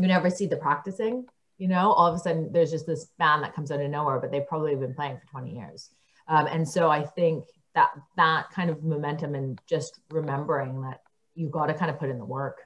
you 0.00 0.06
never 0.06 0.30
see 0.30 0.46
the 0.46 0.56
practicing, 0.56 1.26
you 1.58 1.66
know, 1.66 1.90
all 1.92 2.06
of 2.06 2.14
a 2.14 2.18
sudden 2.18 2.52
there's 2.52 2.70
just 2.70 2.86
this 2.86 3.06
band 3.18 3.42
that 3.42 3.54
comes 3.54 3.72
out 3.72 3.80
of 3.80 3.90
nowhere, 3.90 4.20
but 4.20 4.30
they've 4.30 4.46
probably 4.46 4.76
been 4.76 4.94
playing 4.94 5.18
for 5.18 5.26
20 5.26 5.56
years. 5.56 5.90
Um, 6.28 6.46
and 6.46 6.68
so 6.68 6.90
I 6.90 7.04
think 7.04 7.44
that 7.78 7.90
that 8.16 8.50
kind 8.50 8.70
of 8.70 8.82
momentum 8.82 9.34
and 9.34 9.60
just 9.68 10.00
remembering 10.10 10.82
that 10.82 11.02
you've 11.34 11.52
got 11.52 11.66
to 11.66 11.74
kind 11.74 11.90
of 11.90 11.98
put 11.98 12.10
in 12.10 12.18
the 12.18 12.24
work. 12.24 12.58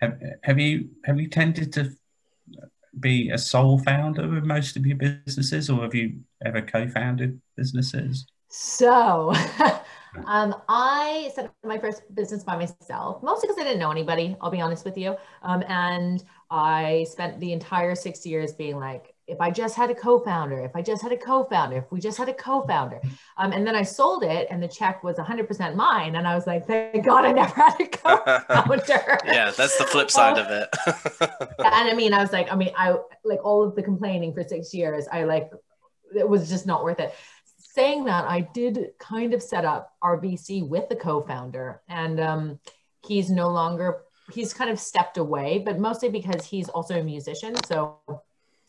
Have, 0.00 0.20
have 0.44 0.58
you 0.58 0.90
have 1.04 1.20
you 1.20 1.28
tended 1.28 1.72
to 1.74 1.90
be 3.00 3.30
a 3.30 3.38
sole 3.38 3.78
founder 3.78 4.28
with 4.28 4.44
most 4.44 4.76
of 4.76 4.86
your 4.86 4.96
businesses, 4.96 5.68
or 5.68 5.82
have 5.82 5.94
you 5.94 6.20
ever 6.44 6.62
co-founded 6.62 7.40
businesses? 7.56 8.26
So, 8.48 9.32
um, 10.26 10.54
I 10.68 11.30
set 11.34 11.46
up 11.46 11.54
my 11.64 11.78
first 11.78 12.02
business 12.14 12.44
by 12.44 12.56
myself, 12.56 13.22
mostly 13.22 13.48
because 13.48 13.60
I 13.60 13.64
didn't 13.64 13.80
know 13.80 13.90
anybody. 13.90 14.36
I'll 14.40 14.50
be 14.50 14.60
honest 14.60 14.84
with 14.84 14.98
you, 14.98 15.16
um, 15.42 15.64
and 15.68 16.22
I 16.50 17.06
spent 17.08 17.40
the 17.40 17.52
entire 17.52 17.94
six 17.94 18.24
years 18.26 18.52
being 18.52 18.78
like, 18.78 19.11
if 19.32 19.40
I 19.40 19.50
just 19.50 19.74
had 19.74 19.90
a 19.90 19.94
co-founder, 19.94 20.60
if 20.60 20.76
I 20.76 20.82
just 20.82 21.02
had 21.02 21.10
a 21.10 21.16
co-founder, 21.16 21.78
if 21.78 21.90
we 21.90 22.00
just 22.00 22.18
had 22.18 22.28
a 22.28 22.34
co-founder. 22.34 23.00
Um, 23.38 23.52
and 23.52 23.66
then 23.66 23.74
I 23.74 23.82
sold 23.82 24.22
it 24.22 24.46
and 24.50 24.62
the 24.62 24.68
check 24.68 25.02
was 25.02 25.16
100% 25.16 25.74
mine. 25.74 26.16
And 26.16 26.28
I 26.28 26.34
was 26.34 26.46
like, 26.46 26.66
thank 26.66 27.04
God 27.04 27.24
I 27.24 27.32
never 27.32 27.54
had 27.54 27.80
a 27.80 27.86
co-founder. 27.86 29.18
yeah, 29.24 29.50
that's 29.50 29.78
the 29.78 29.84
flip 29.84 30.10
side 30.10 30.38
of 30.38 30.50
it. 30.50 30.68
and 31.58 31.90
I 31.90 31.94
mean, 31.94 32.12
I 32.12 32.20
was 32.20 32.30
like, 32.30 32.52
I 32.52 32.56
mean, 32.56 32.72
I 32.76 32.96
like 33.24 33.42
all 33.42 33.64
of 33.64 33.74
the 33.74 33.82
complaining 33.82 34.34
for 34.34 34.44
six 34.44 34.74
years, 34.74 35.06
I 35.10 35.24
like, 35.24 35.50
it 36.14 36.28
was 36.28 36.50
just 36.50 36.66
not 36.66 36.84
worth 36.84 37.00
it. 37.00 37.14
Saying 37.58 38.04
that, 38.04 38.26
I 38.26 38.42
did 38.42 38.90
kind 38.98 39.32
of 39.32 39.42
set 39.42 39.64
up 39.64 39.94
our 40.02 40.20
VC 40.20 40.68
with 40.68 40.90
the 40.90 40.96
co-founder 40.96 41.80
and 41.88 42.20
um, 42.20 42.58
he's 43.06 43.30
no 43.30 43.48
longer, 43.48 44.02
he's 44.30 44.52
kind 44.52 44.68
of 44.68 44.78
stepped 44.78 45.16
away, 45.16 45.58
but 45.58 45.78
mostly 45.78 46.10
because 46.10 46.44
he's 46.44 46.68
also 46.68 47.00
a 47.00 47.02
musician. 47.02 47.54
So 47.64 47.98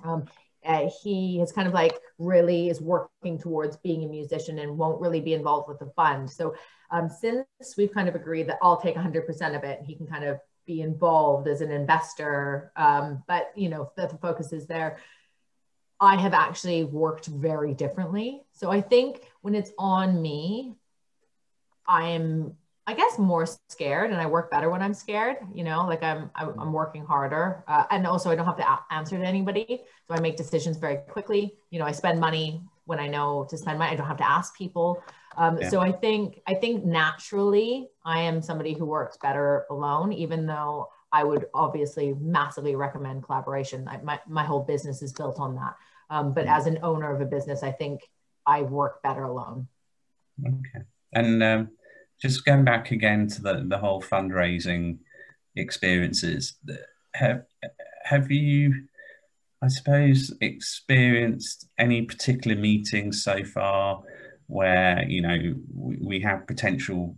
um, 0.06 0.26
uh, 0.66 0.90
he 1.04 1.42
is 1.42 1.52
kind 1.52 1.68
of 1.68 1.74
like 1.74 2.00
really 2.18 2.70
is 2.70 2.82
working 2.82 3.38
towards 3.38 3.78
being 3.78 4.04
a 4.04 4.08
musician 4.08 4.60
and 4.60 4.78
won't 4.78 5.02
really 5.02 5.22
be 5.22 5.34
involved 5.34 5.68
with 5.68 5.80
the 5.80 5.92
fund. 5.96 6.30
So 6.30 6.56
um, 6.92 7.10
since 7.10 7.46
we've 7.78 7.94
kind 7.94 8.08
of 8.08 8.16
agreed 8.16 8.48
that 8.48 8.60
I'll 8.62 8.80
take 8.80 8.96
100% 8.96 9.56
of 9.56 9.64
it, 9.64 9.82
he 9.86 9.96
can 9.96 10.08
kind 10.08 10.24
of 10.24 10.40
be 10.66 10.82
involved 10.82 11.48
as 11.48 11.62
an 11.62 11.72
investor. 11.72 12.72
Um, 12.76 13.24
but 13.28 13.52
you 13.56 13.70
know, 13.70 13.92
the, 13.98 14.08
the 14.08 14.18
focus 14.18 14.54
is 14.54 14.68
there. 14.68 15.00
I 16.00 16.16
have 16.18 16.34
actually 16.34 16.84
worked 16.84 17.28
very 17.28 17.74
differently. 17.74 18.44
So 18.52 18.72
I 18.72 18.82
think 18.82 19.22
when 19.42 19.56
it's 19.56 19.72
on 19.78 20.22
me, 20.22 20.76
I 21.88 22.10
am 22.10 22.56
I 22.86 22.94
guess 22.94 23.18
more 23.18 23.46
scared 23.70 24.12
and 24.12 24.20
I 24.20 24.26
work 24.26 24.52
better 24.52 24.70
when 24.70 24.82
I'm 24.82 24.94
scared, 24.94 25.38
you 25.54 25.64
know, 25.64 25.86
like 25.88 26.04
I'm, 26.04 26.30
I'm, 26.36 26.60
I'm 26.60 26.74
working 26.74 27.06
harder. 27.06 27.64
Uh, 27.66 27.86
and 27.92 28.06
also 28.06 28.30
I 28.30 28.36
don't 28.36 28.46
have 28.46 28.58
to 28.58 28.80
answer 28.92 29.18
to 29.18 29.26
anybody. 29.26 29.82
So 30.08 30.16
I 30.16 30.20
make 30.20 30.36
decisions 30.36 30.76
very 30.78 30.98
quickly. 30.98 31.56
You 31.70 31.80
know, 31.80 31.86
I 31.86 31.94
spend 31.94 32.20
money 32.20 32.62
when 32.84 33.00
I 33.00 33.08
know 33.08 33.48
to 33.50 33.58
spend 33.58 33.80
money. 33.80 33.94
I 33.94 33.96
don't 33.96 34.08
have 34.08 34.18
to 34.18 34.30
ask 34.30 34.58
people. 34.58 35.02
Um, 35.38 35.60
yeah. 35.60 35.70
So 35.70 35.80
I 35.80 35.94
think, 35.94 36.42
I 36.46 36.56
think 36.56 36.84
naturally 36.84 37.88
I 38.04 38.24
am 38.24 38.42
somebody 38.42 38.74
who 38.74 38.86
works 38.86 39.16
better 39.16 39.66
alone, 39.70 40.12
even 40.12 40.46
though 40.46 40.90
I 41.10 41.24
would 41.24 41.46
obviously 41.54 42.14
massively 42.20 42.76
recommend 42.76 43.24
collaboration. 43.24 43.88
I, 43.88 43.98
my, 44.02 44.20
my 44.28 44.44
whole 44.44 44.62
business 44.62 45.02
is 45.02 45.14
built 45.14 45.40
on 45.40 45.56
that. 45.56 45.76
Um, 46.10 46.34
but 46.34 46.46
mm-hmm. 46.46 46.54
as 46.54 46.68
an 46.68 46.80
owner 46.84 47.16
of 47.16 47.22
a 47.22 47.26
business, 47.26 47.64
I 47.64 47.72
think 47.72 48.02
I 48.46 48.64
work 48.64 49.02
better 49.04 49.24
alone. 49.24 49.70
Okay. 50.46 50.86
And, 51.14 51.42
um, 51.42 51.70
just 52.24 52.46
going 52.46 52.64
back 52.64 52.92
again 52.92 53.28
to 53.28 53.42
the, 53.42 53.66
the 53.68 53.78
whole 53.78 54.02
fundraising 54.02 54.98
experiences, 55.58 56.56
have 57.14 57.44
have 58.06 58.32
you, 58.32 58.86
I 59.62 59.68
suppose, 59.68 60.34
experienced 60.40 61.68
any 61.78 62.04
particular 62.04 62.56
meetings 62.56 63.24
so 63.24 63.44
far 63.44 64.02
where 64.48 65.04
you 65.04 65.22
know 65.22 65.38
we, 65.76 65.98
we 66.02 66.20
have 66.22 66.48
potential 66.48 67.18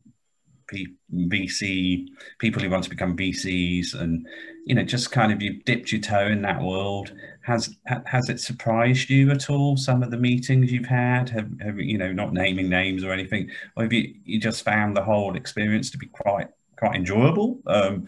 P- 0.67 0.95
VC 1.13 2.07
people 2.39 2.63
who 2.63 2.71
want 2.71 2.83
to 2.85 2.89
become 2.89 3.15
VCs, 3.15 3.93
and 3.93 4.25
you 4.65 4.73
know, 4.73 4.83
just 4.83 5.11
kind 5.11 5.31
of 5.31 5.39
you've 5.39 5.63
dipped 5.65 5.91
your 5.91 6.01
toe 6.01 6.25
in 6.25 6.41
that 6.41 6.63
world. 6.63 7.13
Has 7.45 7.75
has 8.07 8.29
it 8.29 8.39
surprised 8.39 9.09
you 9.09 9.29
at 9.29 9.51
all? 9.51 9.77
Some 9.77 10.01
of 10.01 10.09
the 10.09 10.17
meetings 10.17 10.71
you've 10.71 10.87
had, 10.87 11.29
have, 11.29 11.49
have 11.61 11.79
you 11.79 11.97
know, 11.97 12.11
not 12.11 12.33
naming 12.33 12.69
names 12.69 13.03
or 13.03 13.11
anything, 13.11 13.51
or 13.75 13.83
have 13.83 13.93
you 13.93 14.15
you 14.25 14.39
just 14.39 14.63
found 14.63 14.97
the 14.97 15.03
whole 15.03 15.35
experience 15.35 15.91
to 15.91 15.97
be 15.99 16.07
quite 16.07 16.47
quite 16.75 16.95
enjoyable? 16.95 17.59
Um, 17.67 18.07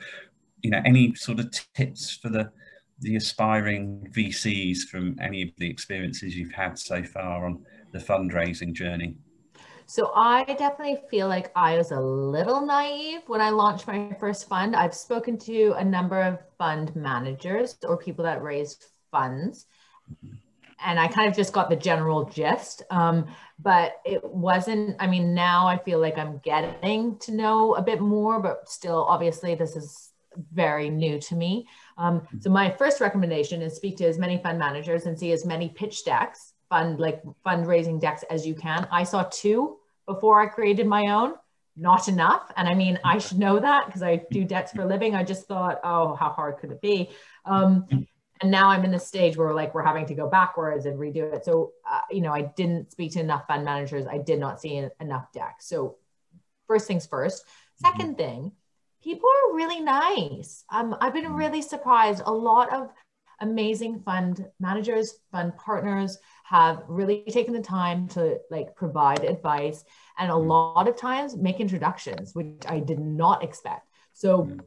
you 0.63 0.71
know, 0.71 0.81
any 0.85 1.13
sort 1.13 1.39
of 1.39 1.55
tips 1.75 2.15
for 2.15 2.29
the 2.29 2.51
the 3.01 3.15
aspiring 3.15 4.07
VCs 4.11 4.79
from 4.89 5.15
any 5.21 5.43
of 5.43 5.49
the 5.57 5.69
experiences 5.69 6.35
you've 6.35 6.53
had 6.53 6.79
so 6.79 7.03
far 7.03 7.45
on 7.45 7.63
the 7.91 7.99
fundraising 7.99 8.73
journey? 8.73 9.17
So 9.85 10.11
I 10.15 10.43
definitely 10.45 10.97
feel 11.11 11.27
like 11.27 11.51
I 11.55 11.77
was 11.77 11.91
a 11.91 11.99
little 11.99 12.65
naive 12.65 13.21
when 13.27 13.39
I 13.39 13.51
launched 13.51 13.87
my 13.87 14.15
first 14.19 14.49
fund. 14.49 14.75
I've 14.75 14.95
spoken 14.95 15.37
to 15.39 15.73
a 15.77 15.85
number 15.85 16.19
of 16.19 16.39
fund 16.57 16.95
managers 16.95 17.77
or 17.83 17.97
people 17.97 18.25
that 18.25 18.41
raise 18.41 18.77
funds. 19.11 19.65
And 20.85 20.99
I 20.99 21.07
kind 21.07 21.27
of 21.27 21.35
just 21.35 21.53
got 21.53 21.69
the 21.69 21.75
general 21.75 22.25
gist. 22.25 22.83
Um, 22.91 23.27
but 23.59 23.99
it 24.05 24.23
wasn't, 24.23 24.95
I 24.99 25.07
mean, 25.07 25.33
now 25.33 25.67
I 25.67 25.77
feel 25.77 25.99
like 25.99 26.17
I'm 26.17 26.39
getting 26.43 27.17
to 27.19 27.31
know 27.31 27.75
a 27.75 27.81
bit 27.81 27.99
more, 27.99 28.39
but 28.39 28.69
still, 28.69 29.05
obviously, 29.09 29.55
this 29.55 29.75
is 29.75 30.11
very 30.53 30.89
new 30.89 31.19
to 31.19 31.35
me. 31.35 31.67
Um, 31.97 32.27
so 32.39 32.51
my 32.51 32.69
first 32.69 33.01
recommendation 33.01 33.61
is 33.61 33.75
speak 33.75 33.97
to 33.97 34.05
as 34.05 34.19
many 34.19 34.37
fund 34.37 34.59
managers 34.59 35.07
and 35.07 35.17
see 35.17 35.31
as 35.31 35.45
many 35.45 35.69
pitch 35.69 36.05
decks 36.05 36.53
fund 36.69 36.99
like 36.99 37.23
fundraising 37.45 37.99
decks 37.99 38.23
as 38.29 38.45
you 38.45 38.53
can. 38.53 38.87
I 38.91 39.03
saw 39.03 39.23
two 39.31 39.77
before 40.05 40.41
I 40.41 40.47
created 40.47 40.85
my 40.87 41.07
own. 41.11 41.33
Not 41.75 42.07
enough. 42.07 42.51
And 42.55 42.67
I 42.67 42.73
mean, 42.73 42.97
I 43.03 43.19
should 43.19 43.37
know 43.37 43.59
that 43.59 43.85
because 43.85 44.01
I 44.01 44.23
do 44.31 44.43
decks 44.43 44.71
for 44.71 44.81
a 44.81 44.85
living. 44.87 45.13
I 45.13 45.23
just 45.23 45.47
thought, 45.47 45.79
oh, 45.83 46.15
how 46.15 46.29
hard 46.29 46.57
could 46.57 46.71
it 46.71 46.81
be? 46.81 47.11
Um, 47.45 47.85
and 48.41 48.51
now 48.51 48.69
I'm 48.69 48.83
in 48.83 48.91
the 48.91 48.99
stage 48.99 49.37
where 49.37 49.53
like 49.53 49.73
we're 49.73 49.83
having 49.83 50.05
to 50.07 50.15
go 50.15 50.27
backwards 50.29 50.85
and 50.85 50.99
redo 50.99 51.33
it. 51.33 51.45
So, 51.45 51.73
uh, 51.89 52.01
you 52.11 52.21
know, 52.21 52.33
I 52.33 52.43
didn't 52.43 52.91
speak 52.91 53.13
to 53.13 53.19
enough 53.19 53.47
fund 53.47 53.65
managers. 53.65 54.05
I 54.07 54.17
did 54.17 54.39
not 54.39 54.61
see 54.61 54.87
enough 54.99 55.31
decks. 55.33 55.67
So, 55.67 55.97
first 56.67 56.87
things 56.87 57.05
first. 57.05 57.45
Second 57.77 58.17
thing, 58.17 58.51
people 59.03 59.29
are 59.29 59.55
really 59.55 59.79
nice. 59.79 60.63
Um, 60.69 60.95
I've 60.99 61.13
been 61.13 61.33
really 61.33 61.61
surprised. 61.61 62.23
A 62.25 62.31
lot 62.31 62.73
of 62.73 62.89
amazing 63.39 63.99
fund 63.99 64.45
managers, 64.59 65.19
fund 65.31 65.55
partners 65.57 66.17
have 66.43 66.83
really 66.87 67.23
taken 67.29 67.53
the 67.53 67.61
time 67.61 68.07
to 68.07 68.39
like 68.49 68.75
provide 68.75 69.23
advice 69.23 69.83
and 70.17 70.31
a 70.31 70.33
mm. 70.33 70.47
lot 70.47 70.87
of 70.87 70.95
times 70.95 71.35
make 71.35 71.59
introductions, 71.59 72.33
which 72.33 72.63
I 72.67 72.79
did 72.79 72.99
not 72.99 73.43
expect. 73.43 73.87
So 74.13 74.43
mm. 74.43 74.59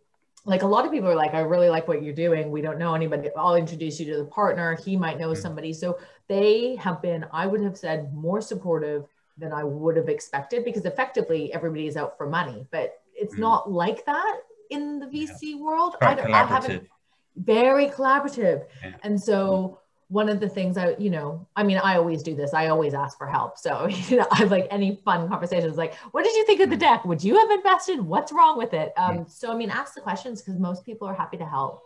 Like 0.44 0.62
a 0.62 0.66
lot 0.66 0.86
of 0.86 0.90
people 0.90 1.08
are 1.08 1.14
like, 1.14 1.34
I 1.34 1.40
really 1.40 1.68
like 1.68 1.86
what 1.86 2.02
you're 2.02 2.14
doing. 2.14 2.50
We 2.50 2.62
don't 2.62 2.78
know 2.78 2.94
anybody. 2.94 3.28
I'll 3.36 3.56
introduce 3.56 4.00
you 4.00 4.06
to 4.12 4.18
the 4.18 4.24
partner. 4.24 4.76
He 4.84 4.96
might 4.96 5.18
know 5.18 5.30
mm. 5.30 5.36
somebody. 5.36 5.72
So 5.72 5.98
they 6.28 6.76
have 6.76 7.02
been, 7.02 7.26
I 7.32 7.46
would 7.46 7.60
have 7.62 7.76
said, 7.76 8.12
more 8.14 8.40
supportive 8.40 9.04
than 9.36 9.52
I 9.52 9.64
would 9.64 9.96
have 9.96 10.08
expected 10.08 10.64
because 10.64 10.84
effectively 10.84 11.52
everybody 11.52 11.86
is 11.86 11.96
out 11.96 12.16
for 12.16 12.28
money, 12.28 12.66
but 12.70 13.02
it's 13.14 13.36
not 13.36 13.70
like 13.70 14.04
that 14.06 14.40
in 14.70 14.98
the 14.98 15.06
VC 15.06 15.38
yeah. 15.42 15.56
world. 15.56 15.96
I, 16.00 16.16
I, 16.16 16.44
haven't 16.44 16.88
very 17.36 17.86
collaborative. 17.88 18.64
Yeah. 18.82 18.92
And 19.02 19.20
so 19.20 19.79
one 20.10 20.28
of 20.28 20.40
the 20.40 20.48
things 20.48 20.76
I, 20.76 20.96
you 20.98 21.08
know, 21.08 21.46
I 21.54 21.62
mean, 21.62 21.78
I 21.78 21.96
always 21.96 22.24
do 22.24 22.34
this. 22.34 22.52
I 22.52 22.66
always 22.66 22.94
ask 22.94 23.16
for 23.16 23.28
help. 23.28 23.56
So, 23.56 23.86
you 24.08 24.18
know, 24.18 24.26
I've 24.32 24.50
like 24.50 24.66
any 24.70 24.96
fun 25.04 25.28
conversations 25.28 25.76
like, 25.76 25.94
what 26.10 26.24
did 26.24 26.34
you 26.34 26.44
think 26.44 26.60
of 26.60 26.68
the 26.68 26.76
mm. 26.76 26.80
deck? 26.80 27.04
Would 27.04 27.22
you 27.22 27.38
have 27.38 27.50
invested? 27.50 28.00
What's 28.00 28.32
wrong 28.32 28.58
with 28.58 28.74
it? 28.74 28.92
Um, 28.96 29.24
so, 29.28 29.52
I 29.52 29.54
mean, 29.54 29.70
ask 29.70 29.94
the 29.94 30.00
questions 30.00 30.42
because 30.42 30.58
most 30.58 30.84
people 30.84 31.06
are 31.06 31.14
happy 31.14 31.36
to 31.36 31.46
help. 31.46 31.80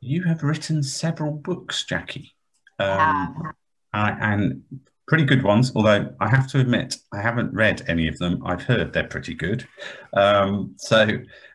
You 0.00 0.22
have 0.24 0.42
written 0.42 0.82
several 0.82 1.32
books, 1.32 1.84
Jackie. 1.84 2.34
Um, 2.78 2.88
yeah. 2.88 3.30
I, 3.94 4.10
and 4.20 4.62
pretty 5.08 5.24
good 5.24 5.42
ones, 5.42 5.72
although 5.74 6.14
I 6.20 6.28
have 6.28 6.46
to 6.48 6.60
admit, 6.60 6.98
I 7.14 7.22
haven't 7.22 7.54
read 7.54 7.82
any 7.88 8.08
of 8.08 8.18
them. 8.18 8.42
I've 8.44 8.62
heard 8.62 8.92
they're 8.92 9.04
pretty 9.04 9.32
good. 9.32 9.66
Um, 10.12 10.74
so, 10.76 11.08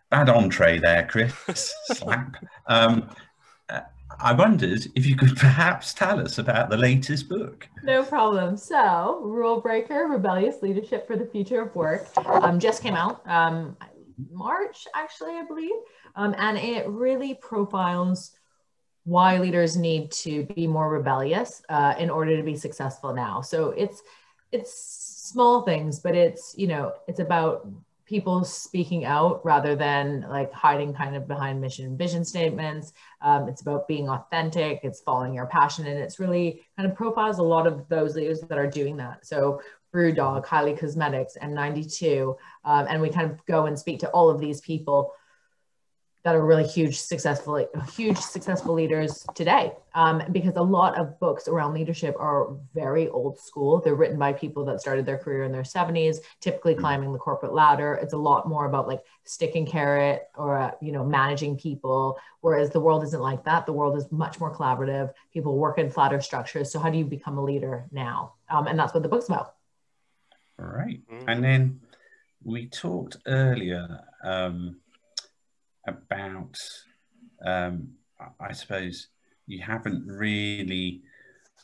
bad 0.09 0.29
entree 0.29 0.79
there, 0.79 1.05
Chris. 1.05 1.71
Slap. 1.93 2.35
Um, 2.65 3.11
I 4.21 4.33
wondered 4.33 4.85
if 4.95 5.05
you 5.05 5.15
could 5.15 5.35
perhaps 5.37 5.93
tell 5.93 6.19
us 6.19 6.37
about 6.37 6.69
the 6.69 6.77
latest 6.77 7.29
book. 7.29 7.67
No 7.83 8.03
problem. 8.03 8.57
So, 8.57 9.21
Rule 9.23 9.61
Breaker 9.61 10.07
Rebellious 10.07 10.61
Leadership 10.61 11.07
for 11.07 11.15
the 11.15 11.25
Future 11.25 11.61
of 11.61 11.75
Work 11.75 12.07
um, 12.25 12.59
just 12.59 12.83
came 12.83 12.95
out 12.95 13.27
um, 13.27 13.77
March, 14.31 14.87
actually, 14.95 15.35
I 15.35 15.43
believe. 15.43 15.75
Um, 16.15 16.35
and 16.37 16.57
it 16.57 16.87
really 16.87 17.35
profiles 17.35 18.31
why 19.05 19.37
leaders 19.37 19.77
need 19.77 20.11
to 20.11 20.43
be 20.43 20.67
more 20.67 20.89
rebellious 20.89 21.61
uh, 21.69 21.95
in 21.97 22.09
order 22.09 22.35
to 22.35 22.43
be 22.43 22.55
successful 22.55 23.13
now. 23.13 23.41
So, 23.41 23.71
it's 23.71 24.01
it's 24.51 24.73
small 25.31 25.61
things, 25.61 25.99
but 25.99 26.15
it's, 26.15 26.55
you 26.57 26.67
know, 26.67 26.93
it's 27.07 27.19
about 27.19 27.67
people 28.09 28.43
speaking 28.43 29.05
out 29.05 29.39
rather 29.45 29.75
than 29.75 30.25
like 30.29 30.51
hiding 30.51 30.93
kind 30.93 31.15
of 31.15 31.27
behind 31.27 31.61
mission 31.61 31.85
and 31.85 31.97
vision 31.97 32.25
statements. 32.25 32.91
Um, 33.21 33.47
it's 33.47 33.61
about 33.61 33.87
being 33.87 34.09
authentic, 34.09 34.79
it's 34.81 34.99
following 34.99 35.35
your 35.35 35.45
passion, 35.45 35.85
and 35.85 35.99
it's 35.99 36.19
really 36.19 36.65
kind 36.75 36.89
of 36.89 36.95
profiles 36.95 37.37
a 37.37 37.43
lot 37.43 37.67
of 37.67 37.87
those 37.87 38.15
leaders 38.15 38.41
that 38.41 38.57
are 38.57 38.69
doing 38.69 38.97
that. 38.97 39.27
So 39.27 39.61
Brewdog, 39.93 40.45
Kylie 40.45 40.77
Cosmetics, 40.77 41.35
and 41.35 41.53
92. 41.53 42.35
Um, 42.65 42.87
and 42.89 43.01
we 43.01 43.09
kind 43.09 43.29
of 43.31 43.45
go 43.45 43.67
and 43.67 43.77
speak 43.77 43.99
to 43.99 44.09
all 44.09 44.29
of 44.29 44.39
these 44.39 44.59
people 44.61 45.13
that 46.23 46.35
are 46.35 46.45
really 46.45 46.67
huge 46.67 46.99
successful 46.99 47.65
huge 47.95 48.17
successful 48.17 48.73
leaders 48.73 49.25
today. 49.35 49.71
Um, 49.95 50.21
because 50.31 50.55
a 50.55 50.61
lot 50.61 50.97
of 50.97 51.19
books 51.19 51.47
around 51.47 51.73
leadership 51.73 52.15
are 52.19 52.55
very 52.73 53.07
old 53.07 53.39
school. 53.39 53.79
They're 53.79 53.95
written 53.95 54.19
by 54.19 54.33
people 54.33 54.63
that 54.65 54.81
started 54.81 55.05
their 55.05 55.17
career 55.17 55.43
in 55.43 55.51
their 55.51 55.63
70s 55.63 56.17
typically 56.41 56.73
mm-hmm. 56.73 56.81
climbing 56.81 57.13
the 57.13 57.19
corporate 57.19 57.53
ladder. 57.53 57.93
It's 58.01 58.13
a 58.13 58.17
lot 58.17 58.47
more 58.47 58.65
about 58.65 58.87
like 58.87 59.01
stick 59.23 59.55
and 59.55 59.67
carrot 59.67 60.27
or 60.35 60.57
uh, 60.57 60.71
you 60.81 60.91
know 60.91 61.05
managing 61.05 61.57
people. 61.57 62.17
Whereas 62.41 62.71
the 62.71 62.79
world 62.79 63.03
isn't 63.03 63.21
like 63.21 63.43
that. 63.45 63.65
The 63.65 63.73
world 63.73 63.97
is 63.97 64.11
much 64.11 64.39
more 64.39 64.53
collaborative. 64.53 65.11
People 65.33 65.57
work 65.57 65.77
in 65.77 65.89
flatter 65.89 66.21
structures. 66.21 66.71
So 66.71 66.79
how 66.79 66.89
do 66.89 66.97
you 66.97 67.05
become 67.05 67.37
a 67.37 67.43
leader 67.43 67.85
now? 67.91 68.33
Um, 68.49 68.67
and 68.67 68.77
that's 68.77 68.93
what 68.93 69.03
the 69.03 69.09
book's 69.09 69.27
about. 69.27 69.55
All 70.59 70.65
right. 70.65 70.99
Mm-hmm. 71.09 71.29
and 71.29 71.43
then 71.43 71.79
we 72.43 72.67
talked 72.67 73.17
earlier 73.25 74.01
um, 74.23 74.77
about, 75.87 76.55
um, 77.45 77.89
I 78.39 78.51
suppose, 78.53 79.07
you 79.47 79.61
haven't 79.61 80.05
really, 80.05 81.01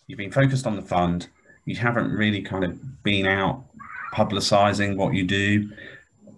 you've 0.07 0.17
been 0.17 0.31
focused 0.31 0.65
on 0.65 0.75
the 0.75 0.81
fund, 0.81 1.27
you 1.65 1.75
haven't 1.75 2.11
really 2.11 2.41
kind 2.41 2.63
of 2.63 3.03
been 3.03 3.25
out 3.25 3.65
publicizing 4.13 4.95
what 4.95 5.13
you 5.13 5.25
do. 5.25 5.69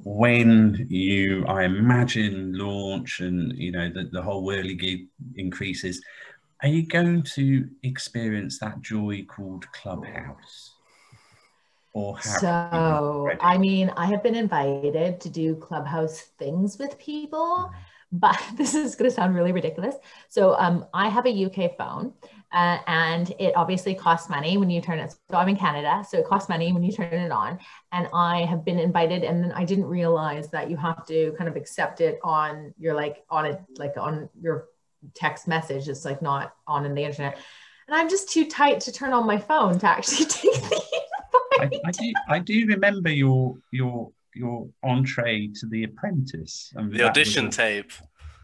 When 0.03 0.87
you, 0.89 1.45
I 1.47 1.63
imagine, 1.63 2.57
launch 2.57 3.19
and 3.19 3.57
you 3.57 3.71
know 3.71 3.89
the, 3.89 4.05
the 4.11 4.21
whole 4.21 4.45
whirligig 4.45 5.07
increases, 5.35 6.01
are 6.63 6.69
you 6.69 6.87
going 6.87 7.23
to 7.35 7.69
experience 7.83 8.59
that 8.59 8.81
joy 8.81 9.25
called 9.27 9.69
Clubhouse? 9.73 10.76
Or 11.97 12.21
so, 12.21 13.31
I 13.41 13.57
mean, 13.57 13.91
I 13.97 14.05
have 14.05 14.21
been 14.21 14.35
invited 14.35 15.19
to 15.19 15.29
do 15.31 15.55
clubhouse 15.55 16.19
things 16.37 16.77
with 16.77 16.95
people, 16.99 17.71
but 18.11 18.39
this 18.55 18.75
is 18.75 18.93
going 18.93 19.09
to 19.09 19.15
sound 19.15 19.33
really 19.33 19.51
ridiculous. 19.51 19.95
So, 20.29 20.55
um, 20.59 20.85
I 20.93 21.09
have 21.09 21.25
a 21.25 21.45
UK 21.45 21.75
phone, 21.75 22.13
uh, 22.51 22.77
and 22.85 23.33
it 23.39 23.55
obviously 23.55 23.95
costs 23.95 24.29
money 24.29 24.57
when 24.57 24.69
you 24.69 24.79
turn 24.79 24.99
it. 24.99 25.09
So, 25.11 25.37
I'm 25.37 25.49
in 25.49 25.55
Canada, 25.55 26.05
so 26.07 26.19
it 26.19 26.27
costs 26.27 26.49
money 26.49 26.71
when 26.71 26.83
you 26.83 26.91
turn 26.91 27.11
it 27.11 27.31
on. 27.31 27.57
And 27.91 28.07
I 28.13 28.45
have 28.45 28.63
been 28.63 28.77
invited, 28.77 29.23
and 29.23 29.43
then 29.43 29.51
I 29.53 29.63
didn't 29.65 29.85
realize 29.85 30.51
that 30.51 30.69
you 30.69 30.77
have 30.77 31.03
to 31.07 31.33
kind 31.35 31.49
of 31.49 31.55
accept 31.55 31.99
it 31.99 32.19
on 32.23 32.75
your 32.77 32.93
like 32.93 33.23
on 33.31 33.47
it 33.47 33.59
like 33.79 33.97
on 33.97 34.29
your 34.39 34.67
text 35.15 35.47
message. 35.47 35.89
It's 35.89 36.05
like 36.05 36.21
not 36.21 36.53
on 36.67 36.85
in 36.85 36.93
the 36.93 37.03
internet. 37.03 37.39
And 37.87 37.95
I'm 37.95 38.09
just 38.09 38.29
too 38.29 38.45
tight 38.45 38.81
to 38.81 38.91
turn 38.91 39.13
on 39.13 39.25
my 39.25 39.39
phone 39.39 39.79
to 39.79 39.87
actually 39.87 40.25
take 40.25 40.61
the 40.61 40.96
I, 41.59 41.69
I, 41.85 41.91
do. 41.91 42.13
I 42.29 42.39
do 42.39 42.65
remember 42.67 43.09
your 43.09 43.55
your 43.71 44.11
your 44.35 44.67
entree 44.83 45.47
to 45.59 45.67
The 45.67 45.83
Apprentice. 45.85 46.73
I 46.77 46.81
mean, 46.81 46.97
the 46.97 47.03
audition 47.03 47.49
tape. 47.49 47.91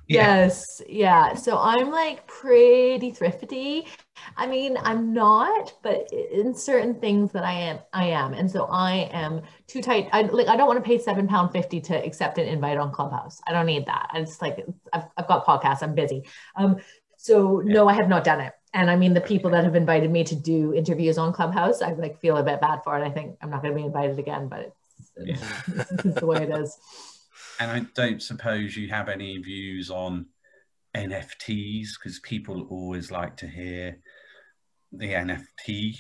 Yeah. 0.08 0.44
Yes, 0.44 0.82
yeah. 0.90 1.34
So 1.34 1.58
I'm 1.58 1.90
like 1.90 2.28
pretty 2.28 3.12
thrifty. 3.12 3.88
I 4.36 4.48
mean, 4.48 4.78
I'm 4.82 5.14
not, 5.14 5.74
but 5.82 6.12
in 6.12 6.54
certain 6.54 7.00
things 7.00 7.32
that 7.32 7.46
I 7.46 7.54
am, 7.54 7.80
I 7.94 8.08
am, 8.08 8.34
and 8.34 8.52
so 8.52 8.66
I 8.70 9.10
am 9.14 9.42
too 9.68 9.82
tight. 9.82 10.10
I 10.12 10.24
like. 10.24 10.48
I 10.48 10.58
don't 10.58 10.68
want 10.68 10.84
to 10.84 10.88
pay 10.88 10.98
seven 10.98 11.28
pound 11.28 11.54
fifty 11.54 11.80
to 11.82 12.06
accept 12.06 12.38
an 12.38 12.48
invite 12.48 12.78
on 12.78 12.92
Clubhouse. 12.92 13.40
I 13.48 13.54
don't 13.54 13.66
need 13.66 13.86
that. 13.86 14.10
I 14.12 14.20
just 14.20 14.42
like 14.42 14.66
I've, 14.92 15.06
I've 15.16 15.28
got 15.28 15.46
podcasts. 15.46 15.82
I'm 15.82 15.96
busy. 15.96 16.24
Um. 16.58 16.78
So 17.18 17.62
yeah. 17.62 17.74
no, 17.74 17.88
I 17.88 17.94
have 17.94 18.10
not 18.10 18.26
done 18.26 18.42
it 18.42 18.54
and 18.74 18.90
I 18.90 18.96
mean 18.96 19.14
the 19.14 19.22
people 19.22 19.52
that 19.52 19.64
have 19.64 19.76
invited 19.76 20.12
me 20.12 20.24
to 20.26 20.36
do 20.36 20.74
interviews 20.74 21.18
on 21.18 21.34
Clubhouse, 21.34 21.82
I 21.82 21.94
like 21.94 22.20
feel 22.20 22.38
a 22.38 22.44
bit 22.44 22.60
bad 22.60 22.84
for 22.84 22.98
it. 22.98 23.06
I 23.06 23.10
think 23.12 23.38
I'm 23.42 23.50
not 23.50 23.62
going 23.62 23.74
to 23.74 23.80
be 23.80 23.86
invited 23.86 24.20
again, 24.20 24.48
but 24.48 24.74
it's, 25.16 25.42
yeah. 25.42 25.84
it's 26.06 26.20
the 26.20 26.26
way 26.26 26.44
it 26.44 26.50
is. 26.50 26.78
And 27.60 27.72
I 27.72 27.86
don't 27.94 28.22
suppose 28.22 28.76
you 28.76 28.88
have 28.90 29.10
any 29.10 29.38
views 29.38 29.90
on 29.92 30.26
NFTs 30.96 31.90
because 32.00 32.20
people 32.20 32.68
always 32.70 33.12
like 33.12 33.38
to 33.38 33.48
hear 33.48 34.00
the 34.92 35.08
NFT 35.08 35.98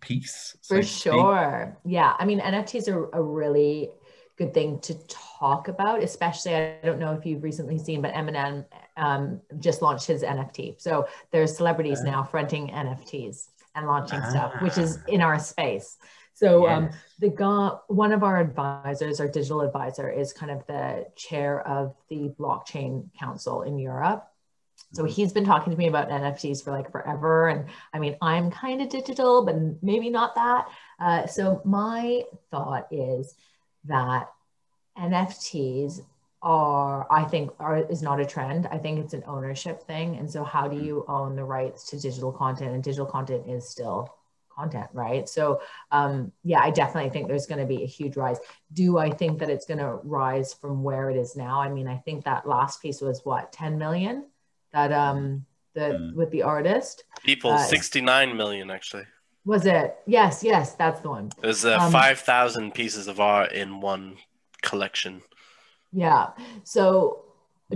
piece. 0.00 0.56
So 0.60 0.76
for 0.76 0.82
sure. 0.82 1.78
Yeah. 1.84 2.14
I 2.18 2.24
mean, 2.24 2.40
NFTs 2.40 2.92
are 2.92 3.10
a 3.12 3.22
really 3.22 3.90
good 4.38 4.54
thing 4.54 4.78
to 4.80 4.94
talk 5.08 5.68
about, 5.68 6.02
especially 6.02 6.54
I 6.54 6.78
don't 6.84 7.00
know 7.00 7.12
if 7.12 7.26
you've 7.26 7.42
recently 7.42 7.76
seen, 7.76 8.00
but 8.00 8.14
Eminem 8.14 8.64
um, 8.96 9.40
just 9.58 9.82
launched 9.82 10.06
his 10.06 10.22
NFT. 10.22 10.80
So 10.80 11.08
there's 11.32 11.56
celebrities 11.56 12.02
now 12.02 12.22
fronting 12.22 12.68
NFTs 12.68 13.48
and 13.74 13.86
launching 13.86 14.22
stuff, 14.30 14.54
which 14.62 14.78
is 14.78 14.98
in 15.08 15.20
our 15.20 15.38
space. 15.38 15.98
So 16.34 16.68
um, 16.68 16.90
the 17.18 17.80
one 17.88 18.12
of 18.12 18.22
our 18.22 18.38
advisors, 18.40 19.18
our 19.18 19.26
digital 19.26 19.60
advisor, 19.60 20.08
is 20.08 20.32
kind 20.32 20.52
of 20.52 20.64
the 20.68 21.06
chair 21.16 21.66
of 21.66 21.96
the 22.08 22.32
blockchain 22.38 23.08
council 23.18 23.62
in 23.62 23.76
Europe. 23.76 24.24
So 24.92 25.04
he's 25.04 25.32
been 25.32 25.44
talking 25.44 25.72
to 25.72 25.76
me 25.76 25.88
about 25.88 26.08
NFTs 26.08 26.62
for 26.62 26.70
like 26.70 26.92
forever. 26.92 27.48
And 27.48 27.66
I 27.92 27.98
mean, 27.98 28.16
I'm 28.22 28.52
kind 28.52 28.80
of 28.80 28.88
digital, 28.88 29.44
but 29.44 29.56
maybe 29.82 30.10
not 30.10 30.36
that. 30.36 30.68
Uh, 31.00 31.26
so 31.26 31.60
my 31.64 32.22
thought 32.52 32.86
is 32.92 33.34
that 33.84 34.30
NFTs 34.98 36.00
are, 36.42 37.06
I 37.10 37.24
think, 37.24 37.50
are 37.58 37.78
is 37.78 38.02
not 38.02 38.20
a 38.20 38.26
trend. 38.26 38.66
I 38.66 38.78
think 38.78 38.98
it's 39.00 39.14
an 39.14 39.24
ownership 39.26 39.82
thing. 39.82 40.16
And 40.16 40.30
so 40.30 40.44
how 40.44 40.68
do 40.68 40.76
you 40.76 41.04
own 41.08 41.36
the 41.36 41.44
rights 41.44 41.90
to 41.90 42.00
digital 42.00 42.32
content? 42.32 42.74
And 42.74 42.82
digital 42.82 43.06
content 43.06 43.48
is 43.48 43.68
still 43.68 44.14
content, 44.54 44.88
right? 44.92 45.28
So, 45.28 45.60
um, 45.90 46.32
yeah, 46.44 46.60
I 46.60 46.70
definitely 46.70 47.10
think 47.10 47.28
there's 47.28 47.46
going 47.46 47.60
to 47.60 47.66
be 47.66 47.82
a 47.82 47.86
huge 47.86 48.16
rise. 48.16 48.38
Do 48.72 48.98
I 48.98 49.10
think 49.10 49.38
that 49.40 49.50
it's 49.50 49.66
going 49.66 49.78
to 49.78 50.00
rise 50.04 50.54
from 50.54 50.82
where 50.82 51.10
it 51.10 51.16
is 51.16 51.36
now? 51.36 51.60
I 51.60 51.68
mean, 51.68 51.88
I 51.88 51.96
think 51.98 52.24
that 52.24 52.46
last 52.46 52.82
piece 52.82 53.00
was 53.00 53.24
what 53.24 53.52
10 53.52 53.78
million 53.78 54.26
that 54.72 54.92
um 54.92 55.44
the 55.74 55.80
mm. 55.80 56.14
with 56.14 56.30
the 56.30 56.42
artist 56.42 57.04
people 57.24 57.52
uh, 57.52 57.58
69 57.58 58.36
million 58.36 58.70
actually. 58.70 59.04
Was 59.44 59.66
it? 59.66 59.96
Yes, 60.06 60.44
yes, 60.44 60.74
that's 60.74 61.00
the 61.00 61.10
one. 61.10 61.30
There's 61.40 61.64
uh, 61.64 61.78
um, 61.78 61.92
5,000 61.92 62.74
pieces 62.74 63.08
of 63.08 63.20
art 63.20 63.52
in 63.52 63.80
one 63.80 64.16
collection. 64.62 65.22
Yeah. 65.92 66.30
So 66.64 67.24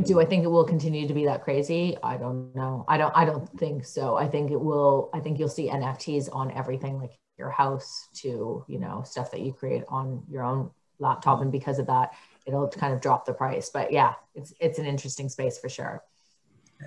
do 0.00 0.20
I 0.20 0.24
think 0.24 0.44
it 0.44 0.48
will 0.48 0.64
continue 0.64 1.06
to 1.08 1.14
be 1.14 1.24
that 1.26 1.42
crazy? 1.42 1.96
I 2.02 2.16
don't 2.16 2.54
know. 2.54 2.84
I 2.88 2.98
don't 2.98 3.16
I 3.16 3.24
don't 3.24 3.48
think 3.58 3.84
so. 3.84 4.16
I 4.16 4.26
think 4.28 4.50
it 4.50 4.60
will 4.60 5.10
I 5.12 5.20
think 5.20 5.38
you'll 5.38 5.48
see 5.48 5.68
NFTs 5.68 6.28
on 6.32 6.50
everything 6.52 6.98
like 6.98 7.12
your 7.38 7.50
house 7.50 8.08
to, 8.14 8.64
you 8.68 8.78
know, 8.78 9.02
stuff 9.06 9.30
that 9.30 9.40
you 9.40 9.52
create 9.52 9.84
on 9.88 10.22
your 10.30 10.44
own 10.44 10.70
laptop 10.98 11.40
and 11.40 11.50
because 11.50 11.78
of 11.78 11.86
that 11.86 12.12
it'll 12.46 12.68
kind 12.68 12.92
of 12.92 13.00
drop 13.00 13.24
the 13.24 13.32
price. 13.32 13.70
But 13.70 13.92
yeah, 13.92 14.14
it's 14.34 14.52
it's 14.60 14.78
an 14.78 14.86
interesting 14.86 15.28
space 15.28 15.58
for 15.58 15.68
sure. 15.68 16.02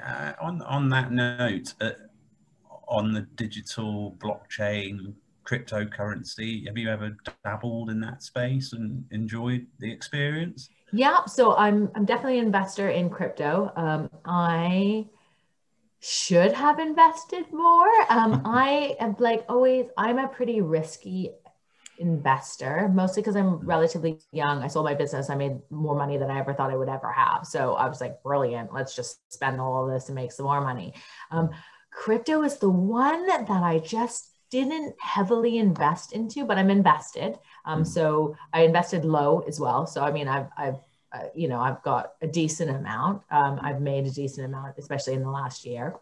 Uh, 0.04 0.34
on 0.42 0.62
on 0.64 0.90
that 0.90 1.12
note, 1.12 1.74
uh, 1.82 1.92
on 2.88 3.14
the 3.14 3.22
digital 3.36 4.16
blockchain 4.20 5.14
cryptocurrency, 5.46 6.66
have 6.68 6.78
you 6.78 6.90
ever 6.90 7.16
dabbled 7.44 7.90
in 7.90 8.00
that 8.02 8.24
space 8.24 8.74
and 8.74 9.06
enjoyed 9.12 9.68
the 9.80 9.92
experience? 9.92 10.70
Yeah, 10.92 11.26
so 11.26 11.56
I'm 11.56 11.92
I'm 11.96 12.06
definitely 12.06 12.40
an 12.40 12.46
investor 12.46 12.90
in 12.90 13.10
crypto. 13.10 13.72
Um, 13.76 14.10
I 14.26 15.08
should 16.00 16.54
have 16.54 16.80
invested 16.80 17.52
more. 17.52 17.90
Um, 18.10 18.42
I 18.46 18.96
am 19.00 19.16
like 19.20 19.46
always. 19.50 19.88
I'm 19.98 20.20
a 20.20 20.28
pretty 20.28 20.62
risky 20.62 21.32
investor, 21.98 22.90
mostly 22.94 23.22
because 23.22 23.36
I'm 23.36 23.60
relatively 23.60 24.20
young. 24.32 24.62
I 24.62 24.68
sold 24.68 24.86
my 24.86 24.94
business. 24.94 25.30
I 25.30 25.36
made 25.36 25.60
more 25.70 25.96
money 25.96 26.18
than 26.18 26.30
I 26.30 26.40
ever 26.40 26.54
thought 26.54 26.72
I 26.72 26.76
would 26.76 26.90
ever 26.90 27.12
have. 27.12 27.46
So 27.46 27.74
I 27.76 27.88
was 27.88 28.02
like, 28.02 28.22
brilliant. 28.24 28.74
Let's 28.74 28.96
just 28.96 29.32
spend 29.34 29.62
all 29.62 29.86
of 29.86 29.94
this 29.94 30.10
and 30.10 30.16
make 30.16 30.32
some 30.32 30.46
more 30.46 30.62
money. 30.62 30.94
Um, 31.32 31.52
crypto 31.96 32.44
is 32.44 32.58
the 32.58 32.70
one 32.70 33.26
that 33.28 33.50
I 33.50 33.80
just 33.80 34.32
didn't 34.52 34.96
heavily 35.00 35.58
invest 35.58 36.12
into, 36.14 36.46
but 36.46 36.58
I'm 36.58 36.70
invested. 36.70 37.40
Um, 37.66 37.82
mm. 37.82 37.88
so 37.88 38.36
I 38.54 38.62
invested 38.62 39.06
low 39.06 39.40
as 39.48 39.60
well. 39.60 39.88
So 39.88 40.04
I 40.04 40.12
mean, 40.12 40.28
I've, 40.28 40.48
I've, 40.58 40.76
uh, 41.12 41.28
you 41.34 41.48
know, 41.48 41.60
I've 41.60 41.82
got 41.84 42.14
a 42.22 42.28
decent 42.28 42.70
amount. 42.70 43.24
Um, 43.32 43.60
I've 43.62 43.82
made 43.82 44.06
a 44.06 44.12
decent 44.12 44.46
amount, 44.46 44.76
especially 44.78 45.14
in 45.14 45.24
the 45.24 45.32
last 45.32 45.66
year. 45.66 45.96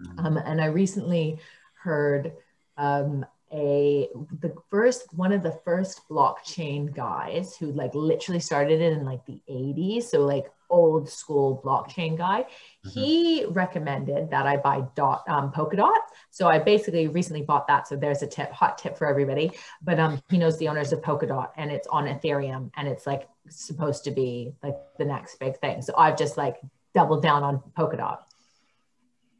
Mm. 0.00 0.24
Um, 0.24 0.36
and 0.36 0.60
I 0.60 0.66
recently 0.66 1.38
heard 1.82 2.32
um, 2.76 3.24
a 3.52 4.08
the 4.40 4.54
first 4.68 5.14
one 5.14 5.32
of 5.32 5.42
the 5.42 5.58
first 5.64 6.02
blockchain 6.10 6.94
guys 6.94 7.56
who 7.56 7.72
like 7.72 7.94
literally 7.94 8.40
started 8.40 8.80
it 8.82 8.92
in 8.92 9.06
like 9.06 9.24
the 9.24 9.40
80s 9.50 10.02
so 10.02 10.20
like 10.20 10.50
old 10.70 11.08
school 11.08 11.60
blockchain 11.64 12.16
guy 12.16 12.42
mm-hmm. 12.42 12.88
he 12.88 13.44
recommended 13.48 14.30
that 14.30 14.46
i 14.46 14.56
buy 14.56 14.82
dot 14.94 15.24
um, 15.28 15.50
polkadot. 15.52 15.92
So 16.30 16.48
i 16.48 16.58
basically 16.58 17.08
recently 17.08 17.42
bought 17.42 17.66
that. 17.68 17.88
So 17.88 17.96
there's 17.96 18.22
a 18.22 18.26
tip 18.26 18.50
hot 18.52 18.78
tip 18.78 18.96
for 18.96 19.06
everybody. 19.06 19.52
But 19.82 19.98
um 19.98 20.22
he 20.30 20.38
knows 20.38 20.58
the 20.58 20.68
owners 20.68 20.92
of 20.92 21.00
polkadot 21.00 21.50
and 21.56 21.70
it's 21.70 21.86
on 21.88 22.06
ethereum 22.06 22.70
and 22.76 22.88
it's 22.88 23.06
like 23.06 23.28
supposed 23.48 24.04
to 24.04 24.10
be 24.10 24.52
like 24.62 24.76
the 24.98 25.04
next 25.04 25.38
big 25.40 25.58
thing. 25.58 25.82
So 25.82 25.94
i've 25.96 26.16
just 26.16 26.36
like 26.36 26.56
doubled 26.94 27.22
down 27.22 27.42
on 27.42 27.62
polkadot. 27.76 28.18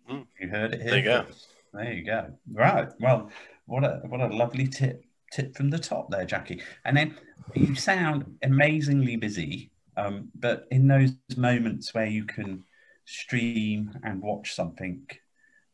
You 0.08 0.48
heard 0.48 0.74
it 0.74 0.82
here 0.82 0.90
there 0.90 0.98
you 0.98 1.04
go. 1.04 1.26
there 1.74 1.92
you 1.92 2.04
go. 2.04 2.32
Right. 2.52 2.88
Well 3.00 3.30
what 3.66 3.84
a 3.84 4.00
what 4.08 4.20
a 4.20 4.28
lovely 4.28 4.66
tip 4.66 5.04
tip 5.32 5.54
from 5.56 5.70
the 5.70 5.78
top 5.78 6.10
there, 6.10 6.24
Jackie. 6.24 6.62
And 6.84 6.96
then 6.96 7.16
you 7.54 7.74
sound 7.74 8.38
amazingly 8.42 9.16
busy, 9.16 9.70
um, 9.98 10.28
but 10.34 10.66
in 10.70 10.86
those 10.86 11.12
moments 11.36 11.92
where 11.92 12.06
you 12.06 12.24
can 12.24 12.64
stream 13.04 13.98
and 14.04 14.22
watch 14.22 14.54
something 14.54 15.06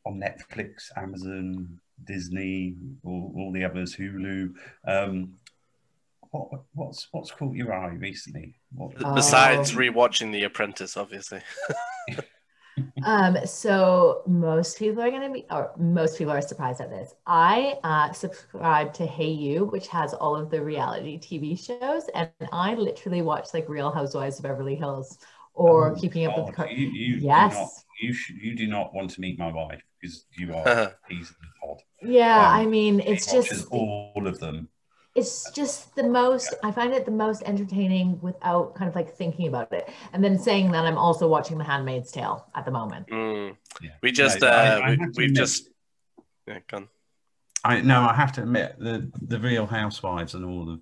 on 0.06 0.20
Netflix, 0.20 0.90
Amazon, 0.96 1.80
Disney, 2.04 2.74
all, 3.04 3.32
all 3.36 3.52
the 3.52 3.64
others, 3.64 3.94
Hulu. 3.96 4.54
Um, 4.86 5.34
what, 6.30 6.48
what's 6.74 7.06
what's 7.12 7.30
caught 7.30 7.54
your 7.54 7.72
eye 7.72 7.94
recently? 7.94 8.54
What, 8.74 8.98
Besides 9.14 9.70
um, 9.72 9.76
rewatching 9.76 10.32
The 10.32 10.44
Apprentice, 10.44 10.96
obviously. 10.96 11.40
um, 13.04 13.38
so 13.46 14.22
most 14.26 14.78
people 14.78 15.02
are 15.02 15.10
going 15.10 15.22
to 15.22 15.30
be, 15.30 15.46
or 15.50 15.72
most 15.76 16.18
people 16.18 16.32
are 16.32 16.42
surprised 16.42 16.80
at 16.80 16.90
this. 16.90 17.14
I 17.26 17.78
uh, 17.84 18.12
subscribe 18.12 18.92
to 18.94 19.06
Hayu, 19.06 19.70
which 19.70 19.88
has 19.88 20.14
all 20.14 20.36
of 20.36 20.50
the 20.50 20.62
reality 20.62 21.18
TV 21.18 21.58
shows, 21.58 22.08
and 22.14 22.30
I 22.52 22.74
literally 22.74 23.22
watch 23.22 23.54
like 23.54 23.68
Real 23.68 23.90
Housewives 23.90 24.38
of 24.38 24.44
Beverly 24.44 24.74
Hills 24.74 25.18
or 25.54 25.92
oh, 25.92 25.94
Keeping 25.94 26.26
Up 26.26 26.36
with 26.36 26.54
the. 26.54 26.66
You, 26.74 26.88
you 26.88 27.16
yes. 27.16 27.54
Not, 27.54 27.68
you 28.00 28.12
sh- 28.12 28.32
you 28.40 28.56
do 28.56 28.66
not 28.66 28.92
want 28.92 29.10
to 29.10 29.20
meet 29.20 29.38
my 29.38 29.52
wife 29.52 29.82
because 30.00 30.26
you 30.36 30.54
are 30.54 30.94
he's 31.08 31.32
pod. 31.62 31.80
Yeah, 32.02 32.48
um, 32.48 32.54
I 32.54 32.66
mean 32.66 33.00
it's 33.00 33.30
just 33.30 33.66
all 33.70 34.26
of 34.26 34.40
them 34.40 34.68
it's 35.14 35.50
just 35.50 35.94
the 35.94 36.02
most 36.02 36.54
i 36.62 36.70
find 36.70 36.92
it 36.92 37.04
the 37.04 37.10
most 37.10 37.42
entertaining 37.44 38.20
without 38.20 38.74
kind 38.74 38.88
of 38.88 38.94
like 38.94 39.14
thinking 39.14 39.46
about 39.46 39.72
it. 39.72 39.88
And 40.12 40.22
then 40.22 40.38
saying 40.38 40.72
that 40.72 40.84
i'm 40.84 40.98
also 40.98 41.28
watching 41.28 41.58
the 41.58 41.64
handmaid's 41.64 42.10
tale 42.10 42.46
at 42.54 42.64
the 42.64 42.70
moment. 42.70 43.08
Mm. 43.08 43.56
yeah. 43.80 43.90
we 44.02 44.12
just 44.12 44.42
uh 44.42 44.80
I, 44.82 44.92
I 44.92 44.96
we, 45.16 45.24
have 45.24 45.32
just 45.32 45.70
yeah 46.46 46.58
gone 46.68 46.88
i 47.64 47.80
no 47.80 48.00
i 48.00 48.14
have 48.14 48.32
to 48.32 48.42
admit 48.42 48.76
the 48.78 49.10
the 49.22 49.38
real 49.38 49.66
housewives 49.66 50.34
and 50.34 50.44
all 50.44 50.70
of 50.70 50.80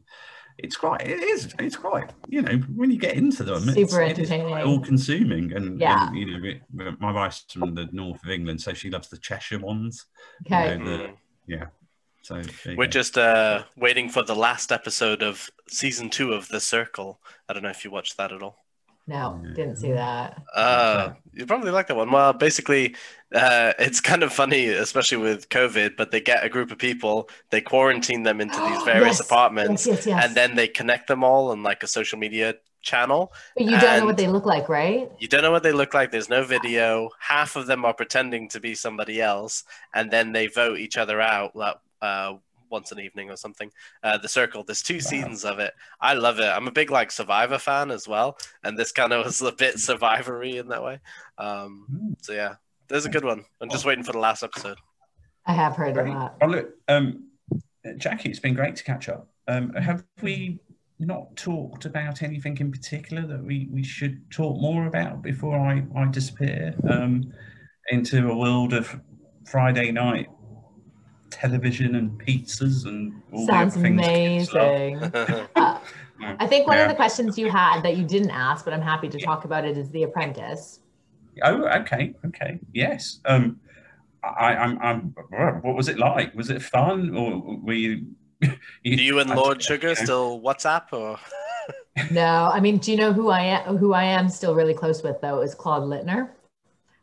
it's 0.59 0.77
quite 0.77 1.03
it 1.03 1.23
is 1.23 1.55
it's 1.59 1.77
quite 1.77 2.11
you 2.29 2.43
know 2.43 2.57
when 2.75 2.91
you 2.91 2.99
get 2.99 3.15
into 3.15 3.43
them 3.43 3.63
super 3.63 4.03
it's, 4.03 4.19
entertaining. 4.19 4.55
all 4.55 4.81
consuming 4.81 5.53
and, 5.53 5.81
yeah. 5.81 6.09
And, 6.09 6.17
you 6.17 6.59
know 6.73 6.97
my 7.01 7.13
wife's 7.13 7.45
from 7.49 7.75
the 7.75 7.89
north 7.93 8.23
of 8.23 8.31
england 8.31 8.61
so 8.61 8.73
she 8.73 8.91
loves 8.91 9.09
the 9.09 9.17
cheshire 9.19 9.59
ones. 9.59 10.07
Okay. 10.47 10.73
you 10.73 10.79
know, 10.79 10.85
the, 10.85 11.11
yeah 11.47 11.67
so 12.23 12.41
we're 12.77 12.87
just 12.87 13.19
uh, 13.19 13.65
waiting 13.77 14.09
for 14.09 14.23
the 14.23 14.35
last 14.35 14.71
episode 14.71 15.23
of 15.23 15.51
season 15.69 16.09
two 16.09 16.33
of 16.33 16.49
The 16.49 16.61
Circle. 16.61 17.21
I 17.49 17.53
don't 17.53 17.63
know 17.63 17.71
if 17.71 17.85
you 17.85 17.91
watched 17.91 18.17
that 18.17 18.33
at 18.33 18.43
all. 18.43 18.63
No, 19.09 19.43
didn't 19.57 19.79
see 19.79 19.91
that. 19.91 20.41
Uh, 20.55 21.15
you 21.33 21.45
probably 21.45 21.73
like 21.73 21.89
that 21.89 21.97
one. 21.97 22.13
Well, 22.13 22.33
basically, 22.33 22.95
uh, 23.35 23.73
it's 23.77 24.01
kind 24.01 24.23
of 24.23 24.33
funny, 24.33 24.69
especially 24.69 25.19
with 25.19 25.49
COVID. 25.49 25.97
But 25.97 26.13
they 26.13 26.21
get 26.21 26.45
a 26.45 26.49
group 26.49 26.71
of 26.71 26.79
people, 26.79 27.29
they 27.51 27.61
quarantine 27.61 28.23
them 28.23 28.41
into 28.41 28.61
these 28.61 28.83
various 28.85 29.19
yes. 29.19 29.21
apartments, 29.21 29.87
yes, 29.89 30.07
yes, 30.07 30.25
and 30.25 30.37
then 30.37 30.55
they 30.55 30.69
connect 30.69 31.09
them 31.09 31.25
all 31.25 31.51
on 31.51 31.65
like 31.65 31.83
a 31.83 31.89
social 31.89 32.17
media 32.21 32.55
channel. 32.83 33.33
But 33.57 33.65
you 33.65 33.73
don't 33.73 34.01
know 34.01 34.07
what 34.07 34.17
they 34.17 34.29
look 34.29 34.47
like, 34.47 34.69
right? 34.69 35.11
You 35.19 35.27
don't 35.27 35.43
know 35.43 35.51
what 35.51 35.65
they 35.65 35.73
look 35.73 35.95
like. 35.95 36.13
There's 36.13 36.29
no 36.29 36.45
video. 36.45 37.11
Half 37.19 37.57
of 37.57 37.67
them 37.67 37.85
are 37.85 37.95
pretending 37.95 38.49
to 38.51 38.61
be 38.61 38.77
somebody 38.77 39.21
else, 39.21 39.65
and 39.93 40.13
then 40.13 40.31
they 40.31 40.47
vote 40.47 40.79
each 40.79 40.97
other 40.97 41.21
out 41.21 41.57
uh, 42.03 42.35
once 42.69 42.93
an 42.93 43.01
evening 43.01 43.31
or 43.31 43.37
something. 43.37 43.71
Uh, 44.03 44.19
the 44.19 44.29
Circle. 44.29 44.65
There's 44.65 44.83
two 44.83 44.95
wow. 44.95 45.01
seasons 45.01 45.45
of 45.45 45.59
it. 45.59 45.73
I 46.01 46.15
love 46.15 46.41
it. 46.41 46.45
I'm 46.49 46.69
a 46.69 46.73
big 46.73 46.91
like 46.91 47.11
Survivor 47.11 47.59
fan 47.59 47.91
as 47.91 48.07
well, 48.09 48.37
and 48.65 48.77
this 48.77 48.93
kind 48.93 49.13
of 49.13 49.25
was 49.25 49.41
a 49.41 49.53
bit 49.53 49.79
Survivory 49.79 50.57
in 50.57 50.69
that 50.69 50.83
way. 50.83 50.99
Um, 51.39 51.87
hmm. 51.89 52.13
so 52.21 52.33
yeah, 52.33 52.57
there's 52.89 53.07
a 53.07 53.11
good 53.11 53.25
one. 53.25 53.45
I'm 53.61 53.71
just 53.71 53.87
waiting 53.87 54.05
for 54.05 54.13
the 54.13 54.19
last 54.19 54.43
episode. 54.43 54.79
I 55.47 55.55
have 55.55 55.77
heard 55.77 55.95
great. 55.95 56.09
of 56.09 56.15
that. 56.15 56.35
Oh, 56.43 56.47
look, 56.47 56.71
um, 56.89 57.29
Jackie, 57.97 58.31
it's 58.31 58.39
been 58.39 58.55
great 58.55 58.77
to 58.77 58.85
catch 58.85 59.09
up. 59.09 59.29
Um, 59.49 59.73
have 59.75 60.05
we 60.23 60.61
not 61.01 61.35
talked 61.37 61.85
about 61.85 62.23
anything 62.23 62.57
in 62.59 62.71
particular 62.71 63.27
that 63.27 63.43
we, 63.43 63.69
we 63.73 63.83
should 63.83 64.31
talk 64.31 64.61
more 64.61 64.87
about 64.87 65.21
before 65.21 65.59
I, 65.59 65.83
I 65.97 66.07
disappear 66.07 66.75
um, 66.89 67.33
into 67.91 68.31
a 68.31 68.37
world 68.37 68.73
of 68.73 69.01
Friday 69.45 69.91
night 69.91 70.29
television 71.43 71.97
and 71.97 72.09
pizzas 72.25 72.87
and 72.87 73.21
all 73.33 73.47
that 73.47 73.73
Sounds 73.73 73.77
amazing. 73.77 74.97
uh, 75.57 75.79
I 76.43 76.47
think 76.47 76.67
one 76.69 76.77
Yeah. 76.77 76.85
of 76.85 76.89
the 76.89 76.95
questions 76.95 77.37
you 77.37 77.51
had 77.51 77.83
that 77.83 77.97
you 77.97 78.05
didn't 78.05 78.31
ask, 78.31 78.65
but 78.65 78.73
I'm 78.73 78.87
happy 78.93 79.09
to 79.09 79.19
talk 79.19 79.45
about 79.45 79.65
it, 79.65 79.77
is 79.77 79.91
The 79.91 80.05
Apprentice. 80.05 80.81
Oh, 81.43 81.65
okay, 81.81 82.15
okay, 82.27 82.61
yes. 82.73 83.21
Um, 83.25 83.59
I, 84.23 84.55
I'm, 84.55 84.79
I'm. 84.81 85.01
What 85.63 85.75
was 85.75 85.89
it 85.89 85.99
like? 85.99 86.33
Was 86.35 86.49
it 86.51 86.63
fun, 86.63 87.17
or 87.17 87.59
were 87.67 87.73
you? 87.73 88.07
Do 88.43 88.51
you 88.85 89.19
and 89.19 89.33
I- 89.33 89.35
Lord 89.35 89.61
Sugar 89.63 89.95
still 89.95 90.41
WhatsApp 90.41 90.93
or? 90.93 91.19
No, 92.11 92.51
I 92.51 92.59
mean, 92.59 92.79
do 92.79 92.91
you 92.91 92.97
know 92.97 93.13
who 93.13 93.29
I 93.29 93.43
am? 93.43 93.77
Who 93.77 93.93
I 93.93 94.05
am 94.05 94.31
still 94.31 94.55
really 94.55 94.73
close 94.73 95.03
with 95.03 95.21
though 95.21 95.43
is 95.43 95.55
Claude 95.55 95.83
Littner. 95.83 96.31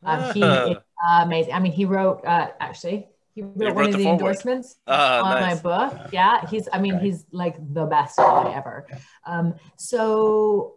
Um, 0.03 0.33
he 0.33 0.41
is 0.41 0.77
amazing. 1.21 1.53
I 1.53 1.59
mean, 1.59 1.71
he 1.71 1.85
wrote 1.85 2.25
uh, 2.25 2.47
actually 2.59 3.07
he 3.35 3.41
wrote, 3.41 3.55
wrote 3.57 3.75
one 3.75 3.85
of 3.85 3.91
the 3.93 3.97
the, 3.99 4.09
endorsements 4.09 4.75
Ah, 4.87 5.21
on 5.23 5.41
nice. 5.41 5.63
my 5.63 5.87
book. 5.89 5.99
Yeah, 6.11 6.45
he's. 6.49 6.67
I 6.71 6.79
mean, 6.79 6.95
Okay. 6.95 7.05
he's 7.05 7.25
like 7.31 7.55
the 7.73 7.85
best 7.85 8.17
guy 8.17 8.53
ever. 8.55 8.87
Um, 9.25 9.55
so 9.77 10.75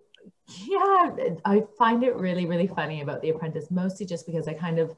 yeah, 0.67 1.11
I 1.45 1.65
find 1.79 2.05
it 2.05 2.15
really, 2.17 2.47
really 2.47 2.67
funny 2.67 3.01
about 3.01 3.23
The 3.23 3.31
Apprentice, 3.31 3.71
mostly 3.71 4.07
just 4.07 4.27
because 4.27 4.49
I 4.49 4.55
kind 4.55 4.79
of. 4.79 4.95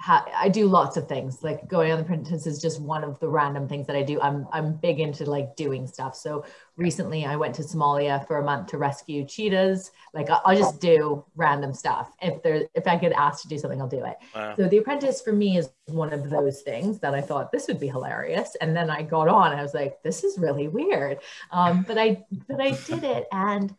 Ha- 0.00 0.26
I 0.36 0.48
do 0.48 0.66
lots 0.66 0.96
of 0.96 1.08
things. 1.08 1.42
Like 1.42 1.66
going 1.68 1.90
on 1.90 1.98
the 1.98 2.04
apprentice 2.04 2.46
is 2.46 2.60
just 2.62 2.80
one 2.80 3.02
of 3.02 3.18
the 3.18 3.28
random 3.28 3.66
things 3.68 3.86
that 3.88 3.96
I 3.96 4.02
do. 4.02 4.20
I'm 4.20 4.46
I'm 4.52 4.74
big 4.74 5.00
into 5.00 5.24
like 5.24 5.56
doing 5.56 5.86
stuff. 5.88 6.14
So 6.14 6.44
recently 6.76 7.26
I 7.26 7.34
went 7.34 7.54
to 7.56 7.62
Somalia 7.62 8.24
for 8.28 8.38
a 8.38 8.44
month 8.44 8.68
to 8.68 8.78
rescue 8.78 9.24
cheetahs. 9.26 9.90
Like 10.14 10.30
I- 10.30 10.40
I'll 10.44 10.56
just 10.56 10.80
do 10.80 11.24
random 11.34 11.74
stuff. 11.74 12.12
If 12.22 12.42
there 12.44 12.68
if 12.74 12.86
I 12.86 12.96
get 12.96 13.12
asked 13.12 13.42
to 13.42 13.48
do 13.48 13.58
something, 13.58 13.80
I'll 13.80 13.88
do 13.88 14.04
it. 14.04 14.16
Wow. 14.34 14.54
So 14.56 14.68
The 14.68 14.78
Apprentice 14.78 15.20
for 15.20 15.32
me 15.32 15.58
is 15.58 15.70
one 15.86 16.12
of 16.12 16.30
those 16.30 16.62
things 16.62 17.00
that 17.00 17.14
I 17.14 17.20
thought 17.20 17.50
this 17.50 17.66
would 17.66 17.80
be 17.80 17.88
hilarious, 17.88 18.56
and 18.60 18.76
then 18.76 18.90
I 18.90 19.02
got 19.02 19.26
on. 19.28 19.50
And 19.50 19.58
I 19.60 19.62
was 19.62 19.74
like, 19.74 20.00
this 20.02 20.22
is 20.22 20.38
really 20.38 20.68
weird, 20.68 21.18
um, 21.50 21.82
but 21.88 21.98
I 21.98 22.24
but 22.48 22.60
I 22.60 22.70
did 22.86 23.02
it, 23.04 23.26
and 23.32 23.74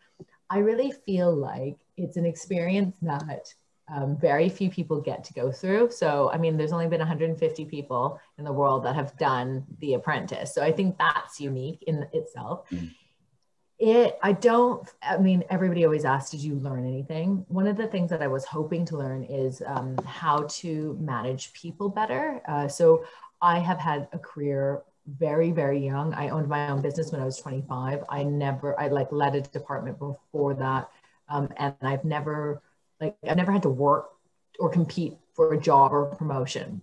I 0.50 0.60
really 0.60 0.92
feel 1.06 1.34
like 1.34 1.78
it's 1.96 2.18
an 2.18 2.26
experience 2.26 2.98
that 3.04 3.54
um, 3.94 4.18
very 4.18 4.50
few 4.50 4.70
people 4.70 5.02
get 5.02 5.24
to 5.26 5.34
go 5.34 5.52
through. 5.52 5.92
So 5.92 6.30
I 6.32 6.38
mean, 6.38 6.58
there's 6.58 6.72
only 6.72 6.88
been 6.88 7.00
150 7.00 7.66
people 7.66 8.20
in 8.38 8.46
the 8.46 8.54
world 8.54 8.84
that 8.86 8.96
have 8.96 9.18
done 9.18 9.66
The 9.80 9.96
Apprentice. 9.96 10.54
So 10.54 10.64
I 10.64 10.72
think 10.72 10.98
that's 10.98 11.40
unique 11.40 11.84
in 11.88 12.08
itself. 12.14 12.70
Mm. 12.72 12.92
It, 13.80 14.20
I 14.22 14.34
don't, 14.34 14.86
I 15.02 15.18
mean, 15.18 15.46
everybody 15.50 15.86
always 15.86 16.04
asks, 16.04 16.32
did 16.32 16.42
you 16.42 16.56
learn 16.56 16.86
anything? 16.86 17.46
One 17.48 17.66
of 17.66 17.78
the 17.78 17.88
things 17.88 18.10
that 18.10 18.22
I 18.22 18.28
was 18.28 18.44
hoping 18.44 18.84
to 18.86 18.98
learn 18.98 19.24
is 19.24 19.64
um, 19.66 19.96
how 20.06 20.44
to 20.50 20.98
manage 21.00 21.54
people 21.54 21.88
better. 21.88 22.42
Uh, 22.46 22.68
so 22.68 23.06
I 23.42 23.60
have 23.60 23.80
had 23.80 24.10
a 24.12 24.20
career 24.20 24.84
very, 25.08 25.52
very 25.52 25.80
young. 25.80 26.14
I 26.14 26.28
owned 26.28 26.50
my 26.50 26.70
own 26.70 26.82
business 26.82 27.14
when 27.14 27.22
I 27.22 27.26
was 27.26 27.38
25. 27.38 28.04
I 28.10 28.24
never, 28.24 28.78
I 28.78 28.90
like 28.90 29.12
led 29.14 29.36
a 29.36 29.42
department 29.42 29.98
before 29.98 30.54
that. 30.56 30.90
Um, 31.30 31.50
and 31.56 31.74
I've 31.82 32.04
never, 32.04 32.62
like, 33.00 33.16
I've 33.28 33.38
never 33.38 33.52
had 33.52 33.64
to 33.64 33.70
work 33.70 34.10
or 34.60 34.70
compete 34.70 35.18
for 35.36 35.54
a 35.54 35.60
job 35.60 35.94
or 35.94 36.06
promotion. 36.06 36.82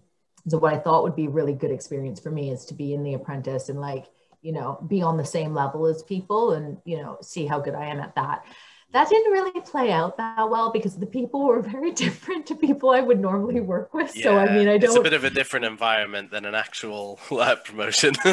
So 0.48 0.58
what 0.58 0.72
I 0.72 0.78
thought 0.78 1.02
would 1.02 1.16
be 1.16 1.28
really 1.28 1.52
good 1.52 1.70
experience 1.70 2.20
for 2.20 2.30
me 2.30 2.50
is 2.50 2.64
to 2.66 2.74
be 2.74 2.94
in 2.94 3.02
the 3.02 3.14
apprentice 3.14 3.68
and 3.68 3.80
like, 3.80 4.06
you 4.42 4.52
know, 4.52 4.78
be 4.86 5.02
on 5.02 5.16
the 5.16 5.24
same 5.24 5.54
level 5.54 5.86
as 5.86 6.02
people 6.02 6.52
and, 6.52 6.78
you 6.84 6.98
know, 6.98 7.18
see 7.20 7.46
how 7.46 7.58
good 7.58 7.74
I 7.74 7.86
am 7.86 8.00
at 8.00 8.14
that. 8.14 8.44
That 8.92 9.08
didn't 9.10 9.32
really 9.32 9.60
play 9.60 9.90
out 9.92 10.16
that 10.16 10.48
well 10.48 10.70
because 10.72 10.96
the 10.96 11.06
people 11.06 11.44
were 11.44 11.60
very 11.74 11.92
different 11.92 12.46
to 12.46 12.54
people 12.54 12.90
I 12.90 13.00
would 13.00 13.20
normally 13.20 13.60
work 13.60 13.92
with. 13.92 14.10
so 14.10 14.38
I 14.38 14.46
mean, 14.54 14.68
I 14.68 14.78
don't. 14.78 14.84
It's 14.84 14.96
a 14.96 15.00
bit 15.02 15.12
of 15.12 15.24
a 15.24 15.30
different 15.30 15.66
environment 15.66 16.30
than 16.30 16.44
an 16.46 16.54
actual 16.54 17.18
uh, 17.30 17.56
promotion. 17.56 18.14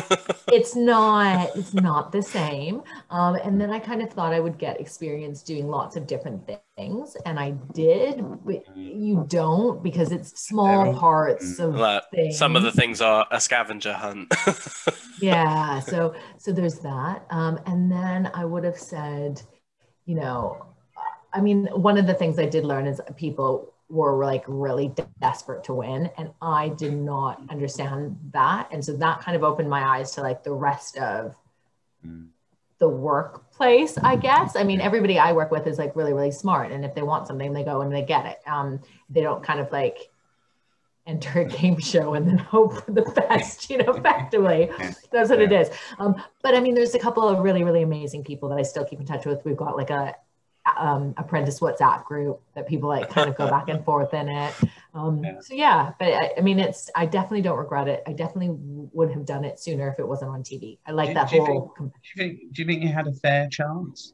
it's 0.48 0.76
not, 0.76 1.50
it's 1.56 1.74
not 1.74 2.12
the 2.12 2.22
same. 2.22 2.84
Um, 3.10 3.36
and 3.36 3.60
then 3.60 3.72
I 3.72 3.80
kind 3.80 4.02
of 4.02 4.12
thought 4.12 4.34
I 4.34 4.40
would 4.40 4.58
get 4.58 4.80
experience 4.80 5.42
doing 5.44 5.68
lots 5.68 5.96
of 5.96 6.08
different 6.08 6.50
things. 6.78 7.18
And 7.26 7.40
I 7.40 7.52
did, 7.74 8.24
but 8.46 8.64
you 8.76 9.26
don't 9.28 9.84
because 9.84 10.12
it's 10.12 10.40
small 10.40 10.86
Daryl? 10.86 11.00
parts 11.00 11.60
of 11.60 11.76
Like, 11.76 12.04
things. 12.14 12.38
some 12.38 12.56
of 12.56 12.64
the 12.64 12.72
things 12.72 13.02
are 13.02 13.28
a 13.32 13.40
scavenger 13.42 13.94
hunt. 13.94 14.32
yeah 15.22 15.80
so 15.80 16.14
so 16.38 16.52
there's 16.52 16.80
that 16.80 17.26
um 17.30 17.60
and 17.66 17.92
then 17.92 18.30
i 18.34 18.44
would 18.44 18.64
have 18.64 18.78
said 18.78 19.42
you 20.06 20.16
know 20.16 20.66
i 21.34 21.40
mean 21.42 21.66
one 21.68 21.98
of 21.98 22.06
the 22.08 22.14
things 22.14 22.38
i 22.40 22.46
did 22.46 22.64
learn 22.66 22.86
is 22.88 23.00
people 23.16 23.74
were 23.90 24.24
like 24.26 24.44
really 24.48 24.88
de- 24.90 25.08
desperate 25.22 25.64
to 25.64 25.74
win 25.74 26.10
and 26.18 26.32
i 26.42 26.70
did 26.70 26.94
not 26.94 27.42
understand 27.50 28.18
that. 28.32 28.68
And 28.72 28.84
so 28.84 28.94
that 28.98 29.22
kind 29.22 29.36
of 29.36 29.44
opened 29.44 29.70
my 29.70 29.84
eyes 29.84 30.12
to 30.16 30.22
like 30.22 30.44
the 30.44 30.54
rest 30.54 30.98
of 30.98 31.36
Mm. 32.06 32.28
the 32.80 32.90
workplace 32.90 33.98
i 34.00 34.16
guess. 34.18 34.56
I 34.58 34.64
mean 34.64 34.82
everybody 34.82 35.18
i 35.20 35.32
work 35.32 35.52
with 35.52 35.68
is 35.68 35.78
like 35.78 35.96
really 35.96 36.12
really 36.12 36.32
smart 36.32 36.72
and 36.72 36.84
if 36.84 36.94
they 36.96 37.02
want 37.02 37.28
something 37.28 37.54
they 37.54 37.64
go 37.64 37.82
and 37.82 37.94
they 37.94 38.02
get 38.02 38.26
it. 38.26 38.40
Um 38.46 38.82
they 39.10 39.22
don't 39.22 39.44
kind 39.44 39.60
of 39.60 39.72
like 39.72 39.98
enter 41.06 41.42
a 41.42 41.46
game 41.46 41.78
show 41.80 42.14
and 42.14 42.26
then 42.28 42.38
hope 42.38 42.84
for 42.86 42.92
the 42.92 43.02
best 43.02 43.70
you 43.70 43.78
know 43.78 43.92
effectively 43.94 44.70
that's 45.12 45.30
what 45.30 45.42
it 45.42 45.52
is. 45.52 45.70
Um, 46.00 46.16
but 46.42 46.56
i 46.56 46.60
mean 46.62 46.76
there's 46.76 46.96
a 46.96 47.00
couple 47.00 47.28
of 47.28 47.40
really 47.40 47.64
really 47.64 47.82
amazing 47.84 48.24
people 48.24 48.48
that 48.50 48.58
i 48.58 48.64
still 48.64 48.86
keep 48.86 49.00
in 49.00 49.06
touch 49.06 49.26
with. 49.26 49.44
We've 49.46 49.58
got 49.58 49.76
like 49.76 49.90
a 49.90 50.16
um, 50.78 51.14
apprentice 51.18 51.60
whatsapp 51.60 52.06
group 52.06 52.40
that 52.56 52.66
people 52.70 52.88
like 52.88 53.10
kind 53.10 53.30
of 53.30 53.36
go 53.36 53.50
back 53.50 53.68
and 53.68 53.84
forth 53.84 54.14
in 54.14 54.30
it. 54.30 54.54
Um, 54.94 55.22
Yeah. 55.22 55.40
so 55.42 55.54
yeah 55.56 55.92
but 56.00 56.08
I, 56.14 56.32
I 56.38 56.42
mean 56.42 56.58
it's 56.58 56.90
i 56.96 57.06
definitely 57.06 57.42
don't 57.42 57.58
regret 57.58 57.90
it. 57.90 58.02
I 58.08 58.14
definitely 58.14 58.56
would 58.94 59.12
have 59.12 59.26
done 59.26 59.44
it 59.44 59.60
sooner 59.60 59.90
if 59.90 60.00
it 60.00 60.08
wasn't 60.08 60.32
on 60.32 60.42
tv 60.42 60.78
i 60.86 60.92
like 60.92 61.10
Do- 61.10 61.14
that 61.16 61.30
do 61.30 61.36
you 61.36 61.46
whole 61.46 61.74
Do 61.78 61.84
you 61.86 62.16
think? 62.16 62.54
Do 62.54 62.62
you 62.62 62.66
think 62.68 62.82
you 62.84 62.90
had 62.90 63.08
a 63.08 63.14
fair 63.14 63.50
chance? 63.50 64.14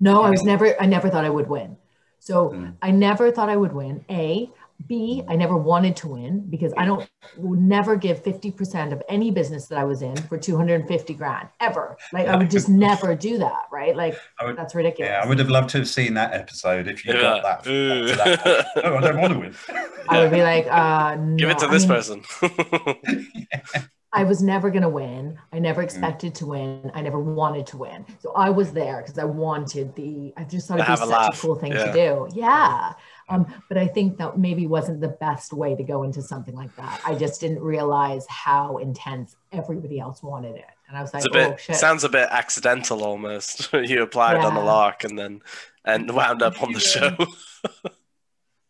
no 0.00 0.22
i 0.24 0.30
was 0.30 0.42
never 0.42 0.74
i 0.82 0.86
never 0.86 1.08
thought 1.08 1.24
i 1.24 1.30
would 1.30 1.48
win. 1.48 1.76
So 2.18 2.48
Mm. 2.50 2.74
i 2.82 2.90
never 2.90 3.30
thought 3.30 3.48
i 3.48 3.56
would 3.56 3.72
win. 3.72 4.04
A 4.10 4.50
b 4.86 5.22
i 5.28 5.36
never 5.36 5.56
wanted 5.56 5.96
to 5.96 6.08
win 6.08 6.40
because 6.50 6.72
i 6.76 6.84
don't 6.84 7.08
would 7.38 7.60
never 7.60 7.96
give 7.96 8.22
50% 8.22 8.92
of 8.92 9.02
any 9.08 9.30
business 9.30 9.66
that 9.68 9.78
i 9.78 9.84
was 9.84 10.02
in 10.02 10.14
for 10.16 10.36
250 10.36 11.14
grand 11.14 11.48
ever 11.60 11.96
like 12.12 12.26
i 12.26 12.36
would 12.36 12.50
just 12.50 12.68
never 12.68 13.14
do 13.14 13.38
that 13.38 13.62
right 13.72 13.96
like 13.96 14.14
would- 14.42 14.56
that's 14.58 14.74
ridiculous 14.74 15.10
Yeah, 15.10 15.22
I 15.24 15.26
would 15.28 15.38
have 15.38 15.48
loved 15.48 15.70
to 15.70 15.78
have 15.78 15.88
seen 15.88 16.14
that 16.14 16.34
episode 16.34 16.86
if 16.88 17.04
you 17.06 17.12
got 17.14 17.42
that. 17.42 17.66
Ooh. 17.70 18.08
to 18.08 18.14
that 18.16 18.66
no, 18.84 18.96
I 18.96 19.00
don't 19.00 19.20
want 19.20 19.32
to 19.32 19.38
win. 19.38 19.54
I 20.08 20.20
would 20.20 20.30
be 20.30 20.42
like, 20.42 20.66
uh, 20.70 21.16
Give 21.36 21.48
it 21.48 21.54
no. 21.54 21.58
to 21.60 21.66
I 21.68 21.72
this 21.72 21.86
mean, 21.88 21.96
person. 21.96 22.22
I 24.12 24.22
was 24.22 24.42
never 24.42 24.70
going 24.70 24.82
to 24.82 24.88
win. 24.88 25.38
I 25.52 25.58
never 25.58 25.80
Mm. 25.80 25.84
expected 25.84 26.34
to 26.36 26.46
win. 26.46 26.90
I 26.94 27.00
never 27.02 27.18
wanted 27.18 27.66
to 27.68 27.76
win. 27.78 28.06
So 28.20 28.32
I 28.32 28.48
was 28.50 28.72
there 28.72 28.98
because 29.02 29.18
I 29.18 29.24
wanted 29.24 29.94
the, 29.96 30.32
I 30.36 30.44
just 30.44 30.68
thought 30.68 30.78
it'd 30.78 30.86
be 30.88 30.96
such 30.96 31.08
laugh, 31.08 31.36
a 31.36 31.40
cool 31.40 31.56
thing 31.56 31.72
yeah. 31.72 31.86
to 31.86 31.92
do. 31.92 32.28
Yeah. 32.32 32.92
Um, 33.28 33.46
but 33.68 33.78
I 33.78 33.86
think 33.86 34.18
that 34.18 34.38
maybe 34.38 34.66
wasn't 34.66 35.00
the 35.00 35.08
best 35.08 35.52
way 35.52 35.74
to 35.74 35.82
go 35.82 36.02
into 36.02 36.20
something 36.20 36.54
like 36.54 36.74
that. 36.76 37.00
I 37.06 37.14
just 37.14 37.40
didn't 37.40 37.60
realize 37.60 38.26
how 38.28 38.76
intense 38.78 39.36
everybody 39.52 39.98
else 39.98 40.22
wanted 40.22 40.56
it. 40.56 40.66
And 40.88 40.96
I 40.96 41.00
was 41.00 41.14
like, 41.14 41.24
It's 41.24 41.34
a 41.34 41.38
bit 41.38 41.52
oh 41.52 41.56
shit. 41.56 41.76
sounds 41.76 42.04
a 42.04 42.08
bit 42.08 42.28
accidental 42.30 43.02
almost. 43.02 43.72
you 43.72 44.02
applied 44.02 44.44
on 44.44 44.54
the 44.54 44.60
lark 44.60 45.04
and 45.04 45.18
then 45.18 45.40
and 45.84 46.10
wound 46.10 46.42
up 46.42 46.62
on 46.62 46.72
the 46.72 46.80
show. 46.80 47.16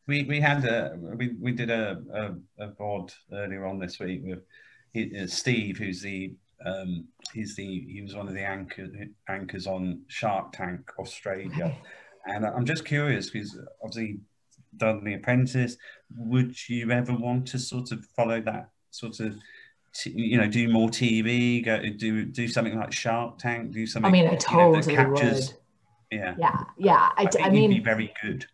We 0.07 0.25
we 0.25 0.39
had 0.39 0.65
a 0.67 0.97
we, 0.99 1.35
we 1.41 1.53
did 1.53 1.71
a, 1.71 1.97
a 2.13 2.65
a 2.65 2.69
VOD 2.73 3.15
earlier 3.33 3.65
on 3.65 3.79
this 3.79 3.99
week 3.99 4.21
with 4.23 4.41
he- 4.93 5.19
uh, 5.19 5.27
Steve, 5.27 5.79
who's 5.79 6.03
the 6.03 6.35
um, 6.65 7.07
he's 7.33 7.57
the 7.57 7.87
he 7.89 8.03
was 8.03 8.15
one 8.15 8.29
of 8.29 8.35
the 8.35 8.45
anchor, 8.45 8.87
anchors 9.29 9.67
on 9.67 10.03
Shark 10.09 10.53
Tank 10.53 10.91
Australia, 10.99 11.75
and 12.27 12.45
I'm 12.45 12.67
just 12.67 12.85
curious 12.85 13.31
because 13.31 13.59
obviously 13.83 14.19
done 14.77 15.05
The 15.05 15.15
Apprentice. 15.15 15.77
Would 16.17 16.69
you 16.69 16.91
ever 16.91 17.13
want 17.15 17.47
to 17.49 17.59
sort 17.59 17.93
of 17.93 18.05
follow 18.17 18.41
that 18.43 18.71
sort 18.91 19.21
of 19.21 19.37
you 20.05 20.39
know 20.39 20.49
do 20.49 20.69
more 20.69 20.89
TV, 20.89 21.65
go 21.65 21.81
do 21.97 22.25
do 22.25 22.49
something 22.49 22.79
like 22.79 22.93
Shark 22.93 23.39
Tank, 23.39 23.73
do 23.73 23.87
something? 23.87 24.09
I 24.09 24.13
mean, 24.13 24.27
I 24.27 24.33
you 24.33 24.33
know, 24.33 24.39
totally 24.39 24.97
captures- 24.97 25.53
would. 25.53 25.59
Yeah, 26.11 26.35
Yeah. 26.39 26.65
Yeah. 26.79 27.11
I, 27.17 27.25
I, 27.41 27.45
I 27.47 27.51
mean, 27.51 27.71
be 27.71 27.81
very 27.81 28.13
good. 28.23 28.47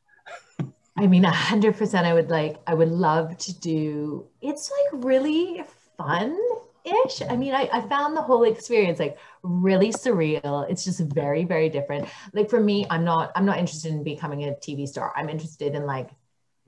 I 0.96 1.06
mean, 1.06 1.24
a 1.24 1.30
hundred 1.30 1.76
percent. 1.76 2.06
I 2.06 2.14
would 2.14 2.30
like. 2.30 2.56
I 2.66 2.74
would 2.74 2.88
love 2.88 3.36
to 3.38 3.58
do. 3.58 4.26
It's 4.40 4.70
like 4.70 5.04
really 5.04 5.64
fun 5.96 6.38
ish. 6.84 7.22
I 7.28 7.36
mean, 7.36 7.54
I, 7.54 7.68
I 7.72 7.80
found 7.82 8.16
the 8.16 8.22
whole 8.22 8.44
experience 8.44 8.98
like 8.98 9.18
really 9.42 9.90
surreal. 9.92 10.70
It's 10.70 10.84
just 10.84 11.00
very, 11.00 11.44
very 11.44 11.68
different. 11.68 12.08
Like 12.32 12.50
for 12.50 12.60
me, 12.60 12.86
I'm 12.90 13.04
not. 13.04 13.32
I'm 13.36 13.46
not 13.46 13.58
interested 13.58 13.92
in 13.92 14.02
becoming 14.04 14.44
a 14.44 14.52
TV 14.52 14.86
star. 14.86 15.12
I'm 15.16 15.28
interested 15.28 15.74
in 15.74 15.86
like 15.86 16.10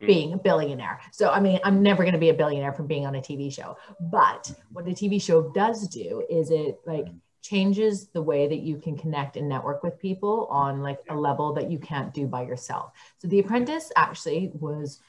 Mm. 0.00 0.06
being 0.06 0.32
a 0.32 0.36
billionaire. 0.38 1.00
So 1.12 1.30
I 1.30 1.40
mean, 1.40 1.60
I'm 1.64 1.82
never 1.82 2.02
going 2.02 2.14
to 2.14 2.18
be 2.18 2.30
a 2.30 2.34
billionaire 2.34 2.72
from 2.72 2.86
being 2.86 3.06
on 3.06 3.14
a 3.14 3.20
TV 3.20 3.50
show. 3.50 3.76
But 4.00 4.50
what 4.72 4.86
a 4.88 4.90
TV 4.90 5.20
show 5.22 5.50
does 5.50 5.88
do 5.88 6.24
is 6.28 6.50
it 6.50 6.80
like 6.86 7.06
changes 7.42 8.08
the 8.08 8.22
way 8.22 8.48
that 8.48 8.60
you 8.60 8.78
can 8.78 8.96
connect 8.96 9.36
and 9.36 9.48
network 9.48 9.82
with 9.82 9.98
people 9.98 10.46
on 10.50 10.80
like 10.82 11.00
a 11.08 11.14
level 11.14 11.52
that 11.54 11.70
you 11.70 11.78
can't 11.78 12.14
do 12.14 12.26
by 12.26 12.42
yourself. 12.42 12.92
So 13.18 13.28
The 13.28 13.40
Apprentice 13.40 13.90
actually 13.96 14.50
was 14.54 15.00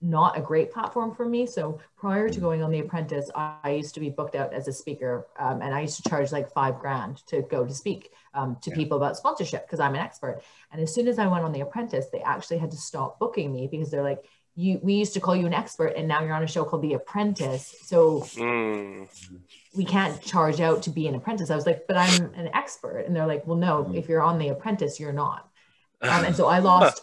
not 0.00 0.38
a 0.38 0.40
great 0.40 0.72
platform 0.72 1.14
for 1.14 1.26
me. 1.26 1.46
So 1.46 1.80
prior 1.96 2.28
to 2.28 2.40
going 2.40 2.62
on 2.62 2.70
The 2.70 2.78
Apprentice, 2.80 3.30
I 3.34 3.70
used 3.70 3.94
to 3.94 4.00
be 4.00 4.10
booked 4.10 4.36
out 4.36 4.52
as 4.52 4.68
a 4.68 4.72
speaker, 4.72 5.26
um, 5.38 5.60
and 5.60 5.74
I 5.74 5.80
used 5.80 6.02
to 6.02 6.08
charge 6.08 6.30
like 6.30 6.52
five 6.52 6.78
grand 6.78 7.26
to 7.26 7.42
go 7.42 7.66
to 7.66 7.74
speak 7.74 8.12
um, 8.34 8.56
to 8.62 8.70
yeah. 8.70 8.76
people 8.76 8.96
about 8.96 9.16
sponsorship 9.16 9.66
because 9.66 9.80
I'm 9.80 9.94
an 9.94 10.00
expert. 10.00 10.42
And 10.72 10.80
as 10.80 10.94
soon 10.94 11.08
as 11.08 11.18
I 11.18 11.26
went 11.26 11.44
on 11.44 11.52
The 11.52 11.60
Apprentice, 11.60 12.06
they 12.12 12.20
actually 12.20 12.58
had 12.58 12.70
to 12.70 12.76
stop 12.76 13.18
booking 13.18 13.52
me 13.52 13.66
because 13.66 13.90
they're 13.90 14.02
like, 14.02 14.24
you 14.54 14.80
we 14.82 14.94
used 14.94 15.14
to 15.14 15.20
call 15.20 15.36
you 15.36 15.46
an 15.46 15.54
expert 15.54 15.94
and 15.96 16.08
now 16.08 16.20
you're 16.20 16.34
on 16.34 16.42
a 16.42 16.48
show 16.48 16.64
called 16.64 16.82
The 16.82 16.94
Apprentice. 16.94 17.76
So 17.82 18.20
mm. 18.20 19.08
we 19.76 19.84
can't 19.84 20.20
charge 20.20 20.60
out 20.60 20.82
to 20.84 20.90
be 20.90 21.06
an 21.06 21.14
apprentice. 21.14 21.50
I 21.50 21.56
was 21.56 21.66
like, 21.66 21.86
but 21.86 21.96
I'm 21.96 22.34
an 22.34 22.50
expert. 22.54 23.00
And 23.00 23.14
they're 23.14 23.26
like, 23.26 23.46
well, 23.46 23.56
no, 23.56 23.84
mm. 23.84 23.96
if 23.96 24.08
you're 24.08 24.22
on 24.22 24.38
The 24.38 24.48
Apprentice, 24.48 24.98
you're 24.98 25.12
not. 25.12 25.48
Um, 26.02 26.24
and 26.24 26.36
so 26.36 26.46
I 26.46 26.58
lost 26.70 27.02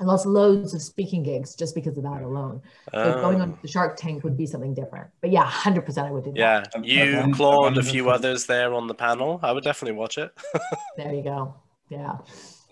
I 0.00 0.04
lost 0.04 0.26
loads 0.26 0.74
of 0.74 0.82
speaking 0.82 1.22
gigs 1.22 1.54
just 1.54 1.74
because 1.74 1.96
of 1.96 2.02
that 2.04 2.22
alone. 2.22 2.60
So 2.92 3.12
um, 3.12 3.20
going 3.20 3.40
on 3.40 3.58
the 3.62 3.68
Shark 3.68 3.96
Tank 3.96 4.24
would 4.24 4.36
be 4.36 4.46
something 4.46 4.74
different. 4.74 5.08
But 5.20 5.30
yeah, 5.30 5.44
hundred 5.44 5.86
percent, 5.86 6.08
I 6.08 6.10
would 6.10 6.24
do 6.24 6.32
yeah, 6.34 6.60
that. 6.60 6.84
Yeah, 6.84 7.26
you, 7.26 7.34
Claude, 7.34 7.78
a 7.78 7.82
few 7.82 8.10
others 8.10 8.46
there 8.46 8.74
on 8.74 8.88
the 8.88 8.94
panel. 8.94 9.38
I 9.42 9.52
would 9.52 9.64
definitely 9.64 9.98
watch 9.98 10.18
it. 10.18 10.36
there 10.96 11.14
you 11.14 11.22
go. 11.22 11.54
Yeah. 11.88 12.18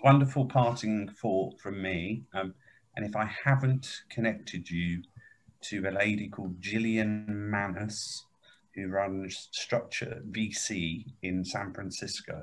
Wonderful 0.02 0.46
parting 0.46 1.08
thought 1.08 1.60
from 1.60 1.80
me. 1.80 2.24
Um, 2.34 2.54
and 2.96 3.06
if 3.06 3.14
I 3.14 3.30
haven't 3.44 4.02
connected 4.10 4.68
you 4.68 5.02
to 5.62 5.88
a 5.88 5.92
lady 5.92 6.28
called 6.28 6.60
Jillian 6.60 7.28
Manus, 7.28 8.24
who 8.74 8.88
runs 8.88 9.48
Structure 9.52 10.22
VC 10.30 11.04
in 11.22 11.44
San 11.44 11.72
Francisco, 11.72 12.40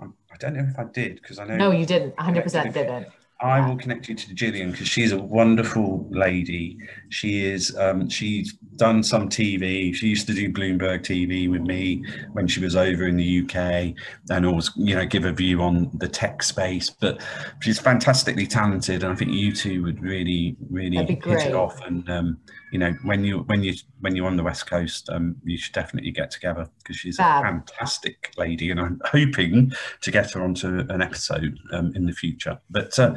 I'm, 0.00 0.14
I 0.32 0.36
do 0.38 0.46
not 0.48 0.56
know 0.56 0.68
if 0.70 0.78
I 0.78 0.84
did 0.84 1.16
because 1.22 1.38
I 1.38 1.44
know. 1.44 1.56
No, 1.56 1.70
you 1.70 1.86
didn't. 1.86 2.16
100% 2.16 2.72
didn't. 2.72 3.08
I 3.42 3.66
will 3.66 3.76
connect 3.76 4.08
you 4.08 4.14
to 4.14 4.34
Jillian 4.34 4.72
because 4.72 4.86
she's 4.86 5.12
a 5.12 5.18
wonderful 5.18 6.06
lady. 6.10 6.76
She 7.08 7.46
is. 7.46 7.74
Um, 7.76 8.08
she's 8.10 8.52
done 8.76 9.02
some 9.02 9.30
TV. 9.30 9.94
She 9.94 10.08
used 10.08 10.26
to 10.26 10.34
do 10.34 10.52
Bloomberg 10.52 11.00
TV 11.00 11.50
with 11.50 11.62
me 11.62 12.04
when 12.32 12.46
she 12.46 12.60
was 12.60 12.76
over 12.76 13.06
in 13.06 13.16
the 13.16 13.42
UK, 13.42 13.94
and 14.30 14.44
always, 14.44 14.70
you 14.76 14.94
know, 14.94 15.06
give 15.06 15.24
a 15.24 15.32
view 15.32 15.62
on 15.62 15.90
the 15.94 16.08
tech 16.08 16.42
space. 16.42 16.90
But 16.90 17.22
she's 17.60 17.78
fantastically 17.78 18.46
talented, 18.46 19.04
and 19.04 19.12
I 19.12 19.16
think 19.16 19.32
you 19.32 19.54
two 19.54 19.82
would 19.84 20.02
really, 20.02 20.56
really 20.68 20.98
hit 20.98 21.26
it 21.26 21.54
off. 21.54 21.80
And 21.86 22.08
um, 22.10 22.38
you 22.70 22.78
know, 22.78 22.92
when 23.02 23.24
you 23.24 23.40
when 23.40 23.62
you 23.62 23.74
when 24.00 24.14
you're 24.14 24.26
on 24.26 24.36
the 24.36 24.42
west 24.42 24.68
coast, 24.68 25.08
um, 25.10 25.36
you 25.44 25.58
should 25.58 25.74
definitely 25.74 26.10
get 26.10 26.30
together 26.30 26.68
because 26.78 26.96
she's 26.96 27.16
Fab. 27.16 27.44
a 27.44 27.48
fantastic 27.48 28.32
lady, 28.36 28.70
and 28.70 28.80
I'm 28.80 29.00
hoping 29.04 29.72
to 30.02 30.10
get 30.10 30.32
her 30.32 30.42
onto 30.42 30.80
an 30.88 31.02
episode 31.02 31.58
um, 31.72 31.92
in 31.94 32.06
the 32.06 32.12
future. 32.12 32.58
But 32.70 32.98
uh, 32.98 33.16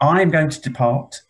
I'm 0.00 0.30
going 0.30 0.50
to 0.50 0.60
depart. 0.60 1.22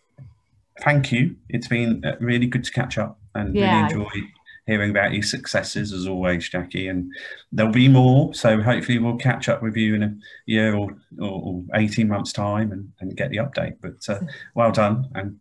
Thank 0.81 1.11
you. 1.11 1.35
It's 1.49 1.67
been 1.67 2.03
uh, 2.05 2.15
really 2.21 2.47
good 2.47 2.63
to 2.63 2.71
catch 2.71 2.97
up 2.97 3.19
and 3.35 3.53
yeah. 3.53 3.81
really 3.81 3.93
enjoy 3.93 4.27
hearing 4.65 4.91
about 4.91 5.11
your 5.11 5.23
successes 5.23 5.91
as 5.91 6.07
always, 6.07 6.47
Jackie. 6.47 6.87
And 6.87 7.11
there'll 7.51 7.71
be 7.71 7.89
more. 7.89 8.33
So 8.33 8.61
hopefully 8.61 8.99
we'll 8.99 9.17
catch 9.17 9.49
up 9.49 9.61
with 9.61 9.75
you 9.75 9.95
in 9.95 10.03
a 10.03 10.15
year 10.45 10.75
or, 10.75 10.95
or, 11.19 11.27
or 11.29 11.63
18 11.73 12.07
months' 12.07 12.31
time 12.31 12.71
and, 12.71 12.91
and 12.99 13.17
get 13.17 13.31
the 13.31 13.37
update. 13.37 13.77
But 13.81 14.07
uh, 14.07 14.21
well 14.53 14.71
done 14.71 15.09
and 15.15 15.39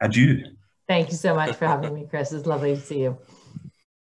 adieu. 0.00 0.44
Thank 0.90 1.12
you 1.12 1.16
so 1.16 1.36
much 1.36 1.54
for 1.54 1.68
having 1.68 1.94
me, 1.94 2.04
Chris. 2.10 2.32
It's 2.32 2.46
lovely 2.46 2.74
to 2.74 2.80
see 2.80 3.02
you. 3.02 3.16